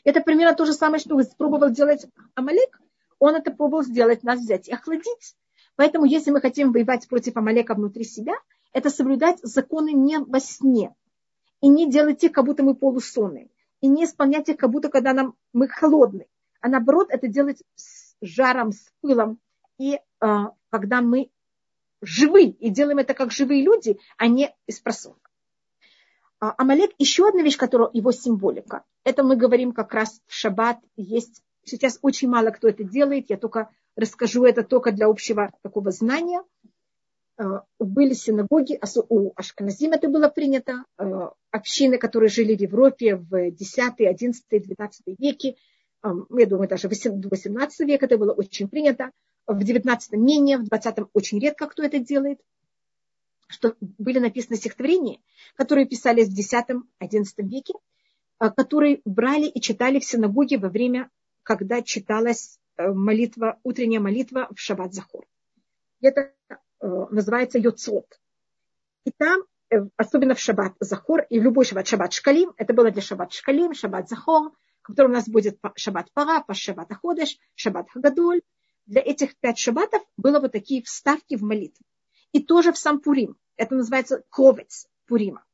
Это 0.04 0.20
примерно 0.20 0.54
то 0.54 0.66
же 0.66 0.74
самое, 0.74 1.00
что 1.00 1.18
пробовал 1.38 1.70
делать 1.70 2.06
Амалек 2.36 2.82
он 3.22 3.36
это 3.36 3.52
пробовал 3.52 3.84
сделать, 3.84 4.24
нас 4.24 4.40
взять 4.40 4.68
и 4.68 4.74
охладить. 4.74 5.38
Поэтому, 5.76 6.06
если 6.06 6.32
мы 6.32 6.42
хотим 6.42 6.72
воевать 6.72 7.08
против 7.08 7.38
Амалека 7.38 7.76
внутри 7.76 8.04
себя, 8.04 8.34
это 8.74 8.90
соблюдать 8.90 9.38
законы 9.44 9.92
не 9.92 10.18
во 10.18 10.40
сне. 10.40 10.96
И 11.62 11.70
не 11.70 11.90
делать 11.90 12.24
их, 12.24 12.32
как 12.32 12.46
будто 12.46 12.64
мы 12.64 12.74
полусонные. 12.74 13.52
И 13.80 13.88
не 13.88 14.06
исполнять 14.06 14.50
их, 14.50 14.58
как 14.58 14.72
будто 14.72 14.90
когда 14.90 15.14
нам, 15.14 15.36
мы 15.54 15.68
холодные. 15.68 16.28
А 16.62 16.68
наоборот, 16.68 17.10
это 17.12 17.28
делать 17.28 17.62
с 17.76 18.16
жаром, 18.22 18.72
с 18.72 18.92
пылом. 19.02 19.38
И 19.78 20.00
э, 20.00 20.00
когда 20.72 21.02
мы 21.02 21.30
живы, 22.02 22.46
и 22.46 22.70
делаем 22.72 22.98
это 22.98 23.14
как 23.14 23.32
живые 23.32 23.64
люди, 23.64 24.00
а 24.18 24.28
не 24.28 24.52
из 24.66 24.80
просонка. 24.80 25.30
А 26.40 26.56
Амалек, 26.58 26.92
еще 26.98 27.28
одна 27.28 27.44
вещь, 27.44 27.58
которая 27.58 27.92
его 27.94 28.12
символика. 28.12 28.84
Это 29.04 29.24
мы 29.24 29.36
говорим 29.36 29.74
как 29.74 29.94
раз 29.94 30.22
в 30.26 30.34
шаббат, 30.34 30.80
есть 30.96 31.44
Сейчас 31.64 32.00
очень 32.02 32.30
мало 32.30 32.52
кто 32.52 32.68
это 32.68 32.84
делает, 32.84 33.30
я 33.30 33.38
только 33.38 33.70
расскажу 33.96 34.46
это 34.46 34.64
только 34.64 34.92
для 34.92 35.08
общего 35.08 35.52
такого 35.62 35.92
знания. 35.92 36.44
Э, 37.38 37.62
были 37.80 38.14
синагоги, 38.14 38.80
у 39.10 39.32
Ашканазим 39.36 39.92
это 39.92 40.08
было 40.10 40.28
принято, 40.28 40.84
э, 40.98 41.04
общины, 41.52 41.98
которые 41.98 42.30
жили 42.30 42.56
в 42.56 42.62
Европе 42.62 43.16
в 43.16 43.52
10, 43.52 44.00
11, 44.00 44.44
12 44.50 45.16
веке, 45.20 45.56
э, 46.04 46.10
я 46.38 46.46
думаю, 46.46 46.68
даже 46.68 46.90
до 46.90 47.30
18 47.30 47.88
века 47.88 48.06
это 48.06 48.18
было 48.18 48.34
очень 48.34 48.68
принято, 48.68 49.12
в 49.48 49.64
19 49.64 50.14
менее, 50.14 50.58
в 50.58 50.64
20 50.64 51.10
очень 51.14 51.40
редко 51.40 51.68
кто 51.68 51.84
это 51.84 52.00
делает, 52.00 52.40
что 53.48 53.76
были 53.80 54.20
написаны 54.20 54.56
стихотворения, 54.58 55.20
которые 55.56 55.86
писались 55.86 56.30
в 56.30 56.38
10-11 56.38 57.26
веке, 57.40 57.74
которые 58.38 59.02
брали 59.04 59.48
и 59.48 59.60
читали 59.60 60.00
в 60.00 60.06
синагоге 60.06 60.58
во 60.58 60.70
время 60.70 61.10
когда 61.44 61.82
читалась 61.82 62.60
э, 62.78 62.92
молитва, 62.92 63.60
утренняя 63.64 64.00
молитва 64.00 64.48
в 64.56 64.60
Шаббат 64.60 64.94
Захор. 64.94 65.26
Это 66.02 66.34
э, 66.50 66.56
называется 67.10 67.58
Йоцот. 67.60 68.20
И 69.06 69.12
там, 69.12 69.44
э, 69.70 69.88
особенно 69.98 70.36
в 70.36 70.40
Шаббат 70.40 70.74
Захор, 70.80 71.22
и 71.30 71.40
в 71.40 71.44
любой 71.44 71.66
Шаббат, 71.66 71.88
Шаббат 71.88 72.14
Шкалим, 72.14 72.54
это 72.58 72.74
было 72.74 72.92
для 72.92 73.02
Шаббат 73.02 73.34
Шкалим, 73.34 73.74
Шаббат 73.74 74.10
Захор, 74.10 74.52
который 74.82 75.08
у 75.08 75.14
нас 75.14 75.28
будет 75.28 75.60
Шаббат 75.76 76.12
Пара, 76.14 76.44
Шаббат 76.54 76.92
Аходеш, 76.92 77.38
Шаббат 77.56 77.90
Хагадоль. 77.90 78.42
Для 78.88 79.02
этих 79.02 79.38
пять 79.38 79.60
шаббатов 79.60 80.02
было 80.18 80.40
вот 80.40 80.52
такие 80.52 80.84
вставки 80.84 81.36
в 81.36 81.44
молитву. 81.44 81.86
И 82.32 82.44
тоже 82.44 82.72
в 82.74 82.78
сам 82.78 83.00
Пурим. 83.00 83.38
Это 83.56 83.76
называется 83.76 84.24
ковец 84.30 84.88
Пурима. 85.06 85.46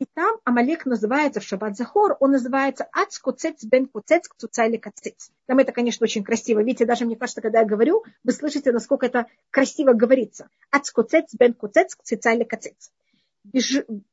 И 0.00 0.06
там 0.14 0.38
Амалек 0.44 0.86
называется 0.86 1.40
в 1.40 1.44
Шаббат 1.44 1.76
Захор, 1.76 2.16
он 2.20 2.30
называется 2.30 2.88
Ац 2.90 3.18
Куцец 3.18 3.62
Бен 3.64 3.84
Куцец 3.84 4.28
Кцуцайли 4.28 4.78
Кацец. 4.78 5.30
Там 5.44 5.58
это, 5.58 5.72
конечно, 5.72 6.04
очень 6.04 6.24
красиво. 6.24 6.60
Видите, 6.60 6.86
даже 6.86 7.04
мне 7.04 7.16
кажется, 7.16 7.42
когда 7.42 7.60
я 7.60 7.66
говорю, 7.66 8.02
вы 8.24 8.32
слышите, 8.32 8.72
насколько 8.72 9.04
это 9.04 9.26
красиво 9.50 9.92
говорится. 9.92 10.48
Ац 10.70 10.90
Куцец 10.90 11.34
Бен 11.34 11.52
Куцец 11.52 11.94
Кцуцайли 11.94 12.44
Кацец. 12.44 12.90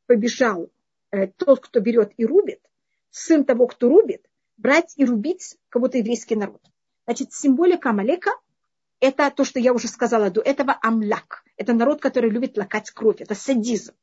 Побежал 0.07 0.69
э, 1.11 1.27
тот, 1.27 1.61
кто 1.61 1.79
берет 1.79 2.11
и 2.17 2.25
рубит, 2.25 2.59
сын 3.09 3.45
того, 3.45 3.65
кто 3.67 3.88
рубит, 3.88 4.29
брать 4.57 4.91
и 4.97 5.05
рубить 5.05 5.57
кого-то 5.69 5.99
еврейский 5.99 6.35
народ. 6.35 6.61
Значит, 7.05 7.31
символика 7.31 7.91
Амалека– 7.91 8.31
это 8.99 9.31
то, 9.31 9.45
что 9.45 9.61
я 9.61 9.71
уже 9.71 9.88
сказала 9.88 10.31
до 10.31 10.41
этого, 10.41 10.77
амляк. 10.81 11.45
Это 11.55 11.71
народ, 11.71 12.01
который 12.01 12.29
любит 12.29 12.57
лакать 12.57 12.91
кровь, 12.91 13.21
это 13.21 13.35
садизм. 13.35 13.93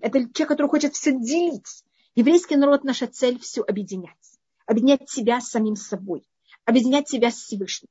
Это 0.00 0.20
человек, 0.20 0.48
который 0.48 0.68
хочет 0.68 0.94
все 0.94 1.12
делить. 1.12 1.84
Еврейский 2.14 2.56
народ– 2.56 2.82
наша 2.84 3.06
цель– 3.06 3.38
все 3.40 3.62
объединять. 3.62 4.38
Объединять 4.66 5.08
себя 5.08 5.40
с 5.40 5.48
самим 5.48 5.76
собой. 5.76 6.24
Объединять 6.64 7.08
себя 7.08 7.30
с 7.30 7.36
Всевышним. 7.36 7.88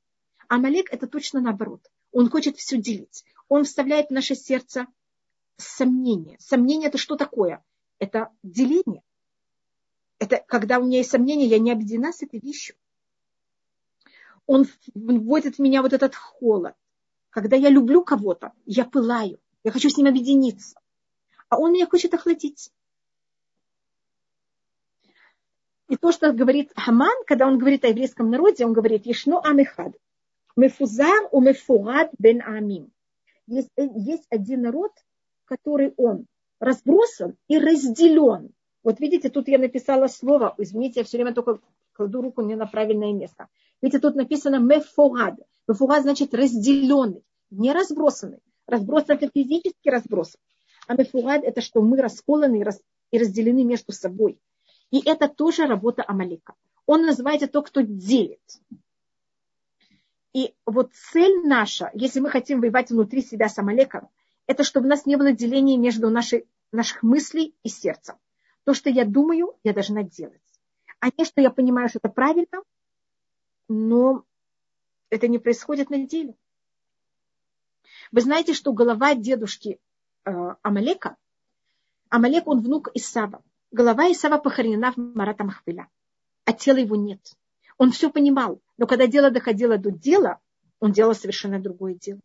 Амалек– 0.48 0.88
это 0.92 1.06
точно 1.06 1.40
наоборот. 1.40 1.80
Он 2.12 2.28
хочет 2.28 2.56
все 2.56 2.78
делить. 2.78 3.24
Он 3.48 3.64
вставляет 3.64 4.08
в 4.08 4.12
наше 4.12 4.34
сердце 4.34 4.86
сомнение. 5.56 6.36
Сомнение– 6.40 6.88
это 6.90 6.98
что 6.98 7.16
такое? 7.16 7.62
Это 7.98 8.30
деление. 8.42 9.02
Это 10.18 10.42
когда 10.46 10.78
у 10.78 10.84
меня 10.84 10.98
есть 10.98 11.10
сомнение, 11.10 11.48
я 11.48 11.58
не 11.58 11.70
объединена 11.70 12.12
с 12.12 12.22
этой 12.22 12.40
вещью. 12.40 12.76
Он 14.46 14.66
вводит 14.94 15.56
в 15.56 15.58
меня 15.60 15.82
вот 15.82 15.92
этот 15.92 16.14
холод. 16.14 16.74
Когда 17.30 17.56
я 17.56 17.68
люблю 17.68 18.02
кого-то, 18.02 18.52
я 18.66 18.84
пылаю. 18.84 19.38
Я 19.62 19.70
хочу 19.70 19.88
с 19.88 19.96
ним 19.96 20.08
объединиться. 20.08 20.79
А 21.50 21.58
он 21.58 21.72
меня 21.72 21.86
хочет 21.86 22.14
охладить. 22.14 22.70
И 25.88 25.96
то, 25.96 26.12
что 26.12 26.32
говорит 26.32 26.70
Хаман, 26.76 27.24
когда 27.26 27.48
он 27.48 27.58
говорит 27.58 27.84
о 27.84 27.88
еврейском 27.88 28.30
народе, 28.30 28.64
он 28.64 28.72
говорит, 28.72 29.04
Ешно 29.06 29.40
Амехад, 29.40 29.92
Мефузар 30.56 31.28
у 31.32 31.40
Мефурад 31.40 32.10
бен 32.16 32.40
Амим. 32.40 32.92
Есть, 33.48 33.70
э, 33.76 33.88
есть 33.96 34.26
один 34.30 34.62
народ, 34.62 34.92
который 35.44 35.92
он 35.96 36.26
разбросан 36.60 37.36
и 37.48 37.58
разделен. 37.58 38.52
Вот 38.84 39.00
видите, 39.00 39.28
тут 39.28 39.48
я 39.48 39.58
написала 39.58 40.06
слово, 40.06 40.54
извините, 40.56 41.00
я 41.00 41.04
все 41.04 41.16
время 41.16 41.34
только 41.34 41.58
кладу 41.92 42.22
руку 42.22 42.42
не 42.42 42.54
на 42.54 42.66
правильное 42.66 43.12
место. 43.12 43.48
Видите, 43.82 43.98
тут 43.98 44.14
написано 44.14 44.60
мефурад. 44.60 45.34
Мефурад 45.66 46.02
значит 46.02 46.32
разделенный, 46.32 47.24
не 47.50 47.72
разбросанный. 47.72 48.38
Разбросан 48.68 49.16
это 49.16 49.28
физически 49.34 49.88
разбросан. 49.88 50.40
А 50.90 50.94
мефурад 50.94 51.44
это 51.44 51.60
что 51.60 51.82
мы 51.82 52.02
расколаны 52.02 52.64
и 53.12 53.18
разделены 53.18 53.62
между 53.62 53.92
собой. 53.92 54.40
И 54.90 55.00
это 55.08 55.28
тоже 55.28 55.66
работа 55.68 56.04
Амалика. 56.04 56.56
Он 56.84 57.06
называется 57.06 57.46
то, 57.46 57.62
кто 57.62 57.82
делит. 57.82 58.42
И 60.32 60.52
вот 60.66 60.92
цель 60.92 61.46
наша, 61.46 61.92
если 61.94 62.18
мы 62.18 62.28
хотим 62.28 62.60
воевать 62.60 62.90
внутри 62.90 63.22
себя 63.22 63.48
с 63.48 63.56
Амалеком, 63.56 64.08
это 64.48 64.64
чтобы 64.64 64.86
у 64.86 64.88
нас 64.88 65.06
не 65.06 65.14
было 65.14 65.30
деления 65.30 65.78
между 65.78 66.10
нашей, 66.10 66.48
наших 66.72 67.04
мыслей 67.04 67.54
и 67.62 67.68
сердцем. 67.68 68.16
То, 68.64 68.74
что 68.74 68.90
я 68.90 69.04
думаю, 69.04 69.54
я 69.62 69.72
должна 69.72 70.02
делать. 70.02 70.42
А 70.98 71.10
не, 71.16 71.24
что 71.24 71.40
я 71.40 71.50
понимаю, 71.50 71.88
что 71.88 72.00
это 72.02 72.08
правильно, 72.08 72.64
но 73.68 74.24
это 75.08 75.28
не 75.28 75.38
происходит 75.38 75.88
на 75.88 76.04
деле. 76.04 76.34
Вы 78.10 78.22
знаете, 78.22 78.54
что 78.54 78.72
голова 78.72 79.14
дедушки 79.14 79.78
Амалека, 80.24 81.16
Амалек, 82.08 82.46
он 82.46 82.60
внук 82.60 82.88
Исава. 82.94 83.42
Голова 83.70 84.10
Исава 84.10 84.38
похоронена 84.38 84.92
в 84.92 84.96
Марата 84.96 85.44
Махвиля, 85.44 85.88
а 86.44 86.52
тела 86.52 86.78
его 86.78 86.96
нет. 86.96 87.20
Он 87.78 87.92
все 87.92 88.10
понимал, 88.10 88.60
но 88.76 88.86
когда 88.86 89.06
дело 89.06 89.30
доходило 89.30 89.78
до 89.78 89.90
дела, 89.90 90.40
он 90.80 90.92
делал 90.92 91.14
совершенно 91.14 91.60
другое 91.60 91.94
дело. 91.94 92.20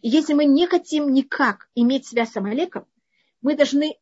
И 0.00 0.08
если 0.08 0.34
мы 0.34 0.46
не 0.46 0.66
хотим 0.66 1.12
никак 1.12 1.68
иметь 1.74 2.06
связь 2.06 2.32
с 2.32 2.36
Амалеком, 2.36 2.86
мы 3.42 3.56
должны 3.56 3.98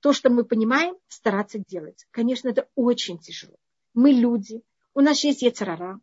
то, 0.00 0.12
что 0.12 0.30
мы 0.30 0.44
понимаем, 0.44 0.96
стараться 1.08 1.58
делать. 1.58 2.06
Конечно, 2.10 2.48
это 2.48 2.68
очень 2.74 3.18
тяжело. 3.18 3.56
Мы 3.92 4.12
люди, 4.12 4.62
у 4.94 5.00
нас 5.00 5.22
есть 5.24 5.42
яцерара, 5.42 6.00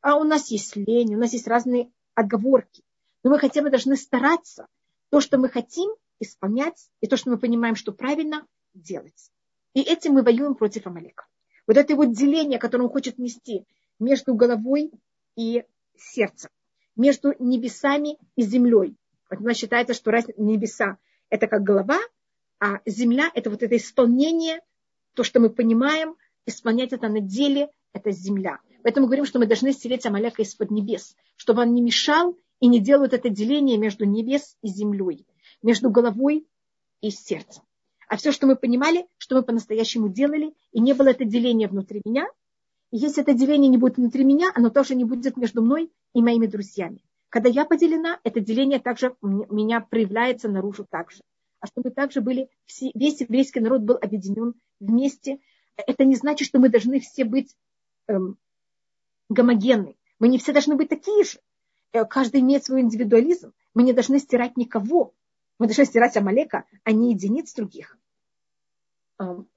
а 0.00 0.16
у 0.16 0.24
нас 0.24 0.50
есть 0.50 0.74
лень, 0.74 1.14
у 1.14 1.18
нас 1.18 1.32
есть 1.32 1.46
разные 1.46 1.90
отговорки. 2.14 2.82
Но 3.22 3.30
мы 3.30 3.38
хотя 3.38 3.62
бы 3.62 3.70
должны 3.70 3.96
стараться 3.96 4.66
то, 5.12 5.20
что 5.20 5.36
мы 5.36 5.50
хотим, 5.50 5.90
исполнять, 6.20 6.88
и 7.02 7.06
то, 7.06 7.18
что 7.18 7.28
мы 7.28 7.36
понимаем, 7.36 7.76
что 7.76 7.92
правильно, 7.92 8.46
делать. 8.72 9.30
И 9.74 9.82
этим 9.82 10.14
мы 10.14 10.22
воюем 10.22 10.54
против 10.54 10.86
Амалека. 10.86 11.26
Вот 11.66 11.76
это 11.76 11.94
вот 11.96 12.12
деление, 12.12 12.58
которое 12.58 12.84
он 12.84 12.90
хочет 12.90 13.18
нести 13.18 13.66
между 13.98 14.34
головой 14.34 14.90
и 15.36 15.64
сердцем, 15.98 16.48
между 16.96 17.34
небесами 17.38 18.16
и 18.36 18.42
землей. 18.42 18.96
Вот 19.28 19.40
у 19.40 19.44
нас 19.44 19.58
считается, 19.58 19.92
что 19.92 20.10
раз 20.10 20.24
небеса– 20.38 20.96
это 21.28 21.46
как 21.46 21.62
голова, 21.62 21.98
а 22.58 22.80
земля– 22.86 23.30
это 23.34 23.50
вот 23.50 23.62
это 23.62 23.76
исполнение, 23.76 24.60
то, 25.12 25.24
что 25.24 25.40
мы 25.40 25.50
понимаем, 25.50 26.16
исполнять 26.46 26.94
это 26.94 27.08
на 27.08 27.20
деле– 27.20 27.68
это 27.92 28.12
земля. 28.12 28.60
Поэтому 28.82 29.04
мы 29.04 29.08
говорим, 29.08 29.26
что 29.26 29.38
мы 29.38 29.44
должны 29.44 29.74
стереть 29.74 30.06
Амалека 30.06 30.40
из-под 30.40 30.70
небес, 30.70 31.16
чтобы 31.36 31.60
он 31.60 31.74
не 31.74 31.82
мешал 31.82 32.34
и 32.62 32.68
не 32.68 32.80
делал 32.80 33.04
это 33.04 33.28
деление 33.28 33.76
между 33.76 34.06
небес 34.06 34.56
и 34.62 34.68
землей, 34.68 35.26
между 35.62 35.90
головой 35.90 36.46
и 37.02 37.10
сердцем 37.10 37.62
а 38.12 38.18
все, 38.18 38.30
что 38.30 38.46
мы 38.46 38.56
понимали, 38.56 39.06
что 39.16 39.36
мы 39.36 39.42
по-настоящему 39.42 40.10
делали, 40.10 40.52
и 40.70 40.82
не 40.82 40.92
было 40.92 41.08
это 41.08 41.24
деление 41.24 41.66
внутри 41.66 42.02
меня. 42.04 42.26
И 42.90 42.98
если 42.98 43.22
это 43.22 43.32
деление 43.32 43.70
не 43.70 43.78
будет 43.78 43.96
внутри 43.96 44.22
меня, 44.22 44.52
оно 44.54 44.68
тоже 44.68 44.94
не 44.94 45.04
будет 45.04 45.38
между 45.38 45.62
мной 45.62 45.90
и 46.12 46.20
моими 46.20 46.44
друзьями. 46.44 47.02
Когда 47.30 47.48
я 47.48 47.64
поделена, 47.64 48.20
это 48.22 48.40
деление 48.40 48.80
также 48.80 49.16
у 49.22 49.54
меня 49.54 49.80
проявляется 49.80 50.50
наружу 50.50 50.84
также. 50.90 51.22
А 51.60 51.68
чтобы 51.68 51.88
также 51.88 52.20
были, 52.20 52.50
все, 52.66 52.90
весь 52.92 53.22
еврейский 53.22 53.60
народ 53.60 53.80
был 53.80 53.96
объединен 53.96 54.56
вместе. 54.78 55.38
Это 55.78 56.04
не 56.04 56.16
значит, 56.16 56.46
что 56.46 56.58
мы 56.58 56.68
должны 56.68 57.00
все 57.00 57.24
быть 57.24 57.56
эм, 58.08 58.36
гомогенны. 59.30 59.96
Мы 60.18 60.28
не 60.28 60.36
все 60.36 60.52
должны 60.52 60.76
быть 60.76 60.90
такие 60.90 61.24
же. 61.24 61.38
Э, 61.92 62.04
каждый 62.04 62.40
имеет 62.40 62.64
свой 62.64 62.80
индивидуализм. 62.80 63.52
Мы 63.74 63.82
не 63.82 63.92
должны 63.92 64.18
стирать 64.18 64.56
никого. 64.56 65.14
Мы 65.58 65.66
должны 65.66 65.84
стирать 65.84 66.16
Амалека, 66.16 66.64
а 66.84 66.92
не 66.92 67.12
единиц 67.12 67.54
других. 67.54 67.96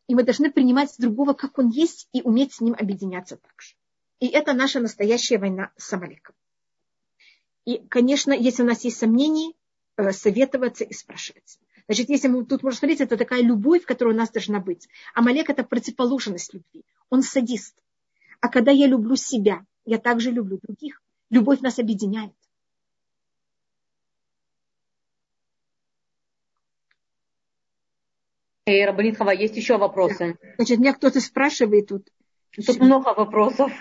И 0.08 0.14
мы 0.14 0.24
должны 0.24 0.52
принимать 0.52 0.94
другого, 1.00 1.34
как 1.34 1.58
он 1.58 1.70
есть, 1.70 2.08
и 2.14 2.22
уметь 2.22 2.54
с 2.54 2.62
ним 2.62 2.76
объединяться 2.78 3.38
также. 3.38 3.76
И 4.20 4.28
это 4.28 4.54
наша 4.54 4.80
настоящая 4.80 5.40
война 5.40 5.72
с 5.78 5.92
Амалеком. 5.92 6.36
И, 7.66 7.80
конечно, 7.90 8.32
если 8.32 8.62
у 8.62 8.66
нас 8.68 8.84
есть 8.84 8.98
сомнения, 8.98 9.54
э, 9.98 10.12
советоваться 10.12 10.84
и 10.84 10.94
спрашивать. 10.94 11.60
Значит, 11.88 12.10
если 12.10 12.28
мы 12.28 12.46
тут 12.46 12.62
можно 12.62 12.78
смотреть, 12.78 13.02
это 13.02 13.18
такая 13.18 13.42
любовь, 13.42 13.86
которая 13.86 14.14
у 14.14 14.18
нас 14.18 14.30
должна 14.30 14.60
быть. 14.60 14.88
Амалек– 15.16 15.50
это 15.52 15.64
противоположность 15.64 16.54
любви. 16.54 16.84
Он 17.10 17.24
садист. 17.24 17.76
А 18.42 18.50
когда 18.50 18.72
я 18.72 18.86
люблю 18.86 19.16
себя, 19.16 19.66
я 19.86 19.98
также 19.98 20.32
люблю 20.32 20.60
других. 20.62 21.02
Любовь 21.30 21.62
нас 21.62 21.80
объединяет. 21.80 22.34
Эй, 28.68 28.84
Рабанит 28.84 29.18
Хава, 29.18 29.32
есть 29.32 29.56
еще 29.56 29.78
вопросы? 29.78 30.40
Значит, 30.58 30.80
меня 30.80 30.94
кто-то 30.94 31.22
спрашивает 31.22 31.88
тут. 31.88 32.08
Тут 32.66 32.80
много 32.80 33.14
вопросов. 33.14 33.72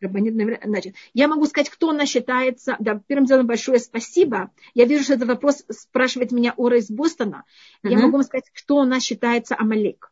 Значит, 0.00 0.96
я 1.14 1.28
могу 1.28 1.46
сказать, 1.46 1.70
кто 1.70 1.88
у 1.88 1.92
нас 1.92 2.08
считается. 2.08 2.76
Да, 2.80 3.00
первым 3.06 3.26
делом 3.26 3.46
большое 3.46 3.78
спасибо. 3.78 4.50
Я 4.74 4.84
вижу, 4.86 5.04
что 5.04 5.14
этот 5.14 5.28
вопрос 5.28 5.64
спрашивает 5.68 6.32
меня 6.32 6.54
Ора 6.56 6.78
из 6.78 6.90
Бостона. 6.90 7.44
Я 7.84 7.98
могу 7.98 8.12
вам 8.12 8.24
сказать, 8.24 8.50
кто 8.52 8.78
у 8.78 8.84
нас 8.84 9.04
считается 9.04 9.54
Амалек. 9.56 10.10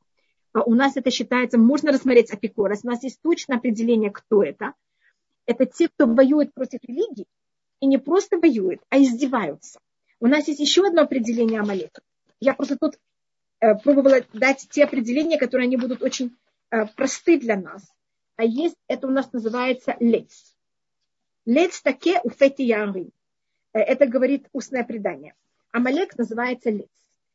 А 0.53 0.63
у 0.63 0.75
нас 0.75 0.97
это 0.97 1.11
считается, 1.11 1.59
можно 1.59 1.93
рассмотреть 1.93 2.31
Апикорос. 2.31 2.81
У 2.85 2.89
нас 2.89 3.03
есть 3.03 3.21
точное 3.23 3.59
определение, 3.59 4.11
кто 4.11 4.45
это. 4.45 4.75
Это 5.51 5.67
те, 5.67 5.89
кто 5.89 6.07
воюет 6.07 6.55
против 6.55 6.81
религии. 6.83 7.27
И 7.81 7.87
не 7.87 7.99
просто 7.99 8.39
воюет, 8.39 8.81
а 8.89 8.99
издеваются. 8.99 9.81
У 10.21 10.27
нас 10.27 10.49
есть 10.49 10.61
еще 10.61 10.87
одно 10.87 11.03
определение 11.03 11.61
Амалека. 11.61 12.03
Я 12.41 12.55
просто 12.55 12.77
тут 12.79 12.97
Э, 13.61 13.75
пробовала 13.75 14.23
дать 14.33 14.67
те 14.71 14.85
определения, 14.85 15.39
которые 15.39 15.67
они 15.67 15.77
будут 15.77 16.03
очень 16.03 16.35
э, 16.71 16.87
просты 16.87 17.39
для 17.39 17.57
нас. 17.57 17.83
А 18.37 18.45
есть, 18.45 18.77
это 18.89 19.07
у 19.07 19.11
нас 19.11 19.31
называется 19.33 19.97
лец. 20.01 20.57
Лец 21.45 21.83
таке 21.83 22.21
у 22.25 22.31
фети 22.31 22.63
яры. 22.63 23.11
Э, 23.75 23.81
это 23.81 24.07
говорит 24.07 24.49
устное 24.53 24.83
предание. 24.83 25.35
Амалек 25.73 26.17
называется 26.17 26.71
лец. 26.71 26.89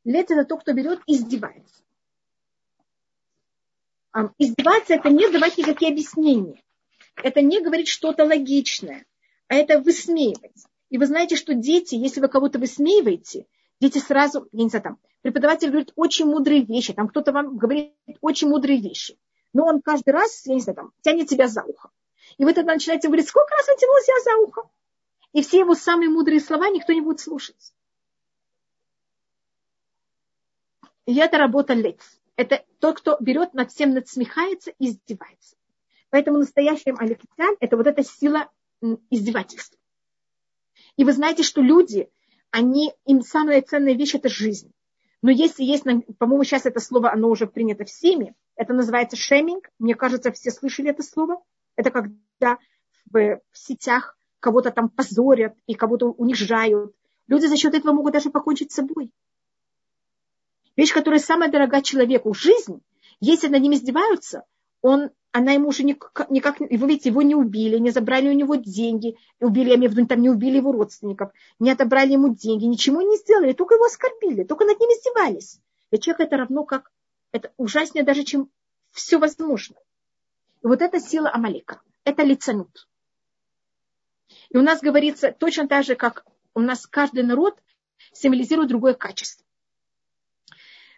Лец 0.03 0.31
это 0.31 0.45
тот, 0.45 0.61
кто 0.61 0.73
берет 0.73 0.99
и 1.05 1.13
издевается. 1.13 1.83
Издеваться 4.39 4.95
это 4.95 5.09
не 5.09 5.29
давать 5.29 5.57
никакие 5.57 5.91
объяснения. 5.91 6.63
Это 7.23 7.41
не 7.41 7.61
говорить 7.61 7.87
что-то 7.87 8.25
логичное, 8.25 9.05
а 9.47 9.55
это 9.55 9.79
высмеивать. 9.79 10.65
И 10.89 10.97
вы 10.97 11.05
знаете, 11.05 11.35
что 11.35 11.53
дети, 11.53 11.95
если 11.95 12.21
вы 12.21 12.27
кого-то 12.27 12.59
высмеиваете, 12.59 13.47
дети 13.79 13.97
сразу, 13.97 14.47
я 14.51 14.63
не 14.63 14.69
знаю, 14.69 14.83
там, 14.83 14.99
преподаватель 15.21 15.69
говорит 15.69 15.91
очень 15.95 16.25
мудрые 16.25 16.63
вещи, 16.63 16.93
там 16.93 17.07
кто-то 17.07 17.31
вам 17.31 17.57
говорит 17.57 17.93
очень 18.21 18.49
мудрые 18.49 18.79
вещи, 18.79 19.17
но 19.53 19.65
он 19.65 19.81
каждый 19.81 20.11
раз, 20.11 20.45
я 20.45 20.53
не 20.53 20.61
знаю, 20.61 20.75
там, 20.75 20.91
тянет 21.01 21.27
тебя 21.27 21.47
за 21.47 21.63
ухо. 21.63 21.89
И 22.37 22.43
вы 22.43 22.53
тогда 22.53 22.73
начинаете 22.73 23.07
говорить, 23.07 23.27
сколько 23.27 23.53
раз 23.55 23.67
он 23.69 23.77
тянул 23.77 23.95
себя 24.01 24.23
за 24.23 24.37
ухо? 24.41 24.69
И 25.33 25.41
все 25.41 25.59
его 25.59 25.75
самые 25.75 26.09
мудрые 26.09 26.39
слова 26.39 26.69
никто 26.69 26.93
не 26.93 27.01
будет 27.01 27.19
слушать. 27.19 27.73
И 31.05 31.15
это 31.15 31.37
работа 31.37 31.73
лец. 31.73 32.01
это 32.35 32.65
тот, 32.79 32.99
кто 32.99 33.17
берет 33.19 33.53
над 33.53 33.71
всем, 33.71 33.93
надсмехается 33.93 34.71
и 34.79 34.89
издевается. 34.89 35.55
Поэтому 36.15 36.37
настоящий 36.37 36.91
амаликитян– 36.91 37.57
это 37.59 37.75
вот 37.75 37.87
эта 37.87 38.01
сила 38.01 38.49
издевательства. 39.09 39.77
И 40.95 41.03
вы 41.03 41.11
знаете, 41.11 41.43
что 41.43 41.59
люди, 41.59 42.09
они, 42.51 42.93
им 43.05 43.21
самая 43.21 43.61
ценная 43.61 43.95
вещь– 43.95 44.13
это 44.15 44.29
жизнь. 44.29 44.71
Но 45.21 45.29
если 45.29 45.65
есть, 45.65 45.83
по-моему, 46.17 46.45
сейчас 46.45 46.65
это 46.65 46.79
слово, 46.79 47.11
оно 47.11 47.27
уже 47.27 47.47
принято 47.47 47.83
всеми, 47.83 48.33
это 48.55 48.73
называется 48.73 49.17
шейминг. 49.17 49.69
Мне 49.77 49.93
кажется, 49.93 50.31
все 50.31 50.51
слышали 50.51 50.89
это 50.89 51.03
слово. 51.03 51.43
Это 51.75 51.91
когда 51.91 52.59
в, 53.11 53.41
в 53.51 53.57
сетях 53.57 54.17
кого-то 54.39 54.71
там 54.71 54.87
позорят 54.87 55.57
и 55.67 55.73
кого-то 55.73 56.11
унижают. 56.11 56.95
Люди 57.27 57.47
за 57.47 57.57
счет 57.57 57.73
этого 57.73 57.91
могут 57.91 58.13
даже 58.13 58.29
покончить 58.29 58.71
с 58.71 58.75
собой. 58.75 59.11
Вещь, 60.77 60.93
которая 60.93 61.19
самая 61.19 61.51
дорога 61.51 61.81
человеку, 61.81 62.33
жизнь, 62.33 62.81
если 63.19 63.49
над 63.49 63.61
ним 63.61 63.73
издеваются, 63.73 64.45
он, 64.81 65.09
она 65.35 65.51
ему 65.51 65.67
уже 65.67 65.83
никак, 65.83 66.29
никак, 66.29 66.61
вы 66.61 66.67
видите, 66.69 67.09
его 67.09 67.21
не 67.21 67.35
убили, 67.35 67.77
не 67.77 67.89
забрали 67.89 68.29
у 68.29 68.31
него 68.31 68.55
деньги, 68.55 69.17
убили, 69.41 69.71
я 69.71 69.75
имею 69.75 69.91
в 69.91 69.93
виду, 69.93 70.07
там 70.07 70.21
не 70.21 70.29
убили 70.29 70.55
его 70.55 70.71
родственников, 70.71 71.33
не 71.59 71.71
отобрали 71.71 72.13
ему 72.13 72.33
деньги, 72.33 72.63
ничего 72.63 73.01
не 73.01 73.17
сделали, 73.17 73.51
только 73.51 73.75
его 73.75 73.83
оскорбили, 73.83 74.45
только 74.45 74.63
над 74.63 74.79
ним 74.79 74.89
издевались. 74.91 75.59
Для 75.91 75.99
человека 75.99 76.23
это 76.23 76.37
равно 76.37 76.63
как, 76.63 76.89
это 77.33 77.51
ужаснее 77.57 78.05
даже, 78.05 78.23
чем 78.23 78.49
все 78.91 79.19
возможно. 79.19 79.75
И 80.63 80.67
вот 80.67 80.81
эта 80.81 81.01
сила 81.01 81.29
Амалика, 81.33 81.81
это 82.05 82.23
лицанут. 82.23 82.87
И 84.51 84.57
у 84.57 84.61
нас 84.61 84.79
говорится 84.79 85.35
точно 85.37 85.67
так 85.67 85.83
же, 85.83 85.95
как 85.95 86.25
у 86.53 86.61
нас 86.61 86.87
каждый 86.87 87.23
народ 87.23 87.59
символизирует 88.13 88.69
другое 88.69 88.93
качество. 88.93 89.44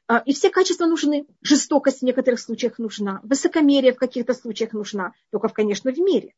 А, 0.08 0.20
и 0.20 0.34
все 0.34 0.50
качества 0.50 0.86
нужны. 0.86 1.28
Жестокость 1.42 2.00
в 2.00 2.04
некоторых 2.04 2.40
случаях 2.40 2.80
нужна, 2.80 3.20
высокомерие 3.24 3.94
в 3.94 3.98
каких-то 3.98 4.34
случаях 4.34 4.74
нужна, 4.74 5.14
только, 5.32 5.50
конечно, 5.50 5.92
в 5.92 5.98
мире. 5.98 6.34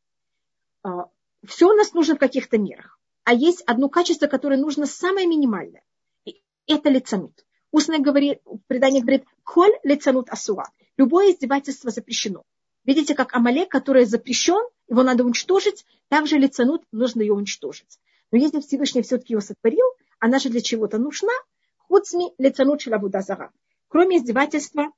А, 0.84 1.10
все 1.46 1.70
у 1.70 1.74
нас 1.74 1.94
нужно 1.94 2.16
в 2.16 2.20
каких-то 2.20 2.58
мерах. 2.58 3.00
А 3.24 3.34
есть 3.34 3.62
одно 3.68 3.90
качество, 3.90 4.28
которое 4.28 4.60
нужно 4.60 4.88
самое 4.88 5.28
минимальное. 5.28 5.84
И 6.26 6.42
это 6.66 6.90
лицанут. 6.90 7.46
Устное 7.72 8.00
говорит, 8.00 8.42
предание 8.66 9.02
говорит, 9.02 9.26
коль 9.44 9.74
лицанут 9.84 10.30
асуа. 10.30 10.66
Любое 10.98 11.32
издевательство 11.32 11.92
запрещено. 11.92 12.44
Видите, 12.86 13.14
как 13.14 13.36
Амалек, 13.36 13.70
который 13.70 14.06
запрещен, 14.06 14.68
его 14.88 15.04
надо 15.04 15.24
уничтожить, 15.24 15.86
также 16.08 16.38
лицанут 16.38 16.84
нужно 16.92 17.22
ее 17.22 17.34
уничтожить. 17.34 18.00
Но 18.32 18.40
если 18.40 18.62
Всевышний 18.62 19.04
все-таки 19.04 19.34
его 19.34 19.42
сотворил, 19.42 19.86
она 20.20 20.40
же 20.40 20.50
для 20.50 20.62
чего-то 20.62 20.98
нужна, 20.98 21.34
Хуцми 21.90 22.34
лицанут 22.38 22.82
шелабудазара. 22.82 23.52
Кроме 23.88 24.18
издевательства 24.18 24.92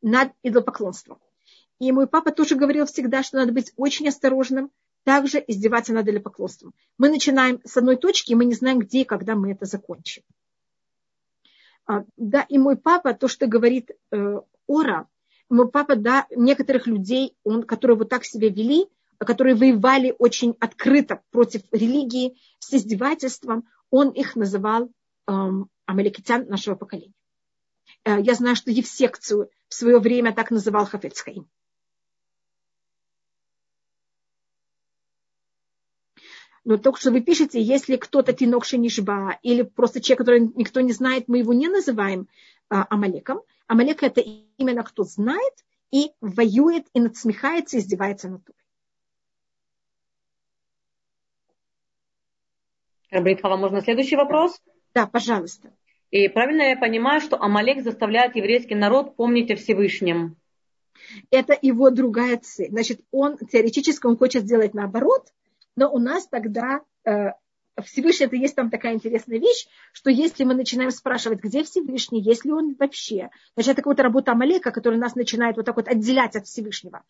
над 0.00 0.32
идолопоклонством. 0.42 1.18
И 1.78 1.92
мой 1.92 2.06
папа 2.06 2.32
тоже 2.32 2.56
говорил 2.56 2.86
всегда, 2.86 3.22
что 3.22 3.36
надо 3.36 3.52
быть 3.52 3.72
очень 3.76 4.08
осторожным, 4.08 4.70
также 5.04 5.44
издеваться 5.46 5.92
над 5.92 6.08
идолопоклонством. 6.08 6.72
Мы 6.96 7.10
начинаем 7.10 7.60
с 7.64 7.76
одной 7.76 7.96
точки, 7.96 8.32
и 8.32 8.34
мы 8.34 8.46
не 8.46 8.54
знаем, 8.54 8.78
где 8.78 9.02
и 9.02 9.04
когда 9.04 9.34
мы 9.34 9.52
это 9.52 9.66
закончим. 9.66 10.22
А, 11.86 12.04
да, 12.16 12.40
и 12.48 12.56
мой 12.56 12.76
папа, 12.76 13.12
то, 13.12 13.28
что 13.28 13.46
говорит 13.46 13.90
э, 14.10 14.40
Ора, 14.66 15.06
мой 15.50 15.70
папа, 15.70 15.94
да, 15.94 16.26
некоторых 16.34 16.86
людей, 16.86 17.36
он, 17.44 17.64
которые 17.64 17.98
вот 17.98 18.08
так 18.08 18.24
себя 18.24 18.48
вели, 18.48 18.86
которые 19.18 19.56
воевали 19.56 20.14
очень 20.18 20.56
открыто 20.58 21.20
против 21.30 21.62
религии, 21.70 22.38
с 22.58 22.72
издевательством, 22.72 23.68
он 23.90 24.08
их 24.08 24.36
называл 24.36 24.90
эм, 25.26 25.68
амаликитян 25.86 26.46
нашего 26.48 26.74
поколения. 26.74 27.14
Э, 28.04 28.20
я 28.20 28.34
знаю, 28.34 28.56
что 28.56 28.70
Евсекцию 28.70 29.50
в 29.68 29.74
свое 29.74 29.98
время 29.98 30.34
так 30.34 30.50
называл 30.50 30.86
Хафецхаим. 30.86 31.48
Но 36.64 36.78
только 36.78 36.98
что 36.98 37.10
вы 37.10 37.20
пишете, 37.20 37.60
если 37.60 37.96
кто-то 37.96 38.32
тинок 38.32 38.64
шенишба, 38.64 39.38
или 39.42 39.62
просто 39.62 40.00
человек, 40.00 40.18
который 40.20 40.40
никто 40.54 40.80
не 40.80 40.92
знает, 40.92 41.28
мы 41.28 41.38
его 41.38 41.52
не 41.52 41.68
называем 41.68 42.26
а, 42.70 42.86
Амалеком. 42.88 43.42
Амалек 43.66 44.02
это 44.02 44.22
именно 44.22 44.82
кто 44.82 45.04
знает 45.04 45.52
и 45.90 46.12
воюет, 46.22 46.86
и 46.94 47.00
надсмехается, 47.00 47.76
и 47.76 47.80
издевается 47.80 48.28
над 48.30 48.44
тобой. 48.44 48.60
Рабритхава, 53.10 53.56
можно 53.56 53.82
следующий 53.82 54.16
вопрос? 54.16 54.60
Пожалуйста. 55.06 55.72
И 56.10 56.28
правильно 56.28 56.62
я 56.62 56.76
понимаю, 56.76 57.20
что 57.20 57.40
Амалек 57.40 57.82
заставляет 57.82 58.36
еврейский 58.36 58.76
народ 58.76 59.16
помнить 59.16 59.50
о 59.50 59.56
Всевышнем? 59.56 60.36
Это 61.30 61.58
его 61.60 61.90
другая 61.90 62.38
цель. 62.38 62.70
Значит, 62.70 63.00
он 63.10 63.36
теоретически 63.36 64.06
он 64.06 64.16
хочет 64.16 64.44
сделать 64.44 64.74
наоборот, 64.74 65.32
но 65.76 65.92
у 65.92 65.98
нас 65.98 66.28
тогда 66.28 66.82
э, 67.04 67.32
Всевышний, 67.82 68.26
это 68.26 68.36
есть 68.36 68.54
там 68.54 68.70
такая 68.70 68.94
интересная 68.94 69.38
вещь, 69.38 69.66
что 69.92 70.10
если 70.10 70.44
мы 70.44 70.54
начинаем 70.54 70.90
спрашивать, 70.90 71.40
где 71.40 71.64
Всевышний, 71.64 72.22
есть 72.22 72.44
ли 72.44 72.52
он 72.52 72.76
вообще, 72.78 73.30
значит, 73.54 73.72
это 73.72 73.82
какая-то 73.82 74.04
работа 74.04 74.32
Амалека, 74.32 74.70
которая 74.70 75.00
нас 75.00 75.16
начинает 75.16 75.56
вот 75.56 75.66
так 75.66 75.76
вот 75.76 75.88
отделять 75.88 76.36
от 76.36 76.46
Всевышнего. 76.46 77.02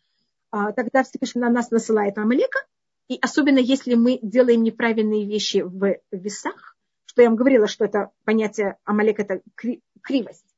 А, 0.51 0.73
тогда 0.73 1.03
Всевышний 1.03 1.43
на 1.43 1.51
нас 1.51 1.71
насылает 1.71 2.17
Амалека, 2.17 2.61
и 3.09 3.19
особенно 3.21 3.59
если 3.59 3.95
мы 3.95 4.19
делаем 4.23 4.63
неправильные 4.63 5.27
вещи 5.27 5.59
в 5.59 5.99
весах, 6.11 6.74
что 7.15 7.23
я 7.23 7.29
вам 7.29 7.37
говорила, 7.37 7.69
что 7.69 7.85
это 7.85 8.11
понятие 8.25 8.77
Амалек 8.83 9.21
это 9.21 9.41
кривость. 9.55 10.57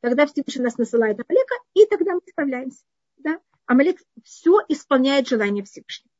Тогда 0.00 0.26
Всевышний 0.26 0.62
нас 0.62 0.78
насылает 0.78 1.18
Амалека, 1.18 1.54
и 1.74 1.84
тогда 1.84 2.14
мы 2.14 2.20
справляемся. 2.28 2.84
Да? 3.16 3.40
Амалек 3.66 4.00
все 4.22 4.60
исполняет 4.68 5.26
желание 5.26 5.64
Всевышнего. 5.64 6.12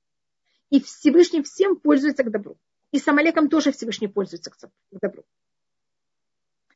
И 0.71 0.81
Всевышний 0.81 1.41
всем 1.45 1.77
пользуется 1.77 2.25
к 2.25 2.33
добру. 2.33 2.59
И 2.91 2.99
с 2.99 3.07
Амалеком 3.07 3.49
тоже 3.49 3.71
Всевышний 3.71 4.09
пользуется 4.09 4.51
к 4.51 4.57
добру. 4.91 5.25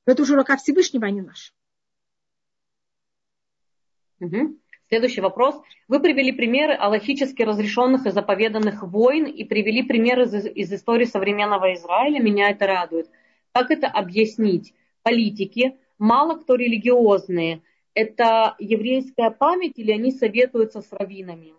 Но 0.07 0.13
это 0.13 0.23
уже 0.23 0.37
рука 0.37 0.57
Всевышнего, 0.57 1.07
а 1.07 1.11
не 1.11 1.23
наша. 1.23 1.53
Угу. 4.21 4.57
Следующий 4.93 5.21
вопрос. 5.21 5.55
Вы 5.87 6.01
привели 6.01 6.33
примеры 6.33 6.75
аллахически 6.75 7.43
разрешенных 7.43 8.07
и 8.07 8.11
заповеданных 8.11 8.83
войн 8.83 9.27
и 9.27 9.45
привели 9.45 9.85
примеры 9.85 10.25
из, 10.25 10.47
из 10.47 10.73
истории 10.73 11.05
современного 11.05 11.75
Израиля. 11.75 12.21
Меня 12.21 12.51
это 12.51 12.67
радует. 12.67 13.09
Как 13.53 13.71
это 13.71 13.87
объяснить? 13.87 14.75
Политики, 15.05 15.79
мало 15.97 16.41
кто 16.41 16.57
религиозные. 16.57 17.63
Это 17.95 18.57
еврейская 18.59 19.31
память 19.31 19.79
или 19.79 19.93
они 19.93 20.11
советуются 20.11 20.81
с 20.81 20.93
раввинами? 20.93 21.55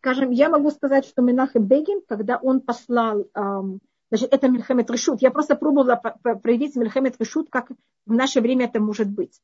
Скажем, 0.00 0.32
я 0.32 0.48
могу 0.48 0.72
сказать, 0.72 1.06
что 1.06 1.22
Менахем 1.22 1.62
Бегин, 1.62 2.00
когда 2.08 2.38
он 2.38 2.60
послал, 2.60 3.28
эм, 3.36 3.78
значит, 4.10 4.34
это 4.34 4.48
Мельхамед 4.48 4.90
Решут, 4.90 5.22
я 5.22 5.30
просто 5.30 5.54
пробовала 5.54 5.94
проявить 6.42 6.74
Мельхамед 6.74 7.20
Решут, 7.20 7.50
как 7.50 7.70
в 8.04 8.12
наше 8.12 8.40
время 8.40 8.64
это 8.64 8.80
может 8.80 9.08
быть. 9.08 9.40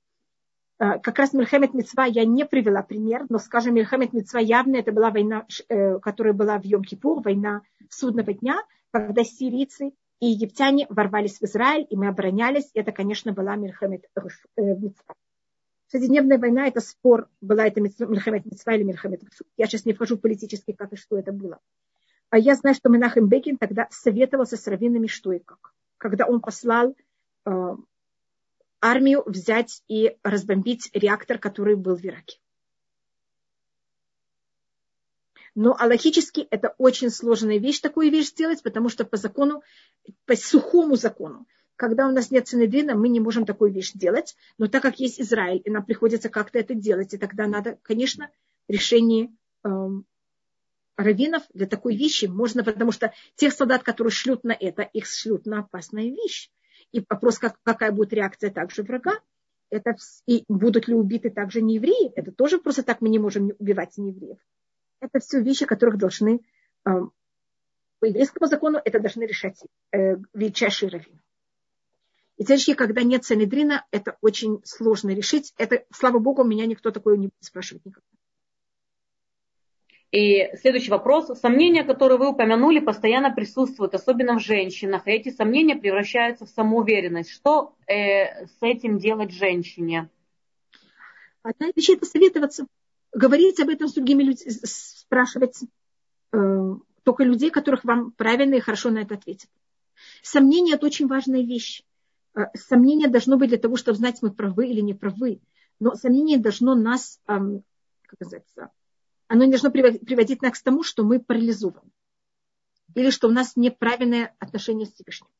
Э, 0.82 0.98
как 0.98 1.18
раз 1.20 1.32
Мельхемет 1.32 1.74
Мецва 1.74 2.06
я 2.06 2.24
не 2.24 2.44
привела 2.44 2.82
пример, 2.82 3.26
но, 3.28 3.38
скажем, 3.38 3.74
Мельхемет 3.74 4.12
Мецва 4.12 4.40
явно 4.40 4.76
это 4.76 4.90
была 4.90 5.10
война, 5.10 5.46
э, 5.68 6.00
которая 6.00 6.32
была 6.32 6.58
в 6.58 6.64
Йом-Кипур, 6.64 7.22
война 7.22 7.62
судного 7.88 8.32
дня, 8.32 8.60
когда 8.90 9.22
сирийцы 9.22 9.92
и 10.18 10.26
египтяне 10.26 10.86
ворвались 10.88 11.38
в 11.38 11.44
Израиль, 11.44 11.86
и 11.88 11.96
мы 11.96 12.08
оборонялись. 12.08 12.68
Это, 12.74 12.90
конечно, 12.90 13.32
была 13.32 13.54
Мельхемет 13.54 14.06
э, 14.16 14.20
Мецва. 14.56 15.14
Шестидневная 15.92 16.38
война– 16.38 16.66
это 16.68 16.80
спор, 16.80 17.28
была 17.40 17.66
это 17.68 17.80
Мельхемет 17.80 18.46
Мецва 18.46 18.74
или 18.74 18.82
Мельхемет 18.82 19.22
Я 19.56 19.66
сейчас 19.66 19.84
не 19.84 19.92
вхожу 19.92 20.18
политический, 20.18 20.72
как 20.72 20.92
и 20.92 20.96
что 20.96 21.16
это 21.16 21.30
было. 21.30 21.60
А 22.30 22.38
я 22.38 22.56
знаю, 22.56 22.74
что 22.74 22.88
Менахем 22.88 23.28
Бекин 23.28 23.56
тогда 23.56 23.86
советовался 23.90 24.56
с 24.56 24.66
раввинами, 24.66 25.06
что 25.06 25.30
и 25.30 25.38
как. 25.38 25.74
Когда 25.98 26.26
он 26.26 26.40
послал 26.40 26.96
армию 28.82 29.22
взять 29.24 29.82
и 29.88 30.16
разбомбить 30.22 30.90
реактор, 30.92 31.38
который 31.38 31.76
был 31.76 31.96
в 31.96 32.04
Ираке. 32.04 32.38
Но 35.54 35.76
аллахически 35.78 36.40
это 36.50 36.74
очень 36.78 37.10
сложная 37.10 37.58
вещь, 37.58 37.80
такую 37.80 38.10
вещь 38.10 38.28
сделать, 38.28 38.62
потому 38.62 38.88
что 38.88 39.04
по 39.04 39.16
закону, 39.16 39.62
по 40.26 40.34
сухому 40.34 40.96
закону, 40.96 41.46
когда 41.76 42.08
у 42.08 42.12
нас 42.12 42.30
нет 42.30 42.48
Синедрина, 42.48 42.94
мы 42.94 43.08
не 43.08 43.20
можем 43.20 43.44
такую 43.44 43.72
вещь 43.72 43.92
делать. 43.92 44.36
Но 44.58 44.66
так 44.68 44.82
как 44.82 44.98
есть 44.98 45.20
Израиль, 45.20 45.62
и 45.64 45.70
нам 45.70 45.84
приходится 45.84 46.28
как-то 46.28 46.58
это 46.58 46.74
делать, 46.74 47.12
и 47.12 47.18
тогда 47.18 47.46
надо, 47.46 47.78
конечно, 47.82 48.30
решение 48.68 49.30
эм, 49.64 50.06
раввинов 50.96 51.42
для 51.52 51.66
такой 51.66 51.96
вещи 51.96 52.26
можно, 52.26 52.64
потому 52.64 52.92
что 52.92 53.12
тех 53.36 53.52
солдат, 53.52 53.82
которые 53.82 54.10
шлют 54.10 54.44
на 54.44 54.52
это, 54.52 54.82
их 54.82 55.06
шлют 55.06 55.46
на 55.46 55.60
опасную 55.60 56.14
вещь. 56.14 56.50
И 56.92 57.04
вопрос, 57.08 57.38
как, 57.38 57.56
какая 57.62 57.90
будет 57.90 58.12
реакция 58.12 58.50
также 58.50 58.82
врага. 58.82 59.20
Это, 59.70 59.96
и 60.26 60.44
будут 60.48 60.86
ли 60.86 60.94
убиты 60.94 61.30
также 61.30 61.62
неевреи? 61.62 62.12
Это 62.14 62.30
тоже 62.30 62.58
просто 62.58 62.82
так 62.82 63.00
мы 63.00 63.08
не 63.08 63.18
можем 63.18 63.52
убивать 63.58 63.96
неевреев. 63.96 64.38
Это 65.00 65.18
все 65.18 65.40
вещи, 65.40 65.64
которых 65.64 65.96
должны 65.96 66.42
э, 66.84 66.90
по 68.02 68.04
еврейскому 68.04 68.48
закону 68.48 68.80
это 68.84 68.98
должны 68.98 69.22
решать 69.22 69.62
э, 69.92 70.16
величайшие 70.34 70.90
раввины. 70.90 71.20
И 72.36 72.44
теоретически, 72.44 72.74
когда 72.74 73.02
нет 73.02 73.24
Санедрина, 73.24 73.86
это 73.92 74.16
очень 74.20 74.60
сложно 74.64 75.10
решить. 75.10 75.54
Это, 75.56 75.84
слава 75.92 76.18
богу, 76.18 76.42
меня 76.42 76.66
никто 76.66 76.90
такое 76.90 77.16
не 77.16 77.30
спрашивает 77.38 77.86
никогда. 77.86 78.11
И 80.12 80.54
следующий 80.60 80.90
вопрос. 80.90 81.28
Сомнения, 81.40 81.84
которые 81.84 82.18
вы 82.18 82.28
упомянули, 82.28 82.80
постоянно 82.80 83.32
присутствуют, 83.32 83.94
особенно 83.94 84.38
в 84.38 84.42
женщинах. 84.42 85.06
И 85.06 85.10
эти 85.10 85.30
сомнения 85.30 85.74
превращаются 85.74 86.44
в 86.44 86.50
самоуверенность. 86.50 87.30
Что 87.30 87.74
э, 87.86 88.44
с 88.44 88.58
этим 88.60 88.98
делать 88.98 89.32
женщине? 89.32 90.10
Одна 91.42 91.68
из 91.68 91.76
вещей– 91.76 91.96
посоветоваться. 91.98 92.66
Говорить 93.14 93.58
об 93.60 93.70
этом 93.70 93.88
с 93.88 93.94
другими 93.94 94.22
людьми, 94.22 94.50
спрашивать 94.50 95.58
э, 96.34 96.74
только 97.04 97.24
людей, 97.24 97.48
которых 97.48 97.82
вам 97.84 98.12
правильно 98.12 98.56
и 98.56 98.60
хорошо 98.60 98.90
на 98.90 98.98
это 98.98 99.14
ответят. 99.14 99.48
Сомнение– 100.22 100.74
это 100.76 100.84
очень 100.84 101.06
важная 101.06 101.42
вещь. 101.42 101.84
Э, 102.34 102.48
сомнение 102.54 103.08
должно 103.08 103.38
быть 103.38 103.48
для 103.48 103.58
того, 103.58 103.76
чтобы 103.76 103.96
знать, 103.96 104.18
мы 104.20 104.30
правы 104.30 104.68
или 104.68 104.80
не 104.82 104.92
правы. 104.92 105.40
Но 105.80 105.94
сомнение 105.94 106.36
должно 106.36 106.74
нас, 106.74 107.18
э, 107.26 107.32
как 108.06 108.20
называется, 108.20 108.70
оно 109.32 109.44
не 109.44 109.50
должно 109.50 109.70
приводить 109.70 110.42
нас 110.42 110.58
к 110.58 110.62
тому, 110.62 110.82
что 110.82 111.04
мы 111.04 111.18
парализованы. 111.18 111.90
Или 112.94 113.08
что 113.08 113.28
у 113.28 113.30
нас 113.30 113.56
неправильное 113.56 114.36
отношение 114.38 114.86
с 114.86 114.92
Всевышним. 114.92 115.30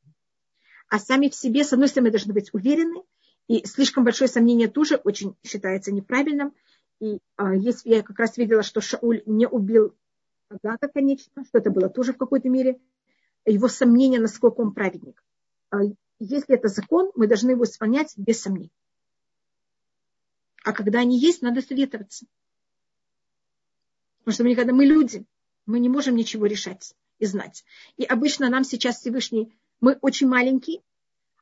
А 0.89 0.99
сами 0.99 1.29
в 1.29 1.35
себе, 1.35 1.63
с 1.63 1.75
одной 1.75 1.89
стороны, 1.89 2.11
должны 2.11 2.33
быть 2.33 2.55
уверены, 2.55 3.03
и 3.49 3.67
слишком 3.67 4.05
большое 4.05 4.29
сомнение 4.29 4.69
тоже 4.69 4.97
очень 4.97 5.37
считается 5.45 5.93
неправильным. 5.93 6.55
И 7.01 7.19
а, 7.37 7.55
если 7.55 7.91
я 7.91 8.03
как 8.03 8.19
раз 8.19 8.39
видела, 8.39 8.63
что 8.63 8.81
Шауль 8.81 9.23
не 9.27 9.47
убил 9.47 9.95
Агата, 10.49 10.89
конечно, 10.89 11.45
что 11.45 11.59
это 11.59 11.71
было 11.71 11.91
тоже 11.91 12.15
в 12.15 12.17
какой-то 12.17 12.49
мере 12.49 12.81
его 13.45 13.69
сомнение, 13.69 14.21
насколько 14.21 14.63
он 14.63 14.73
праведник. 14.73 15.23
А, 15.69 15.81
если 16.19 16.55
это 16.55 16.69
закон, 16.69 17.13
мы 17.15 17.27
должны 17.27 17.51
его 17.51 17.65
исполнять 17.65 18.15
без 18.17 18.41
сомнений. 18.41 18.73
А 20.65 20.73
когда 20.73 21.01
они 21.01 21.19
есть, 21.19 21.43
надо 21.43 21.61
советоваться. 21.61 22.25
Потому 24.25 24.35
что 24.35 24.45
мы 24.45 24.51
никогда, 24.51 24.73
мы 24.73 24.85
люди, 24.85 25.25
мы 25.67 25.81
не 25.81 25.89
можем 25.89 26.17
ничего 26.17 26.47
решать 26.47 26.95
и 27.19 27.27
знать. 27.27 27.65
И 27.97 28.05
обычно 28.05 28.49
нам 28.49 28.65
сейчас 28.65 28.99
Всевышний, 28.99 29.53
мы 29.81 29.99
очень 30.01 30.29
маленькие, 30.29 30.81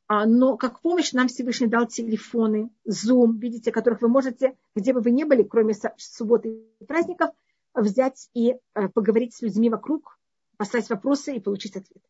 а, 0.08 0.26
но 0.26 0.56
как 0.56 0.80
помощь 0.80 1.12
нам 1.12 1.28
Всевышний 1.28 1.68
дал 1.68 1.86
телефоны, 1.86 2.70
Zoom, 2.88 3.38
видите, 3.38 3.70
которых 3.70 4.02
вы 4.02 4.08
можете, 4.08 4.56
где 4.74 4.92
бы 4.92 5.00
вы 5.00 5.10
ни 5.10 5.24
были, 5.24 5.42
кроме 5.42 5.74
субботы 5.98 6.64
и 6.80 6.84
праздников, 6.84 7.30
взять 7.74 8.28
и 8.34 8.56
э, 8.74 8.88
поговорить 8.88 9.34
с 9.34 9.42
людьми 9.42 9.70
вокруг, 9.70 10.18
поставить 10.56 10.90
вопросы 10.90 11.36
и 11.36 11.40
получить 11.40 11.76
ответ. 11.76 12.02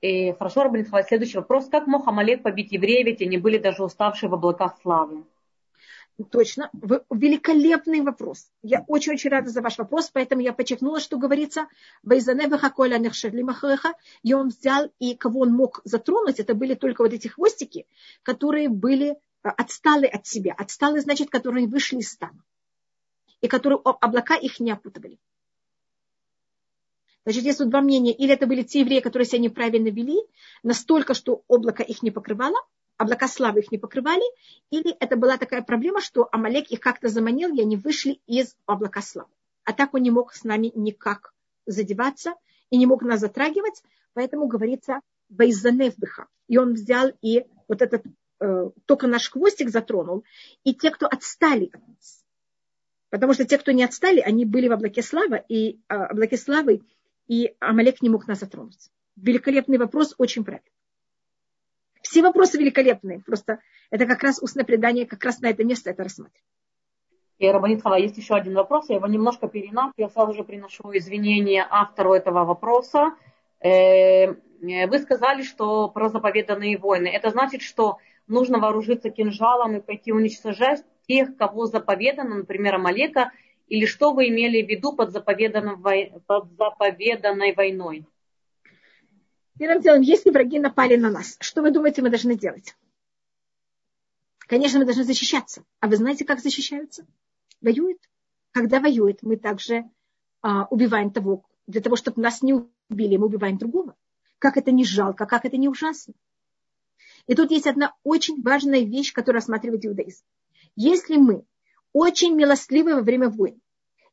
И 0.00 0.32
хорошо, 0.32 0.62
Рабин 0.62 0.86
следующий 1.06 1.38
вопрос. 1.38 1.68
Как 1.68 1.86
мог 1.86 2.06
Амалек 2.06 2.42
побить 2.42 2.72
евреев, 2.72 3.06
ведь 3.06 3.22
они 3.22 3.38
были 3.38 3.58
даже 3.58 3.82
уставшие 3.82 4.30
в 4.30 4.34
облаках 4.34 4.78
славы? 4.80 5.24
Точно. 6.30 6.70
Великолепный 7.10 8.00
вопрос. 8.00 8.50
Я 8.62 8.84
очень-очень 8.88 9.28
рада 9.28 9.50
за 9.50 9.60
ваш 9.60 9.76
вопрос, 9.76 10.10
поэтому 10.10 10.40
я 10.40 10.54
подчеркнула, 10.54 10.98
что 10.98 11.18
говорится, 11.18 11.68
и 14.22 14.34
он 14.34 14.48
взял, 14.48 14.90
и 14.98 15.14
кого 15.14 15.40
он 15.40 15.52
мог 15.52 15.82
затронуть, 15.84 16.40
это 16.40 16.54
были 16.54 16.74
только 16.74 17.02
вот 17.02 17.12
эти 17.12 17.28
хвостики, 17.28 17.86
которые 18.22 18.70
были 18.70 19.10
э, 19.10 19.16
отсталы 19.42 20.06
от 20.06 20.26
себя. 20.26 20.54
Отсталы, 20.56 21.02
значит, 21.02 21.28
которые 21.28 21.66
вышли 21.66 21.98
из 21.98 22.10
стана. 22.10 22.42
И 23.42 23.48
которые 23.48 23.78
облака 23.84 24.36
их 24.36 24.58
не 24.58 24.70
опутывали. 24.70 25.18
Значит, 27.24 27.42
есть 27.42 27.58
тут 27.58 27.68
два 27.68 27.82
мнения. 27.82 28.14
Или 28.14 28.32
это 28.32 28.46
были 28.46 28.62
те 28.62 28.80
евреи, 28.80 29.00
которые 29.00 29.26
себя 29.26 29.40
неправильно 29.40 29.88
вели, 29.88 30.22
настолько, 30.62 31.12
что 31.12 31.42
облако 31.46 31.82
их 31.82 32.02
не 32.02 32.10
покрывало, 32.10 32.56
облака 32.96 33.28
славы 33.28 33.60
их 33.60 33.72
не 33.72 33.78
покрывали, 33.78 34.24
или 34.70 34.92
это 35.00 35.16
была 35.16 35.36
такая 35.36 35.62
проблема, 35.62 36.00
что 36.00 36.28
Амалек 36.32 36.70
их 36.70 36.80
как-то 36.80 37.08
заманил, 37.08 37.54
и 37.54 37.60
они 37.60 37.76
вышли 37.76 38.20
из 38.26 38.56
облака 38.66 39.02
славы. 39.02 39.30
А 39.64 39.72
так 39.72 39.94
он 39.94 40.02
не 40.02 40.10
мог 40.10 40.32
с 40.32 40.44
нами 40.44 40.72
никак 40.74 41.32
задеваться 41.66 42.34
и 42.70 42.76
не 42.76 42.86
мог 42.86 43.02
нас 43.02 43.20
затрагивать, 43.20 43.82
поэтому 44.14 44.46
говорится 44.46 45.00
Байзаневбиха. 45.28 46.26
И 46.48 46.58
он 46.58 46.74
взял 46.74 47.10
и 47.20 47.44
вот 47.68 47.82
этот, 47.82 48.04
э, 48.40 48.70
только 48.86 49.06
наш 49.08 49.30
хвостик 49.30 49.70
затронул, 49.70 50.24
и 50.64 50.74
те, 50.74 50.90
кто 50.90 51.06
отстали 51.06 51.70
от 51.72 51.88
нас. 51.88 52.24
Потому 53.10 53.34
что 53.34 53.44
те, 53.44 53.58
кто 53.58 53.72
не 53.72 53.84
отстали, 53.84 54.20
они 54.20 54.44
были 54.44 54.68
в 54.68 54.72
облаке 54.72 55.02
славы, 55.02 55.42
и 55.48 55.80
э, 55.88 55.96
облаке 55.96 56.36
славы, 56.36 56.82
и 57.26 57.54
Амалек 57.60 58.02
не 58.02 58.08
мог 58.08 58.28
нас 58.28 58.40
затронуть. 58.40 58.90
Великолепный 59.16 59.78
вопрос, 59.78 60.14
очень 60.18 60.44
правильный. 60.44 60.70
Все 62.08 62.22
вопросы 62.22 62.56
великолепные. 62.58 63.20
Просто 63.20 63.58
это 63.90 64.06
как 64.06 64.22
раз 64.22 64.40
устное 64.40 64.64
предание, 64.64 65.06
как 65.06 65.24
раз 65.24 65.40
на 65.40 65.48
это 65.48 65.64
место 65.64 65.90
это 65.90 66.04
рассматривает. 66.04 66.44
И, 67.38 67.48
Рабанит 67.48 67.82
Хава, 67.82 67.96
есть 67.96 68.16
еще 68.16 68.34
один 68.34 68.54
вопрос. 68.54 68.88
Я 68.88 68.96
его 68.96 69.08
немножко 69.08 69.48
перенав. 69.48 69.92
Я 69.96 70.08
сразу 70.08 70.32
же 70.32 70.44
приношу 70.44 70.96
извинения 70.96 71.66
автору 71.68 72.14
этого 72.14 72.44
вопроса. 72.44 73.14
Э, 73.60 74.34
вы 74.60 74.98
сказали, 75.00 75.42
что 75.42 75.88
про 75.88 76.08
заповеданные 76.08 76.78
войны. 76.78 77.08
Это 77.08 77.30
значит, 77.30 77.62
что 77.62 77.98
нужно 78.28 78.58
вооружиться 78.58 79.10
кинжалом 79.10 79.76
и 79.76 79.80
пойти 79.80 80.12
уничтожать 80.12 80.84
тех, 81.08 81.36
кого 81.36 81.66
заповедано, 81.66 82.36
например, 82.36 82.76
Амалека, 82.76 83.32
или 83.66 83.84
что 83.84 84.12
вы 84.12 84.28
имели 84.28 84.62
в 84.62 84.68
виду 84.68 84.94
под, 84.94 85.12
под 85.12 86.52
заповеданной 86.56 87.52
войной? 87.52 88.06
Первым 89.58 89.80
делом, 89.80 90.02
если 90.02 90.30
враги 90.30 90.58
напали 90.58 90.96
на 90.96 91.10
нас, 91.10 91.36
что 91.40 91.62
вы 91.62 91.70
думаете, 91.70 92.02
мы 92.02 92.10
должны 92.10 92.36
делать? 92.36 92.74
Конечно, 94.40 94.78
мы 94.78 94.84
должны 94.84 95.04
защищаться. 95.04 95.64
А 95.80 95.88
вы 95.88 95.96
знаете, 95.96 96.24
как 96.24 96.40
защищаются? 96.40 97.06
Воюют. 97.60 97.98
Когда 98.52 98.80
воюют, 98.80 99.22
мы 99.22 99.36
также 99.36 99.84
а, 100.42 100.66
убиваем 100.66 101.10
того, 101.10 101.44
для 101.66 101.80
того, 101.80 101.96
чтобы 101.96 102.22
нас 102.22 102.42
не 102.42 102.54
убили, 102.88 103.16
мы 103.16 103.26
убиваем 103.26 103.58
другого. 103.58 103.96
Как 104.38 104.56
это 104.56 104.70
не 104.70 104.84
жалко, 104.84 105.26
как 105.26 105.44
это 105.44 105.56
не 105.56 105.68
ужасно. 105.68 106.14
И 107.26 107.34
тут 107.34 107.50
есть 107.50 107.66
одна 107.66 107.94
очень 108.04 108.40
важная 108.42 108.80
вещь, 108.80 109.12
которую 109.12 109.40
рассматривает 109.40 109.84
иудаизм. 109.84 110.22
Если 110.76 111.16
мы 111.16 111.44
очень 111.92 112.34
милостливы 112.34 112.94
во 112.94 113.00
время 113.00 113.30
войн, 113.30 113.60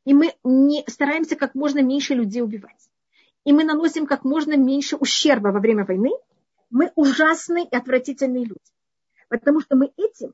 и 0.06 0.14
мы 0.14 0.34
не 0.44 0.84
стараемся 0.88 1.36
как 1.36 1.54
можно 1.54 1.80
меньше 1.82 2.14
людей 2.14 2.41
убивать, 2.41 2.89
и 3.46 3.54
мы 3.54 3.64
наносим 3.64 4.06
как 4.06 4.24
можно 4.24 4.56
меньше 4.56 4.96
ущерба 4.96 5.50
во 5.50 5.60
время 5.60 5.86
войны, 5.86 6.12
мы 6.70 6.91
ужасные 6.96 7.66
и 7.66 7.76
отвратительные 7.76 8.46
люди. 8.46 8.60
Потому 9.28 9.62
что 9.62 9.76
мы 9.76 9.91
этим 9.98 10.34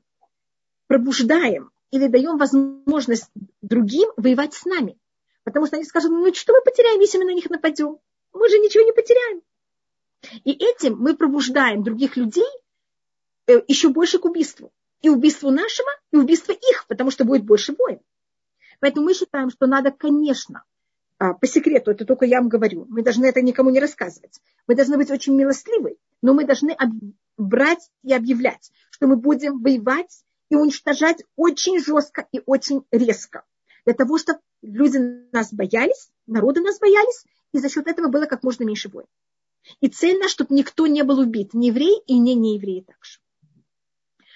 пробуждаем 0.86 1.70
или 1.90 2.06
даем 2.06 2.38
возможность 2.38 3.30
другим 3.62 4.10
воевать 4.16 4.54
с 4.54 4.64
нами. 4.64 4.98
Потому 5.44 5.66
что 5.66 5.76
они 5.76 5.84
скажут, 5.84 6.10
ну 6.10 6.32
что 6.34 6.52
мы 6.52 6.62
потеряем, 6.62 7.00
если 7.00 7.18
мы 7.18 7.24
на 7.24 7.34
них 7.34 7.50
нападем? 7.50 7.98
Мы 8.32 8.48
же 8.48 8.58
ничего 8.58 8.84
не 8.84 8.92
потеряем. 8.92 9.42
И 10.44 10.52
этим 10.52 10.96
мы 10.98 11.16
пробуждаем 11.16 11.82
других 11.82 12.16
людей 12.16 12.46
э, 13.46 13.62
еще 13.66 13.88
больше 13.88 14.18
к 14.18 14.24
убийству. 14.24 14.72
И 15.00 15.08
убийству 15.08 15.50
нашего, 15.50 15.88
и 16.12 16.16
убийству 16.16 16.52
их, 16.52 16.86
потому 16.86 17.10
что 17.10 17.24
будет 17.24 17.44
больше 17.44 17.74
войн. 17.76 18.00
Поэтому 18.80 19.06
мы 19.06 19.14
считаем, 19.14 19.50
что 19.50 19.66
надо, 19.66 19.90
конечно, 19.90 20.64
по 21.20 21.46
секрету, 21.46 21.90
это 21.90 22.06
только 22.06 22.24
я 22.24 22.40
вам 22.40 22.48
говорю, 22.48 22.86
мы 22.88 23.02
должны 23.02 23.26
это 23.26 23.42
никому 23.42 23.68
не 23.68 23.78
рассказывать. 23.78 24.40
Мы 24.66 24.74
должны 24.74 24.96
быть 24.96 25.10
очень 25.10 25.34
милостливы, 25.34 25.98
но 26.22 26.32
мы 26.32 26.46
должны 26.46 26.74
брать 27.36 27.90
и 28.02 28.14
объявлять, 28.14 28.72
что 28.90 29.06
мы 29.06 29.16
будем 29.16 29.60
воевать 29.62 30.24
и 30.48 30.56
уничтожать 30.56 31.22
очень 31.36 31.78
жестко 31.78 32.26
и 32.32 32.40
очень 32.46 32.84
резко. 32.90 33.44
Для 33.84 33.92
того, 33.92 34.16
чтобы 34.16 34.40
люди 34.62 34.98
нас 35.30 35.52
боялись, 35.52 36.10
народы 36.26 36.62
нас 36.62 36.78
боялись, 36.78 37.24
и 37.52 37.58
за 37.58 37.68
счет 37.68 37.86
этого 37.86 38.08
было 38.08 38.24
как 38.24 38.42
можно 38.42 38.64
меньше 38.64 38.88
войн. 38.88 39.06
И 39.80 39.88
цель 39.88 40.18
наша, 40.18 40.30
чтобы 40.30 40.54
никто 40.54 40.86
не 40.86 41.02
был 41.02 41.18
убит, 41.18 41.52
ни 41.52 41.66
еврей 41.66 42.00
и 42.06 42.18
не 42.18 42.34
неевреи 42.34 42.80
также. 42.80 43.18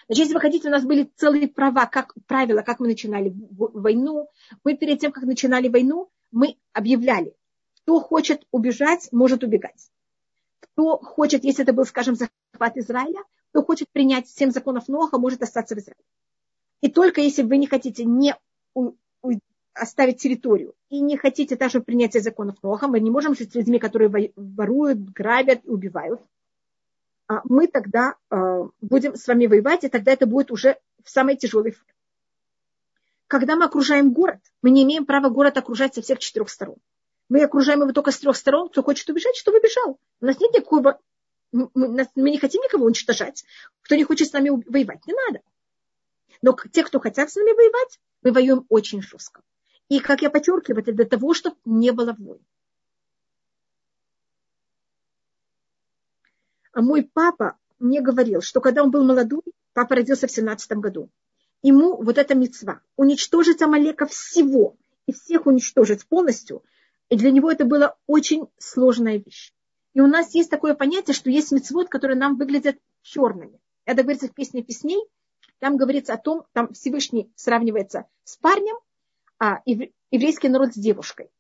Значит, 0.06 0.24
если 0.24 0.34
вы 0.34 0.40
хотите, 0.40 0.68
у 0.68 0.70
нас 0.70 0.84
были 0.84 1.10
целые 1.16 1.48
права, 1.48 1.86
как, 1.86 2.12
правила, 2.26 2.60
как 2.60 2.78
мы 2.78 2.88
начинали 2.88 3.34
войну. 3.50 4.28
Мы 4.62 4.76
перед 4.76 5.00
тем, 5.00 5.12
как 5.12 5.24
начинали 5.24 5.68
войну, 5.68 6.10
мы 6.34 6.56
объявляли, 6.72 7.34
кто 7.76 8.00
хочет 8.00 8.46
убежать, 8.50 9.08
может 9.12 9.44
убегать. 9.44 9.90
Кто 10.60 10.98
хочет, 10.98 11.44
если 11.44 11.62
это 11.62 11.72
был, 11.72 11.84
скажем, 11.84 12.16
захват 12.16 12.76
Израиля, 12.76 13.22
кто 13.50 13.62
хочет 13.62 13.88
принять 13.90 14.28
семь 14.28 14.50
законов 14.50 14.88
Ноха, 14.88 15.16
может 15.16 15.42
остаться 15.42 15.74
в 15.74 15.78
Израиле. 15.78 16.02
И 16.80 16.90
только 16.90 17.20
если 17.20 17.42
вы 17.42 17.56
не 17.56 17.66
хотите 17.66 18.04
не 18.04 18.34
у, 18.74 18.94
у, 19.22 19.32
оставить 19.74 20.20
территорию 20.20 20.74
и 20.88 21.00
не 21.00 21.16
хотите 21.16 21.56
также 21.56 21.80
принятия 21.80 22.20
законов 22.20 22.56
Ноха, 22.62 22.88
мы 22.88 22.98
не 23.00 23.10
можем 23.10 23.36
жить 23.36 23.52
с 23.52 23.54
людьми, 23.54 23.78
которые 23.78 24.32
воруют, 24.34 24.98
грабят 24.98 25.64
и 25.64 25.68
убивают, 25.68 26.20
а 27.28 27.42
мы 27.44 27.68
тогда 27.68 28.16
э, 28.30 28.68
будем 28.80 29.14
с 29.14 29.26
вами 29.28 29.46
воевать, 29.46 29.84
и 29.84 29.88
тогда 29.88 30.12
это 30.12 30.26
будет 30.26 30.50
уже 30.50 30.78
в 31.02 31.10
самой 31.10 31.36
тяжелой 31.36 31.70
форме 31.70 31.93
когда 33.26 33.56
мы 33.56 33.64
окружаем 33.64 34.12
город, 34.12 34.40
мы 34.62 34.70
не 34.70 34.82
имеем 34.82 35.06
права 35.06 35.28
город 35.28 35.56
окружать 35.56 35.94
со 35.94 36.02
всех 36.02 36.18
четырех 36.18 36.50
сторон. 36.50 36.76
Мы 37.28 37.42
окружаем 37.42 37.82
его 37.82 37.92
только 37.92 38.10
с 38.10 38.18
трех 38.18 38.36
сторон. 38.36 38.68
Кто 38.68 38.82
хочет 38.82 39.08
убежать, 39.08 39.36
чтобы 39.36 39.58
убежал. 39.58 39.98
У 40.20 40.26
нас 40.26 40.38
нет 40.40 40.52
никакого 40.52 41.00
Мы, 41.52 41.70
мы 41.72 42.30
не 42.30 42.38
хотим 42.38 42.62
никого 42.62 42.84
уничтожать. 42.84 43.44
Кто 43.82 43.94
не 43.94 44.04
хочет 44.04 44.28
с 44.28 44.32
нами 44.32 44.50
воевать, 44.50 45.06
не 45.06 45.14
надо. 45.14 45.40
Но 46.42 46.56
те, 46.70 46.84
кто 46.84 47.00
хотят 47.00 47.30
с 47.30 47.36
нами 47.36 47.52
воевать, 47.52 47.98
мы 48.22 48.32
воюем 48.32 48.66
очень 48.68 49.00
жестко. 49.00 49.40
И, 49.88 50.00
как 50.00 50.22
я 50.22 50.30
подчеркиваю, 50.30 50.82
это 50.82 50.92
для 50.92 51.04
того, 51.04 51.32
чтобы 51.34 51.56
не 51.64 51.92
было 51.92 52.14
войн. 52.18 52.40
А 56.72 56.82
мой 56.82 57.04
папа 57.04 57.56
мне 57.78 58.00
говорил, 58.00 58.42
что 58.42 58.60
когда 58.60 58.82
он 58.82 58.90
был 58.90 59.04
молодой, 59.04 59.42
папа 59.72 59.94
родился 59.94 60.26
в 60.26 60.30
17 60.30 60.72
году, 60.72 61.08
ему 61.64 61.96
вот 61.96 62.18
эта 62.18 62.34
мецва 62.34 62.80
уничтожить 62.96 63.62
Амалека 63.62 64.06
всего 64.06 64.76
и 65.06 65.12
всех 65.12 65.46
уничтожить 65.46 66.06
полностью, 66.06 66.62
и 67.08 67.16
для 67.16 67.30
него 67.30 67.50
это 67.50 67.64
была 67.64 67.96
очень 68.06 68.46
сложная 68.58 69.16
вещь. 69.16 69.52
И 69.94 70.00
у 70.00 70.06
нас 70.06 70.34
есть 70.34 70.50
такое 70.50 70.74
понятие, 70.74 71.14
что 71.14 71.30
есть 71.30 71.52
мецвод, 71.52 71.88
которые 71.88 72.18
нам 72.18 72.36
выглядят 72.36 72.76
черными. 73.02 73.58
Это 73.86 74.02
говорится 74.02 74.28
в 74.28 74.34
песне 74.34 74.62
песней. 74.62 75.02
Там 75.58 75.76
говорится 75.76 76.12
о 76.12 76.18
том, 76.18 76.44
там 76.52 76.72
Всевышний 76.74 77.30
сравнивается 77.34 78.06
с 78.24 78.36
парнем, 78.36 78.76
а 79.38 79.62
еврейский 79.64 80.48
народ 80.48 80.74
с 80.74 80.76
девушкой. 80.76 81.30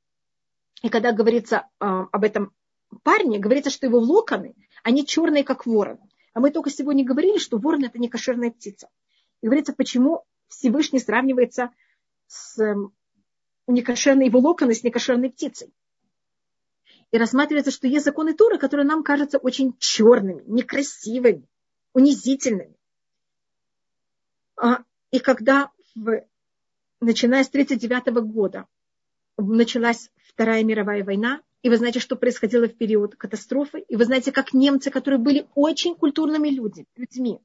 И 0.82 0.88
когда 0.88 1.12
говорится 1.12 1.68
а, 1.80 2.06
об 2.12 2.24
этом 2.24 2.52
парне, 3.02 3.38
говорится, 3.38 3.70
что 3.70 3.86
его 3.86 3.98
локоны, 3.98 4.54
они 4.82 5.06
черные, 5.06 5.44
как 5.44 5.66
ворон. 5.66 5.98
А 6.32 6.40
мы 6.40 6.50
только 6.50 6.70
сегодня 6.70 7.04
говорили, 7.04 7.38
что 7.38 7.58
ворон 7.58 7.84
это 7.84 7.98
не 7.98 8.08
кошерная 8.08 8.50
птица. 8.50 8.88
Говорится, 9.44 9.74
почему 9.74 10.24
Всевышний 10.48 11.00
сравнивается 11.00 11.70
с 12.26 12.58
эм, 12.58 12.94
некошерной 13.66 14.26
его 14.26 14.38
локоны 14.38 14.72
с 14.72 14.82
некошерной 14.82 15.28
птицей 15.30 15.70
и 17.10 17.18
рассматривается, 17.18 17.70
что 17.70 17.86
есть 17.86 18.06
законы 18.06 18.32
Торы, 18.32 18.58
которые 18.58 18.86
нам 18.86 19.02
кажутся 19.02 19.36
очень 19.36 19.76
черными, 19.78 20.42
некрасивыми, 20.46 21.46
унизительными. 21.92 22.74
А, 24.56 24.82
и 25.10 25.18
когда, 25.18 25.70
в, 25.94 26.24
начиная 27.00 27.44
с 27.44 27.48
1939 27.48 28.24
года, 28.32 28.66
началась 29.36 30.10
Вторая 30.26 30.64
мировая 30.64 31.04
война, 31.04 31.42
и 31.60 31.68
вы 31.68 31.76
знаете, 31.76 32.00
что 32.00 32.16
происходило 32.16 32.66
в 32.66 32.78
период 32.78 33.14
катастрофы, 33.16 33.80
и 33.80 33.96
вы 33.96 34.06
знаете, 34.06 34.32
как 34.32 34.54
немцы, 34.54 34.90
которые 34.90 35.20
были 35.20 35.46
очень 35.54 35.96
культурными 35.96 36.48
людьми, 36.48 36.86
людьми, 36.96 37.40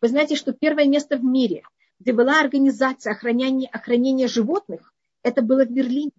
вы 0.00 0.08
знаете, 0.08 0.36
что 0.36 0.52
первое 0.52 0.86
место 0.86 1.16
в 1.16 1.24
мире, 1.24 1.62
где 2.00 2.12
была 2.12 2.40
организация 2.40 3.12
охранения, 3.12 3.68
охранения 3.68 4.28
животных, 4.28 4.92
это 5.22 5.42
было 5.42 5.64
в 5.64 5.70
Берлине, 5.70 6.12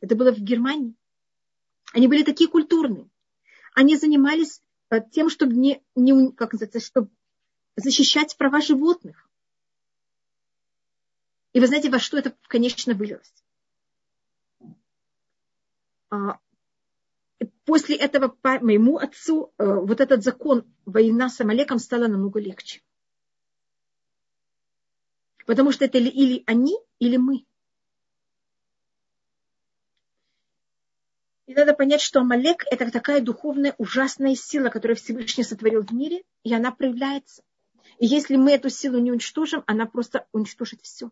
это 0.00 0.14
было 0.16 0.32
в 0.32 0.38
Германии. 0.38 0.94
Они 1.92 2.08
были 2.08 2.22
такие 2.22 2.48
культурные. 2.48 3.08
Они 3.74 3.96
занимались 3.96 4.62
тем, 5.12 5.28
чтобы, 5.30 5.54
не, 5.54 5.82
не, 5.94 6.32
как 6.32 6.52
называется, 6.52 6.80
чтобы 6.80 7.10
защищать 7.76 8.36
права 8.36 8.60
животных. 8.60 9.28
И 11.52 11.60
вы 11.60 11.66
знаете, 11.66 11.90
во 11.90 11.98
что 11.98 12.18
это, 12.18 12.34
конечно, 12.46 12.94
вылилось? 12.94 13.32
После 17.68 17.96
этого 17.96 18.34
моему 18.62 18.96
отцу 18.96 19.52
э, 19.58 19.62
вот 19.66 20.00
этот 20.00 20.24
закон 20.24 20.64
война 20.86 21.28
с 21.28 21.38
Амалеком 21.42 21.78
стала 21.78 22.06
намного 22.06 22.40
легче. 22.40 22.80
Потому 25.44 25.70
что 25.70 25.84
это 25.84 25.98
или 25.98 26.42
они, 26.46 26.78
или 26.98 27.18
мы. 27.18 27.44
И 31.44 31.52
надо 31.52 31.74
понять, 31.74 32.00
что 32.00 32.20
Амалек– 32.20 32.64
это 32.70 32.90
такая 32.90 33.20
духовная 33.20 33.74
ужасная 33.76 34.34
сила, 34.34 34.70
которую 34.70 34.96
Всевышний 34.96 35.44
сотворил 35.44 35.82
в 35.82 35.92
мире, 35.92 36.22
и 36.44 36.54
она 36.54 36.72
проявляется. 36.72 37.42
И 37.98 38.06
если 38.06 38.36
мы 38.36 38.52
эту 38.52 38.70
силу 38.70 38.96
не 38.96 39.12
уничтожим, 39.12 39.62
она 39.66 39.84
просто 39.84 40.26
уничтожит 40.32 40.80
все. 40.80 41.10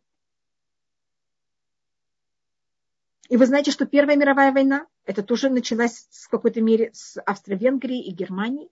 И 3.28 3.36
вы 3.36 3.46
знаете, 3.46 3.70
что 3.70 3.86
Первая 3.86 4.16
мировая 4.16 4.52
война, 4.52 4.86
это 5.04 5.22
тоже 5.22 5.48
началась 5.48 6.08
в 6.10 6.28
какой-то 6.28 6.60
мере 6.60 6.90
с 6.92 7.20
Австро-Венгрии 7.20 8.02
и 8.02 8.12
Германии. 8.12 8.70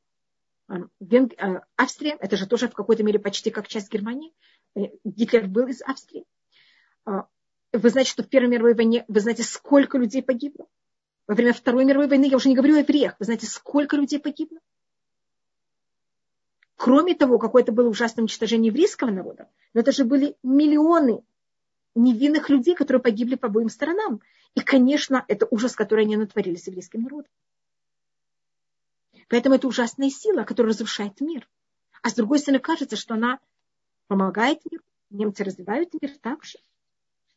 Венг... 1.01 1.33
Э, 1.35 1.63
Австрия, 1.77 2.17
это 2.21 2.37
же 2.37 2.47
тоже 2.47 2.69
в 2.69 2.75
какой-то 2.75 3.03
мере 3.03 3.19
почти 3.19 3.51
как 3.51 3.69
часть 3.69 3.93
Германии. 3.93 4.33
Э, 4.77 4.89
Гитлер 5.05 5.47
был 5.47 5.67
из 5.67 5.83
Австрии. 5.83 6.25
Вы 7.05 7.91
знаете, 7.91 8.11
что 8.11 8.23
в 8.23 8.29
Первой 8.29 8.49
мировой 8.49 8.75
войне, 8.75 9.05
вы 9.09 9.19
знаете, 9.21 9.43
сколько 9.43 9.99
людей 9.99 10.23
погибло? 10.23 10.67
Во 11.27 11.35
время 11.35 11.53
Второй 11.53 11.85
мировой 11.85 12.07
войны, 12.07 12.27
я 12.27 12.37
уже 12.37 12.49
не 12.49 12.55
говорю 12.55 12.77
о 12.77 12.79
евреях, 12.79 13.17
вы 13.19 13.25
знаете, 13.25 13.47
сколько 13.47 13.97
людей 13.97 14.21
погибло? 14.21 14.59
Кроме 16.77 17.15
того, 17.15 17.39
какое-то 17.39 17.73
было 17.73 17.89
ужасное 17.89 18.23
уничтожение 18.23 18.69
еврейского 18.69 19.11
народа, 19.11 19.49
но 19.73 19.81
это 19.81 19.91
же 19.91 20.05
были 20.05 20.37
миллионы 20.43 21.25
невинных 21.95 22.49
людей, 22.49 22.75
которые 22.75 23.03
погибли 23.03 23.37
по 23.37 23.49
обоим 23.49 23.69
сторонам. 23.69 24.21
И, 24.55 24.61
конечно, 24.61 25.25
это 25.29 25.47
ужас, 25.51 25.75
который 25.75 26.05
они 26.05 26.17
натворили 26.17 26.57
с 26.57 26.67
еврейским 26.67 27.03
народом. 27.03 27.31
Поэтому 29.29 29.57
это 29.57 29.67
ужасная 29.67 30.11
сила, 30.11 30.45
которая 30.45 30.73
разрушает 30.73 31.21
мир. 31.21 31.49
А 32.03 32.11
с 32.11 32.15
другой 32.15 32.39
стороны, 32.39 32.61
кажется, 32.61 32.97
что 32.97 33.15
она 33.15 33.41
помогает 34.07 34.61
миру. 34.71 34.85
Немцы 35.11 35.45
развивают 35.45 35.91
мир 36.01 36.13
так 36.21 36.45
же. 36.45 36.59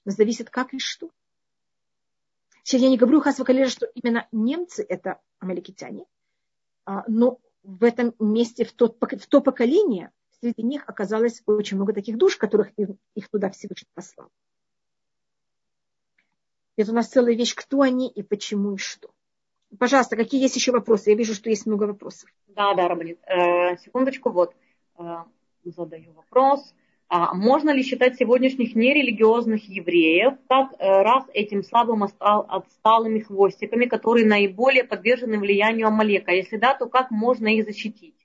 Но 0.06 0.12
зависит 0.12 0.50
как 0.50 0.74
и 0.74 0.80
что. 0.80 1.10
Сейчас 2.64 2.82
я 2.82 2.90
не 2.90 2.98
говорю 2.98 3.22
Хасвакалера, 3.22 3.70
что 3.70 3.86
именно 3.94 4.28
немцы 4.34 4.86
это 4.88 5.22
амаликитяне, 5.40 6.06
а, 6.86 7.06
но 7.08 7.40
в 7.64 7.84
этом 7.84 8.14
месте, 8.20 8.66
в, 8.66 8.74
тот, 8.74 8.98
в 9.00 9.28
то 9.28 9.40
поколение, 9.40 10.12
среди 10.42 10.64
них 10.64 10.84
оказалось 10.86 11.42
очень 11.46 11.78
много 11.78 11.94
таких 11.94 12.18
душ, 12.18 12.36
которых 12.36 12.72
их 12.78 13.30
туда 13.30 13.50
Всевышний 13.52 13.88
послал. 13.94 14.30
Это 16.78 16.92
у 16.92 16.96
нас 16.96 17.08
целая 17.08 17.36
вещь, 17.36 17.56
кто 17.56 17.82
они 17.82 18.08
и 18.08 18.22
почему 18.22 18.76
и 18.76 18.78
что. 18.78 19.10
Пожалуйста, 19.80 20.16
какие 20.16 20.42
есть 20.42 20.56
еще 20.56 20.72
вопросы? 20.72 21.10
Я 21.10 21.16
вижу, 21.16 21.34
что 21.34 21.50
есть 21.50 21.66
много 21.66 21.86
вопросов. 21.86 22.30
Да, 22.48 22.74
да, 22.74 22.88
Рабанит. 22.88 23.20
Э, 23.28 23.78
секундочку, 23.78 24.30
вот. 24.30 24.54
Э, 24.98 25.24
задаю 25.64 26.14
вопрос. 26.14 26.74
А 27.10 27.34
можно 27.34 27.72
ли 27.72 27.84
считать 27.84 28.18
сегодняшних 28.18 28.76
нерелигиозных 28.76 29.68
евреев 29.68 30.34
как 30.48 30.74
э, 30.74 31.02
раз 31.02 31.24
этим 31.34 31.64
слабым 31.64 32.04
отсталыми 32.20 33.20
хвостиками, 33.20 33.86
которые 33.86 34.26
наиболее 34.26 34.84
подвержены 34.84 35.40
влиянию 35.40 35.88
Амалека? 35.88 36.32
Если 36.32 36.58
да, 36.58 36.74
то 36.74 36.88
как 36.88 37.10
можно 37.10 37.48
их 37.48 37.66
защитить? 37.66 38.17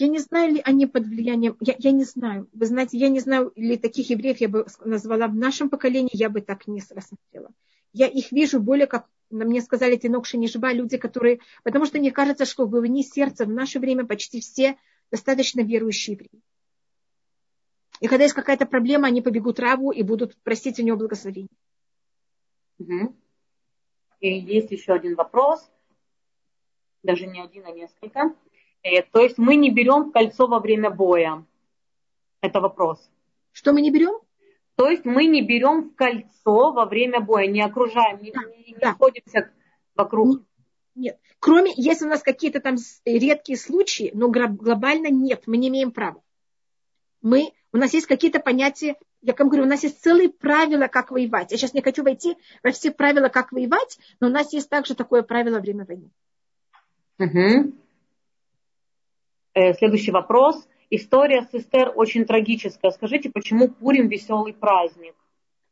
Я 0.00 0.08
не 0.08 0.18
знаю, 0.18 0.54
ли 0.54 0.62
они 0.64 0.86
под 0.86 1.04
влиянием, 1.04 1.58
я, 1.60 1.74
я 1.78 1.90
не 1.90 2.04
знаю. 2.04 2.48
Вы 2.54 2.64
знаете, 2.64 2.96
я 2.96 3.10
не 3.10 3.20
знаю, 3.20 3.52
ли 3.54 3.76
таких 3.76 4.08
евреев 4.08 4.40
я 4.40 4.48
бы 4.48 4.64
назвала 4.82 5.28
в 5.28 5.34
нашем 5.34 5.68
поколении, 5.68 6.08
я 6.14 6.30
бы 6.30 6.40
так 6.40 6.66
не 6.66 6.80
рассмотрела. 6.88 7.52
Я 7.92 8.06
их 8.06 8.32
вижу 8.32 8.60
более 8.60 8.86
как, 8.86 9.10
мне 9.28 9.60
сказали, 9.60 9.96
Тинок 9.96 10.24
Шанишба, 10.24 10.72
люди, 10.72 10.96
которые, 10.96 11.40
потому 11.64 11.84
что 11.84 11.98
мне 11.98 12.12
кажется, 12.12 12.46
что 12.46 12.64
в 12.64 12.70
глубине 12.70 13.02
сердца 13.02 13.44
в 13.44 13.50
наше 13.50 13.78
время 13.78 14.06
почти 14.06 14.40
все 14.40 14.78
достаточно 15.10 15.60
верующие 15.60 16.14
евреи. 16.14 16.42
И 18.00 18.08
когда 18.08 18.24
есть 18.24 18.34
какая-то 18.34 18.64
проблема, 18.64 19.08
они 19.08 19.20
побегут 19.20 19.60
Раву 19.60 19.90
и 19.90 20.02
будут 20.02 20.34
просить 20.38 20.80
у 20.80 20.82
него 20.82 20.96
благословения. 20.96 21.50
Угу. 22.78 23.14
И 24.20 24.38
есть 24.38 24.70
еще 24.70 24.94
один 24.94 25.14
вопрос. 25.14 25.70
Даже 27.02 27.26
не 27.26 27.42
один, 27.42 27.66
а 27.66 27.70
несколько. 27.70 28.34
Э, 28.82 29.02
то 29.02 29.20
есть 29.20 29.38
мы 29.38 29.56
не 29.56 29.70
берем 29.70 30.12
кольцо 30.12 30.46
во 30.46 30.60
время 30.60 30.90
боя. 30.90 31.44
Это 32.40 32.60
вопрос. 32.60 32.98
Что 33.52 33.72
мы 33.72 33.80
не 33.80 33.90
берем? 33.90 34.18
То 34.76 34.88
есть 34.88 35.04
мы 35.04 35.26
не 35.26 35.42
берем 35.42 35.90
в 35.90 35.94
кольцо 35.94 36.72
во 36.72 36.86
время 36.86 37.20
боя, 37.20 37.46
не 37.46 37.60
окружаем, 37.60 38.22
не, 38.22 38.30
да, 38.32 38.40
не, 38.44 38.72
не 38.72 38.78
да. 38.80 38.94
сходимся 38.94 39.50
вокруг. 39.94 40.42
Нет. 40.94 41.18
Кроме, 41.38 41.72
если 41.76 42.06
у 42.06 42.08
нас 42.08 42.22
какие-то 42.22 42.60
там 42.60 42.76
редкие 43.04 43.58
случаи, 43.58 44.10
но 44.14 44.28
глобально 44.28 45.08
нет, 45.08 45.42
мы 45.46 45.58
не 45.58 45.68
имеем 45.68 45.90
права. 45.90 46.22
Мы 47.20 47.52
у 47.72 47.76
нас 47.76 47.92
есть 47.92 48.06
какие-то 48.06 48.40
понятия, 48.40 48.96
я 49.22 49.34
вам 49.38 49.48
говорю, 49.48 49.64
у 49.64 49.68
нас 49.68 49.82
есть 49.82 50.02
целые 50.02 50.30
правила, 50.30 50.86
как 50.86 51.10
воевать. 51.10 51.52
Я 51.52 51.58
сейчас 51.58 51.74
не 51.74 51.82
хочу 51.82 52.02
войти 52.02 52.36
во 52.62 52.70
все 52.70 52.90
правила, 52.90 53.28
как 53.28 53.52
воевать, 53.52 53.98
но 54.18 54.28
у 54.28 54.30
нас 54.30 54.52
есть 54.52 54.70
также 54.70 54.94
такое 54.94 55.22
правило 55.22 55.56
во 55.56 55.60
время 55.60 55.84
войны. 55.84 56.10
Угу. 57.18 57.72
Э, 59.54 59.74
следующий 59.74 60.10
вопрос. 60.10 60.68
История 60.90 61.42
с 61.42 61.54
Эстер 61.54 61.92
очень 61.94 62.24
трагическая. 62.24 62.90
Скажите, 62.90 63.30
почему 63.30 63.68
Пурим 63.68 64.08
веселый 64.08 64.52
праздник? 64.52 65.14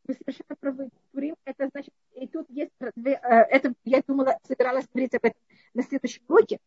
Вы 0.06 0.14
совершенно 0.14 0.56
правы. 0.60 0.88
Пурим, 1.12 1.34
это 1.44 1.68
значит, 1.70 1.92
и 2.14 2.26
тут 2.26 2.46
есть, 2.48 2.72
э, 2.80 3.10
это, 3.12 3.74
я 3.84 4.02
думала, 4.06 4.38
собиралась 4.46 4.86
говорить 4.92 5.14
об 5.14 5.24
этом 5.24 5.40
на 5.74 5.82
следующем 5.82 6.22
уроке, 6.28 6.58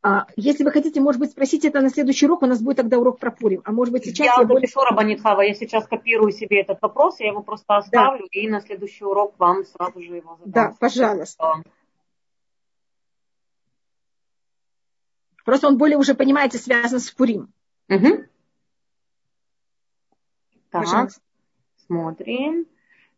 а, 0.00 0.26
если 0.36 0.62
вы 0.62 0.70
хотите, 0.70 1.00
может 1.00 1.20
быть, 1.20 1.32
спросить 1.32 1.64
это 1.64 1.80
на 1.80 1.90
следующий 1.90 2.26
урок, 2.26 2.42
у 2.42 2.46
нас 2.46 2.62
будет 2.62 2.76
тогда 2.76 2.98
урок 2.98 3.18
про 3.18 3.30
Пурим. 3.32 3.62
А 3.64 3.72
может 3.72 3.92
быть, 3.92 4.04
сейчас 4.04 4.26
я... 4.26 4.42
Я 4.42 4.46
запишу, 4.46 4.80
Рабанитхава, 4.80 5.40
я 5.42 5.54
сейчас 5.54 5.86
копирую 5.88 6.30
себе 6.30 6.60
этот 6.60 6.80
вопрос, 6.80 7.18
я 7.18 7.28
его 7.28 7.42
просто 7.42 7.76
оставлю, 7.76 8.28
да. 8.32 8.40
и 8.40 8.48
на 8.48 8.60
следующий 8.60 9.04
урок 9.04 9.34
вам 9.38 9.64
сразу 9.64 10.00
же 10.00 10.16
его 10.16 10.36
задам. 10.36 10.52
Да, 10.52 10.74
пожалуйста. 10.78 11.62
Просто 15.48 15.66
он 15.66 15.78
более 15.78 15.96
уже, 15.96 16.12
понимаете, 16.12 16.58
связан 16.58 17.00
с 17.00 17.10
Пурим. 17.10 17.50
Угу. 17.88 18.24
Так, 20.70 20.82
Пожалуйста. 20.84 21.22
смотрим. 21.86 22.66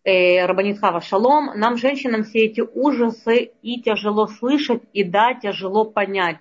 Э, 0.05 0.47
Рабанит 0.47 0.78
Хава, 0.78 1.01
шалом. 1.01 1.51
Нам, 1.57 1.76
женщинам, 1.76 2.22
все 2.22 2.45
эти 2.45 2.61
ужасы 2.61 3.51
и 3.62 3.83
тяжело 3.83 4.28
слышать, 4.28 4.85
и 4.93 5.03
да, 5.03 5.35
тяжело 5.35 5.85
понять. 5.85 6.37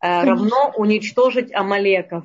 Э, 0.00 0.24
равно 0.24 0.72
уничтожить 0.74 1.52
Амалеков. 1.52 2.24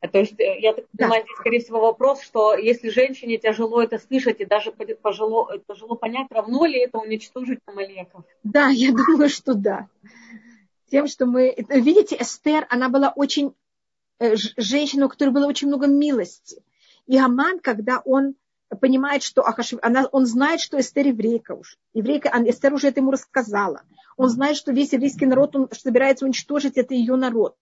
Э, 0.00 0.08
то 0.08 0.20
есть, 0.20 0.40
э, 0.40 0.58
я 0.58 0.72
так 0.72 0.86
понимаю, 0.96 1.20
да. 1.20 1.26
здесь, 1.26 1.36
скорее 1.36 1.60
всего, 1.60 1.80
вопрос, 1.82 2.22
что 2.22 2.54
если 2.54 2.88
женщине 2.88 3.36
тяжело 3.36 3.82
это 3.82 3.98
слышать 3.98 4.40
и 4.40 4.46
даже 4.46 4.72
тяжело, 4.72 5.50
тяжело 5.68 5.96
понять, 5.96 6.28
равно 6.30 6.64
ли 6.64 6.78
это 6.78 6.96
уничтожить 6.96 7.58
Амалеков? 7.66 8.24
Да, 8.42 8.68
я 8.68 8.90
думаю, 8.92 9.28
что 9.28 9.52
да. 9.52 9.88
Тем, 10.92 11.06
что 11.06 11.24
мы... 11.24 11.54
Видите, 11.70 12.18
Эстер, 12.20 12.66
она 12.68 12.90
была 12.90 13.14
очень... 13.16 13.54
Женщина, 14.20 15.06
у 15.06 15.08
которой 15.08 15.30
было 15.30 15.46
очень 15.46 15.68
много 15.68 15.86
милости. 15.86 16.62
И 17.06 17.16
Аман, 17.16 17.60
когда 17.60 18.02
он 18.04 18.34
понимает, 18.78 19.22
что 19.22 19.40
Ахашв... 19.40 19.78
она, 19.80 20.06
он 20.12 20.26
знает, 20.26 20.60
что 20.60 20.78
Эстер 20.78 21.06
еврейка 21.06 21.52
уже. 21.52 21.78
Еврейка, 21.94 22.30
Эстер 22.44 22.74
уже 22.74 22.88
это 22.88 23.00
ему 23.00 23.10
рассказала. 23.10 23.84
Он 24.18 24.28
знает, 24.28 24.58
что 24.58 24.72
весь 24.72 24.92
еврейский 24.92 25.24
народ, 25.24 25.56
он 25.56 25.70
собирается 25.72 26.26
уничтожить, 26.26 26.76
это 26.76 26.92
ее 26.92 27.16
народ. 27.16 27.56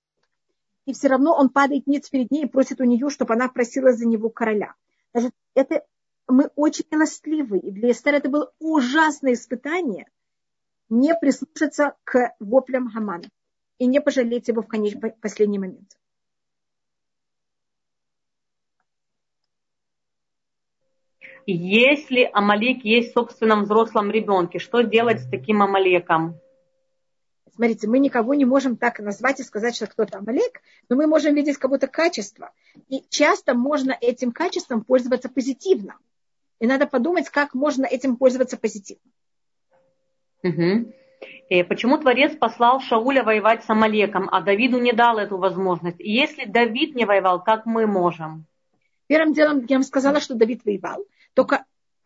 И 0.87 0.93
все 0.93 1.07
равно 1.07 1.33
он 1.33 1.51
падает 1.51 1.87
ниц 1.87 2.11
перед 2.11 2.33
ней 2.33 2.47
и 2.47 2.49
просит 2.49 2.81
у 2.81 2.85
нее, 2.85 3.11
чтобы 3.11 3.35
она 3.35 3.47
просила 3.47 3.93
за 3.93 4.09
него 4.09 4.29
короля. 4.29 4.75
Значит, 5.15 5.35
это 5.55 5.87
мы 6.27 6.51
очень 6.57 6.85
милостливы. 6.91 7.61
И 7.61 7.71
для 7.71 7.93
Эстер 7.93 8.15
это 8.15 8.29
было 8.29 8.53
ужасное 8.59 9.35
испытание 9.35 10.09
не 10.91 11.15
прислушаться 11.15 11.95
к 12.05 12.35
воплям 12.41 12.91
Хамана 12.91 13.25
и 13.79 13.87
не 13.87 14.01
пожалеть 14.01 14.49
его 14.49 14.63
в 14.63 14.67
конечный, 14.69 15.13
последний 15.13 15.59
момент. 15.59 15.97
Если 21.47 22.29
Амалик 22.33 22.85
есть 22.85 23.11
в 23.11 23.15
собственном 23.15 23.65
взрослом 23.65 24.11
ребенке, 24.11 24.59
что 24.59 24.83
делать 24.83 25.21
с 25.21 25.29
таким 25.29 25.63
Амалеком? 25.63 26.39
Смотрите, 27.55 27.89
мы 27.89 27.99
никого 27.99 28.35
не 28.35 28.45
можем 28.45 28.77
так 28.77 29.01
назвать 29.01 29.41
и 29.41 29.43
сказать, 29.43 29.75
что 29.75 29.87
кто-то 29.87 30.19
Амалек, 30.19 30.61
но 30.89 30.97
мы 30.97 31.07
можем 31.07 31.35
видеть 31.35 31.57
как 31.57 31.71
будто 31.71 31.87
качество. 31.87 32.53
И 32.89 33.05
часто 33.09 33.55
можно 33.55 33.97
этим 34.01 34.33
качеством 34.33 34.85
пользоваться 34.85 35.29
позитивно. 35.29 35.99
И 36.59 36.67
надо 36.67 36.87
подумать, 36.87 37.31
как 37.31 37.55
можно 37.55 37.87
этим 37.87 38.17
пользоваться 38.17 38.57
позитивно. 38.57 39.11
Угу. 40.43 40.93
И 41.51 41.63
почему 41.65 41.99
Творец 41.99 42.37
послал 42.37 42.81
Шауля 42.81 43.23
воевать 43.23 43.65
с 43.65 43.71
Амалеком, 43.71 44.29
а 44.31 44.41
Давиду 44.41 44.79
не 44.79 44.93
дал 44.93 45.19
эту 45.19 45.37
возможность? 45.37 46.01
И 46.01 46.11
если 46.11 46.45
Давид 46.45 46.95
не 46.95 47.05
воевал, 47.05 47.43
как 47.43 47.67
мы 47.67 47.87
можем? 47.87 48.47
Первым 49.07 49.33
делом 49.35 49.67
я 49.69 49.77
вам 49.77 49.83
сказала, 49.83 50.21
что 50.21 50.35
Давид 50.35 50.65
воевал. 50.65 51.05
Только 51.35 51.65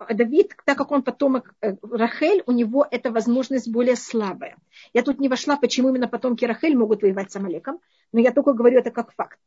Давид, 0.08 0.54
так 0.64 0.76
как 0.76 0.90
он 0.90 1.02
потомок 1.02 1.54
э, 1.60 1.74
Рахель, 1.82 2.42
у 2.46 2.52
него 2.52 2.86
эта 2.90 3.10
возможность 3.10 3.70
более 3.70 3.96
слабая. 3.96 4.56
Я 4.92 5.02
тут 5.02 5.20
не 5.20 5.28
вошла, 5.28 5.56
почему 5.56 5.90
именно 5.90 6.08
потомки 6.08 6.44
Рахель 6.44 6.76
могут 6.76 7.02
воевать 7.02 7.30
с 7.30 7.36
Амалеком, 7.36 7.80
но 8.12 8.20
я 8.20 8.32
только 8.32 8.52
говорю 8.52 8.78
это 8.78 8.90
как 8.90 9.12
факт. 9.12 9.38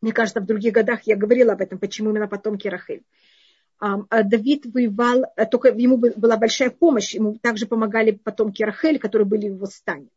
Мне 0.00 0.12
кажется, 0.12 0.40
в 0.40 0.46
других 0.46 0.72
годах 0.72 1.02
я 1.04 1.16
говорила 1.16 1.52
об 1.52 1.60
этом, 1.60 1.78
почему 1.78 2.10
именно 2.10 2.26
потомки 2.26 2.68
Рахель. 2.68 3.02
А 3.80 4.22
Давид 4.24 4.66
воевал, 4.66 5.24
э, 5.36 5.46
только 5.46 5.68
ему 5.68 5.96
была 5.96 6.36
большая 6.36 6.68
помощь, 6.68 7.14
ему 7.14 7.38
также 7.38 7.66
помогали 7.66 8.10
потомки 8.10 8.62
Рахель, 8.62 8.98
которые 8.98 9.26
были 9.26 9.48
в 9.48 9.54
его 9.54 9.66
стане. 9.66 10.08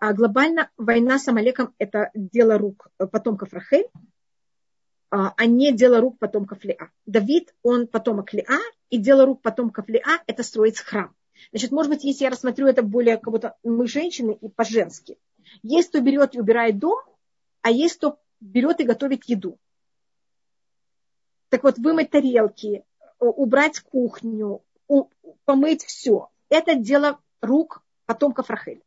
А 0.00 0.14
глобально 0.14 0.70
война 0.78 1.18
с 1.18 1.28
Амалеком– 1.28 1.74
это 1.78 2.10
дело 2.14 2.56
рук 2.56 2.88
э, 2.98 3.06
потомков 3.06 3.52
Рахель, 3.52 3.88
а, 5.10 5.34
а 5.36 5.46
не 5.46 5.72
дело 5.72 6.00
рук 6.00 6.18
потомков 6.18 6.64
Лиа. 6.64 6.90
Давид, 7.04 7.54
он 7.62 7.88
потомок 7.88 8.32
Лиа, 8.32 8.58
и 8.88 8.96
дело 8.96 9.26
рук 9.26 9.42
потомков 9.42 9.86
Лиа– 9.88 10.22
это 10.26 10.42
строить 10.42 10.78
храм. 10.78 11.14
Значит, 11.50 11.72
может 11.72 11.92
быть, 11.92 12.04
если 12.04 12.24
я 12.24 12.30
рассмотрю 12.30 12.66
это 12.66 12.82
более 12.82 13.18
как 13.18 13.32
будто 13.32 13.56
мы 13.62 13.86
женщины 13.86 14.36
и 14.40 14.48
по-женски. 14.48 15.18
Есть 15.62 15.90
кто 15.90 16.00
берет 16.00 16.34
и 16.34 16.40
убирает 16.40 16.78
дом, 16.78 16.98
а 17.62 17.70
есть 17.70 17.96
кто 17.96 18.18
берет 18.40 18.80
и 18.80 18.84
готовит 18.84 19.24
еду. 19.24 19.58
Так 21.48 21.62
вот, 21.62 21.78
вымыть 21.78 22.10
тарелки, 22.10 22.84
убрать 23.18 23.80
кухню, 23.80 24.62
помыть 25.44 25.84
все. 25.84 26.28
Это 26.48 26.74
дело 26.74 27.18
рук 27.40 27.82
потомков 28.06 28.50
Рахель. 28.50 28.82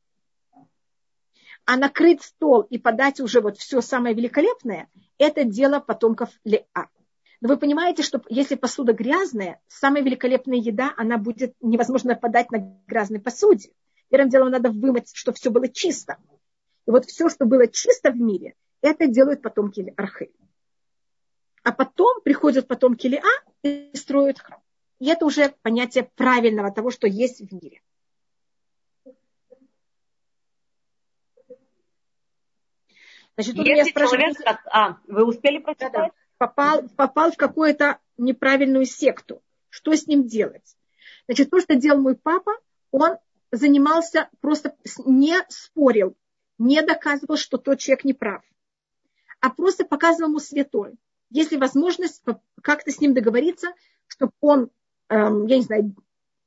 А 1.66 1.78
накрыть 1.78 2.24
стол 2.24 2.62
и 2.62 2.78
подать 2.78 3.20
уже 3.20 3.39
вот 3.39 3.57
все 3.57 3.82
самое 3.82 4.16
великолепное– 4.16 4.89
это 5.18 5.43
дело 5.43 5.80
потомков 5.80 6.30
Леа. 6.43 6.89
Но 7.39 7.49
вы 7.49 7.57
понимаете, 7.57 8.03
что 8.03 8.22
если 8.30 8.55
посуда 8.55 8.93
грязная, 8.93 9.59
самая 9.68 10.03
великолепная 10.03 10.57
еда, 10.57 10.93
она 10.97 11.18
будет 11.18 11.55
невозможно 11.62 12.16
подать 12.16 12.51
на 12.51 12.80
грязной 12.88 13.20
посуде. 13.20 13.72
Первым 14.09 14.30
делом 14.30 14.51
надо 14.51 14.70
вымыть, 14.70 15.12
чтобы 15.14 15.38
все 15.38 15.49
было 15.49 15.68
чисто. 15.68 16.18
И 16.88 16.91
вот 16.91 17.05
все, 17.05 17.30
что 17.30 17.45
было 17.45 17.68
чисто 17.68 18.12
в 18.12 18.18
мире, 18.18 18.55
это 18.82 19.07
делают 19.07 19.41
потомки 19.41 19.93
Архель. 19.97 20.34
А 21.64 21.72
потом 21.72 22.22
приходят 22.22 22.68
потомки 22.68 23.07
Лиа 23.07 23.22
и 23.64 23.91
строят 23.93 24.39
храм. 24.39 24.62
И 24.99 25.07
это 25.07 25.26
уже 25.26 25.53
понятие 25.62 26.09
правильного 26.16 26.72
того, 26.72 26.91
что 26.91 27.07
есть 27.07 27.39
в 27.39 27.53
мире. 27.53 27.82
Значит, 33.36 33.55
тут 33.55 33.66
Если 33.66 33.91
меня 33.91 34.07
человек... 34.07 34.38
А, 34.66 34.97
вы 35.07 35.26
успели 35.26 35.57
прочитать? 35.59 35.91
Да, 35.93 36.07
да. 36.07 36.12
Попал, 36.38 36.89
попал 36.89 37.32
в 37.32 37.38
какую-то 37.38 37.99
неправильную 38.18 38.86
секту. 38.86 39.41
Что 39.70 39.95
с 39.95 40.07
ним 40.07 40.28
делать? 40.28 40.76
Значит, 41.26 41.49
то, 41.49 41.59
что 41.59 41.76
делал 41.76 42.01
мой 42.01 42.16
папа, 42.16 42.51
он 42.91 43.18
занимался, 43.51 44.30
просто 44.41 44.76
не 45.05 45.38
спорил, 45.49 46.16
не 46.57 46.82
доказывал, 46.82 47.38
что 47.38 47.57
тот 47.57 47.80
человек 47.80 48.03
не 48.03 48.14
прав, 48.14 48.43
а 49.39 49.49
просто 49.49 49.86
показывал 49.86 50.30
ему 50.30 50.39
святой. 50.39 50.93
Если 51.32 51.57
возможность 51.57 52.21
как-то 52.61 52.91
с 52.91 53.01
ним 53.01 53.15
договориться, 53.15 53.73
чтобы 54.07 54.34
он, 54.39 54.69
эм, 55.09 55.47
я 55.47 55.57
не 55.57 55.63
знаю, 55.63 55.95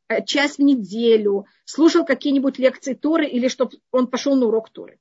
э, 0.09 0.25
час 0.25 0.57
в 0.57 0.61
неделю 0.61 1.47
слушал 1.65 2.05
какие-нибудь 2.05 2.59
лекции 2.59 2.95
Торы 2.95 3.27
или 3.27 3.49
чтобы 3.49 3.73
он 3.91 4.07
пошел 4.07 4.37
на 4.37 4.47
урок 4.47 4.71
Торы 4.71 4.99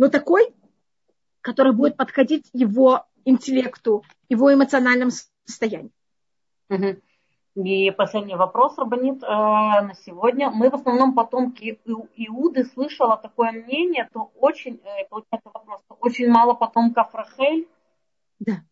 но 0.00 0.08
такой, 0.08 0.54
который 1.42 1.74
будет 1.74 1.98
подходить 1.98 2.48
его 2.54 3.04
интеллекту, 3.26 4.02
его 4.30 4.50
эмоциональному 4.50 5.10
состоянию. 5.44 5.92
И 7.56 7.90
последний 7.90 8.36
вопрос, 8.36 8.78
Рабанит, 8.78 9.22
э, 9.22 9.26
на 9.26 9.92
сегодня. 10.06 10.50
Мы 10.50 10.70
в 10.70 10.74
основном 10.74 11.14
потомки 11.14 11.80
Иуды 11.84 12.64
слышала 12.64 13.16
такое 13.16 13.50
мнение, 13.50 14.08
то 14.12 14.30
очень, 14.36 14.80
э, 14.84 15.08
получается 15.08 15.50
вопрос, 15.52 15.80
очень 16.00 16.28
мало 16.28 16.54
потомков 16.54 17.12
Рахель. 17.12 17.68
Да. 18.38 18.62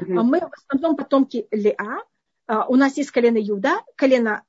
Угу. 0.00 0.12
Мы 0.12 0.40
в 0.40 0.50
основном 0.52 0.96
потомки 0.96 1.48
Леа. 1.50 2.04
Э, 2.46 2.62
у 2.68 2.76
нас 2.76 2.96
есть 2.96 3.10
колено 3.10 3.38
Иуда, 3.38 3.80
колено 3.96 4.44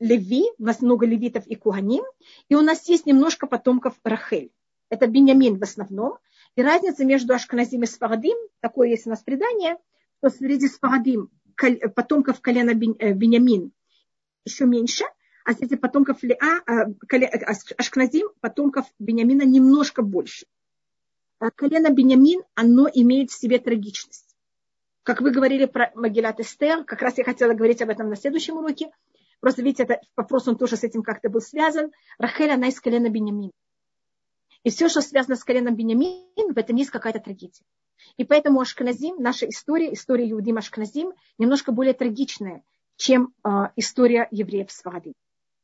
Леви, 0.00 0.50
у 0.58 0.64
нас 0.64 0.80
много 0.82 1.06
левитов 1.06 1.46
и 1.46 1.54
куганим, 1.54 2.04
и 2.48 2.56
у 2.56 2.60
нас 2.60 2.88
есть 2.88 3.06
немножко 3.06 3.46
потомков 3.46 3.94
Рахель. 4.02 4.50
Это 4.90 5.06
Беньямин 5.06 5.58
в 5.60 5.62
основном. 5.62 6.18
И 6.56 6.62
разница 6.62 7.04
между 7.04 7.34
Ашканазим 7.34 7.84
и 7.84 7.86
Сфарадим, 7.86 8.36
такое 8.60 8.88
есть 8.88 9.06
у 9.06 9.10
нас 9.10 9.22
предание, 9.22 9.76
что 10.18 10.30
среди 10.30 10.66
Сфарадим 10.68 11.30
потомков 11.94 12.40
колена 12.40 12.70
э, 12.70 13.12
Беньямин 13.12 13.72
еще 14.44 14.66
меньше, 14.66 15.04
а 15.44 15.52
среди 15.52 15.76
потомков 15.76 16.22
Леа, 16.22 16.62
э, 16.66 17.16
э, 17.16 17.26
Ашкназим, 17.76 18.28
потомков 18.40 18.86
Беньямина 18.98 19.42
немножко 19.42 20.02
больше. 20.02 20.46
А 21.38 21.50
колено 21.50 21.90
Беньямин, 21.90 22.42
оно 22.54 22.88
имеет 22.92 23.30
в 23.30 23.38
себе 23.38 23.58
трагичность. 23.58 24.36
Как 25.02 25.20
вы 25.20 25.30
говорили 25.30 25.66
про 25.66 25.92
Магилат 25.94 26.40
Эстер, 26.40 26.84
как 26.84 27.02
раз 27.02 27.18
я 27.18 27.24
хотела 27.24 27.52
говорить 27.52 27.82
об 27.82 27.90
этом 27.90 28.08
на 28.08 28.16
следующем 28.16 28.56
уроке, 28.56 28.90
Просто 29.44 29.60
видите, 29.60 29.82
это 29.82 30.00
вопрос, 30.16 30.48
он 30.48 30.56
тоже 30.56 30.78
с 30.78 30.84
этим 30.84 31.02
как-то 31.02 31.28
был 31.28 31.42
связан. 31.42 31.92
Рахель, 32.16 32.50
она 32.50 32.68
из 32.68 32.80
колена 32.80 33.10
Бенямин. 33.10 33.50
И 34.62 34.70
все, 34.70 34.88
что 34.88 35.02
связано 35.02 35.36
с 35.36 35.44
коленом 35.44 35.76
Бенямин, 35.76 36.54
в 36.54 36.56
этом 36.56 36.76
есть 36.76 36.90
какая-то 36.90 37.20
трагедия. 37.20 37.62
И 38.16 38.24
поэтому 38.24 38.60
Ашканазим, 38.60 39.16
наша 39.18 39.48
история, 39.48 39.92
история 39.92 40.30
Иудим 40.30 40.58
Ашканазим, 40.58 41.12
немножко 41.38 41.72
более 41.72 41.94
трагичная, 41.94 42.62
чем 42.96 43.34
э, 43.44 43.48
история 43.76 44.28
евреев 44.30 44.70
Сварадим. 44.70 45.14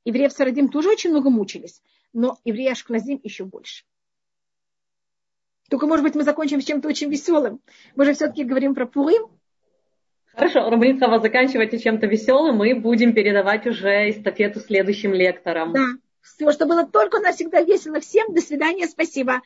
Евреев 0.04 0.32
Сварадим 0.32 0.68
тоже 0.68 0.88
очень 0.90 1.10
много 1.10 1.30
мучились, 1.30 1.82
но 2.12 2.38
евреи 2.44 2.70
Ашканазим 2.70 3.20
еще 3.22 3.44
больше. 3.44 3.84
Только, 5.68 5.86
может 5.86 6.04
быть, 6.04 6.14
мы 6.14 6.24
закончим 6.24 6.60
с 6.60 6.64
чем-то 6.64 6.88
очень 6.88 7.10
веселым. 7.10 7.60
Мы 7.94 8.04
же 8.04 8.14
все-таки 8.14 8.44
говорим 8.44 8.74
про 8.74 8.86
Пурим, 8.86 9.28
Хорошо, 10.34 10.70
Рабанитхава, 10.70 11.18
заканчивайте 11.18 11.78
чем-то 11.78 12.06
веселым, 12.06 12.56
мы 12.56 12.74
будем 12.74 13.14
передавать 13.14 13.66
уже 13.66 14.10
эстафету 14.10 14.60
следующим 14.60 15.12
лекторам. 15.12 15.72
Да, 15.72 15.86
Все, 16.22 16.52
что 16.52 16.66
было 16.66 16.86
только 16.86 17.18
навсегда 17.18 17.62
весело. 17.62 18.00
Всем 18.00 18.32
до 18.32 18.40
свидания, 18.40 18.86
спасибо. 18.86 19.42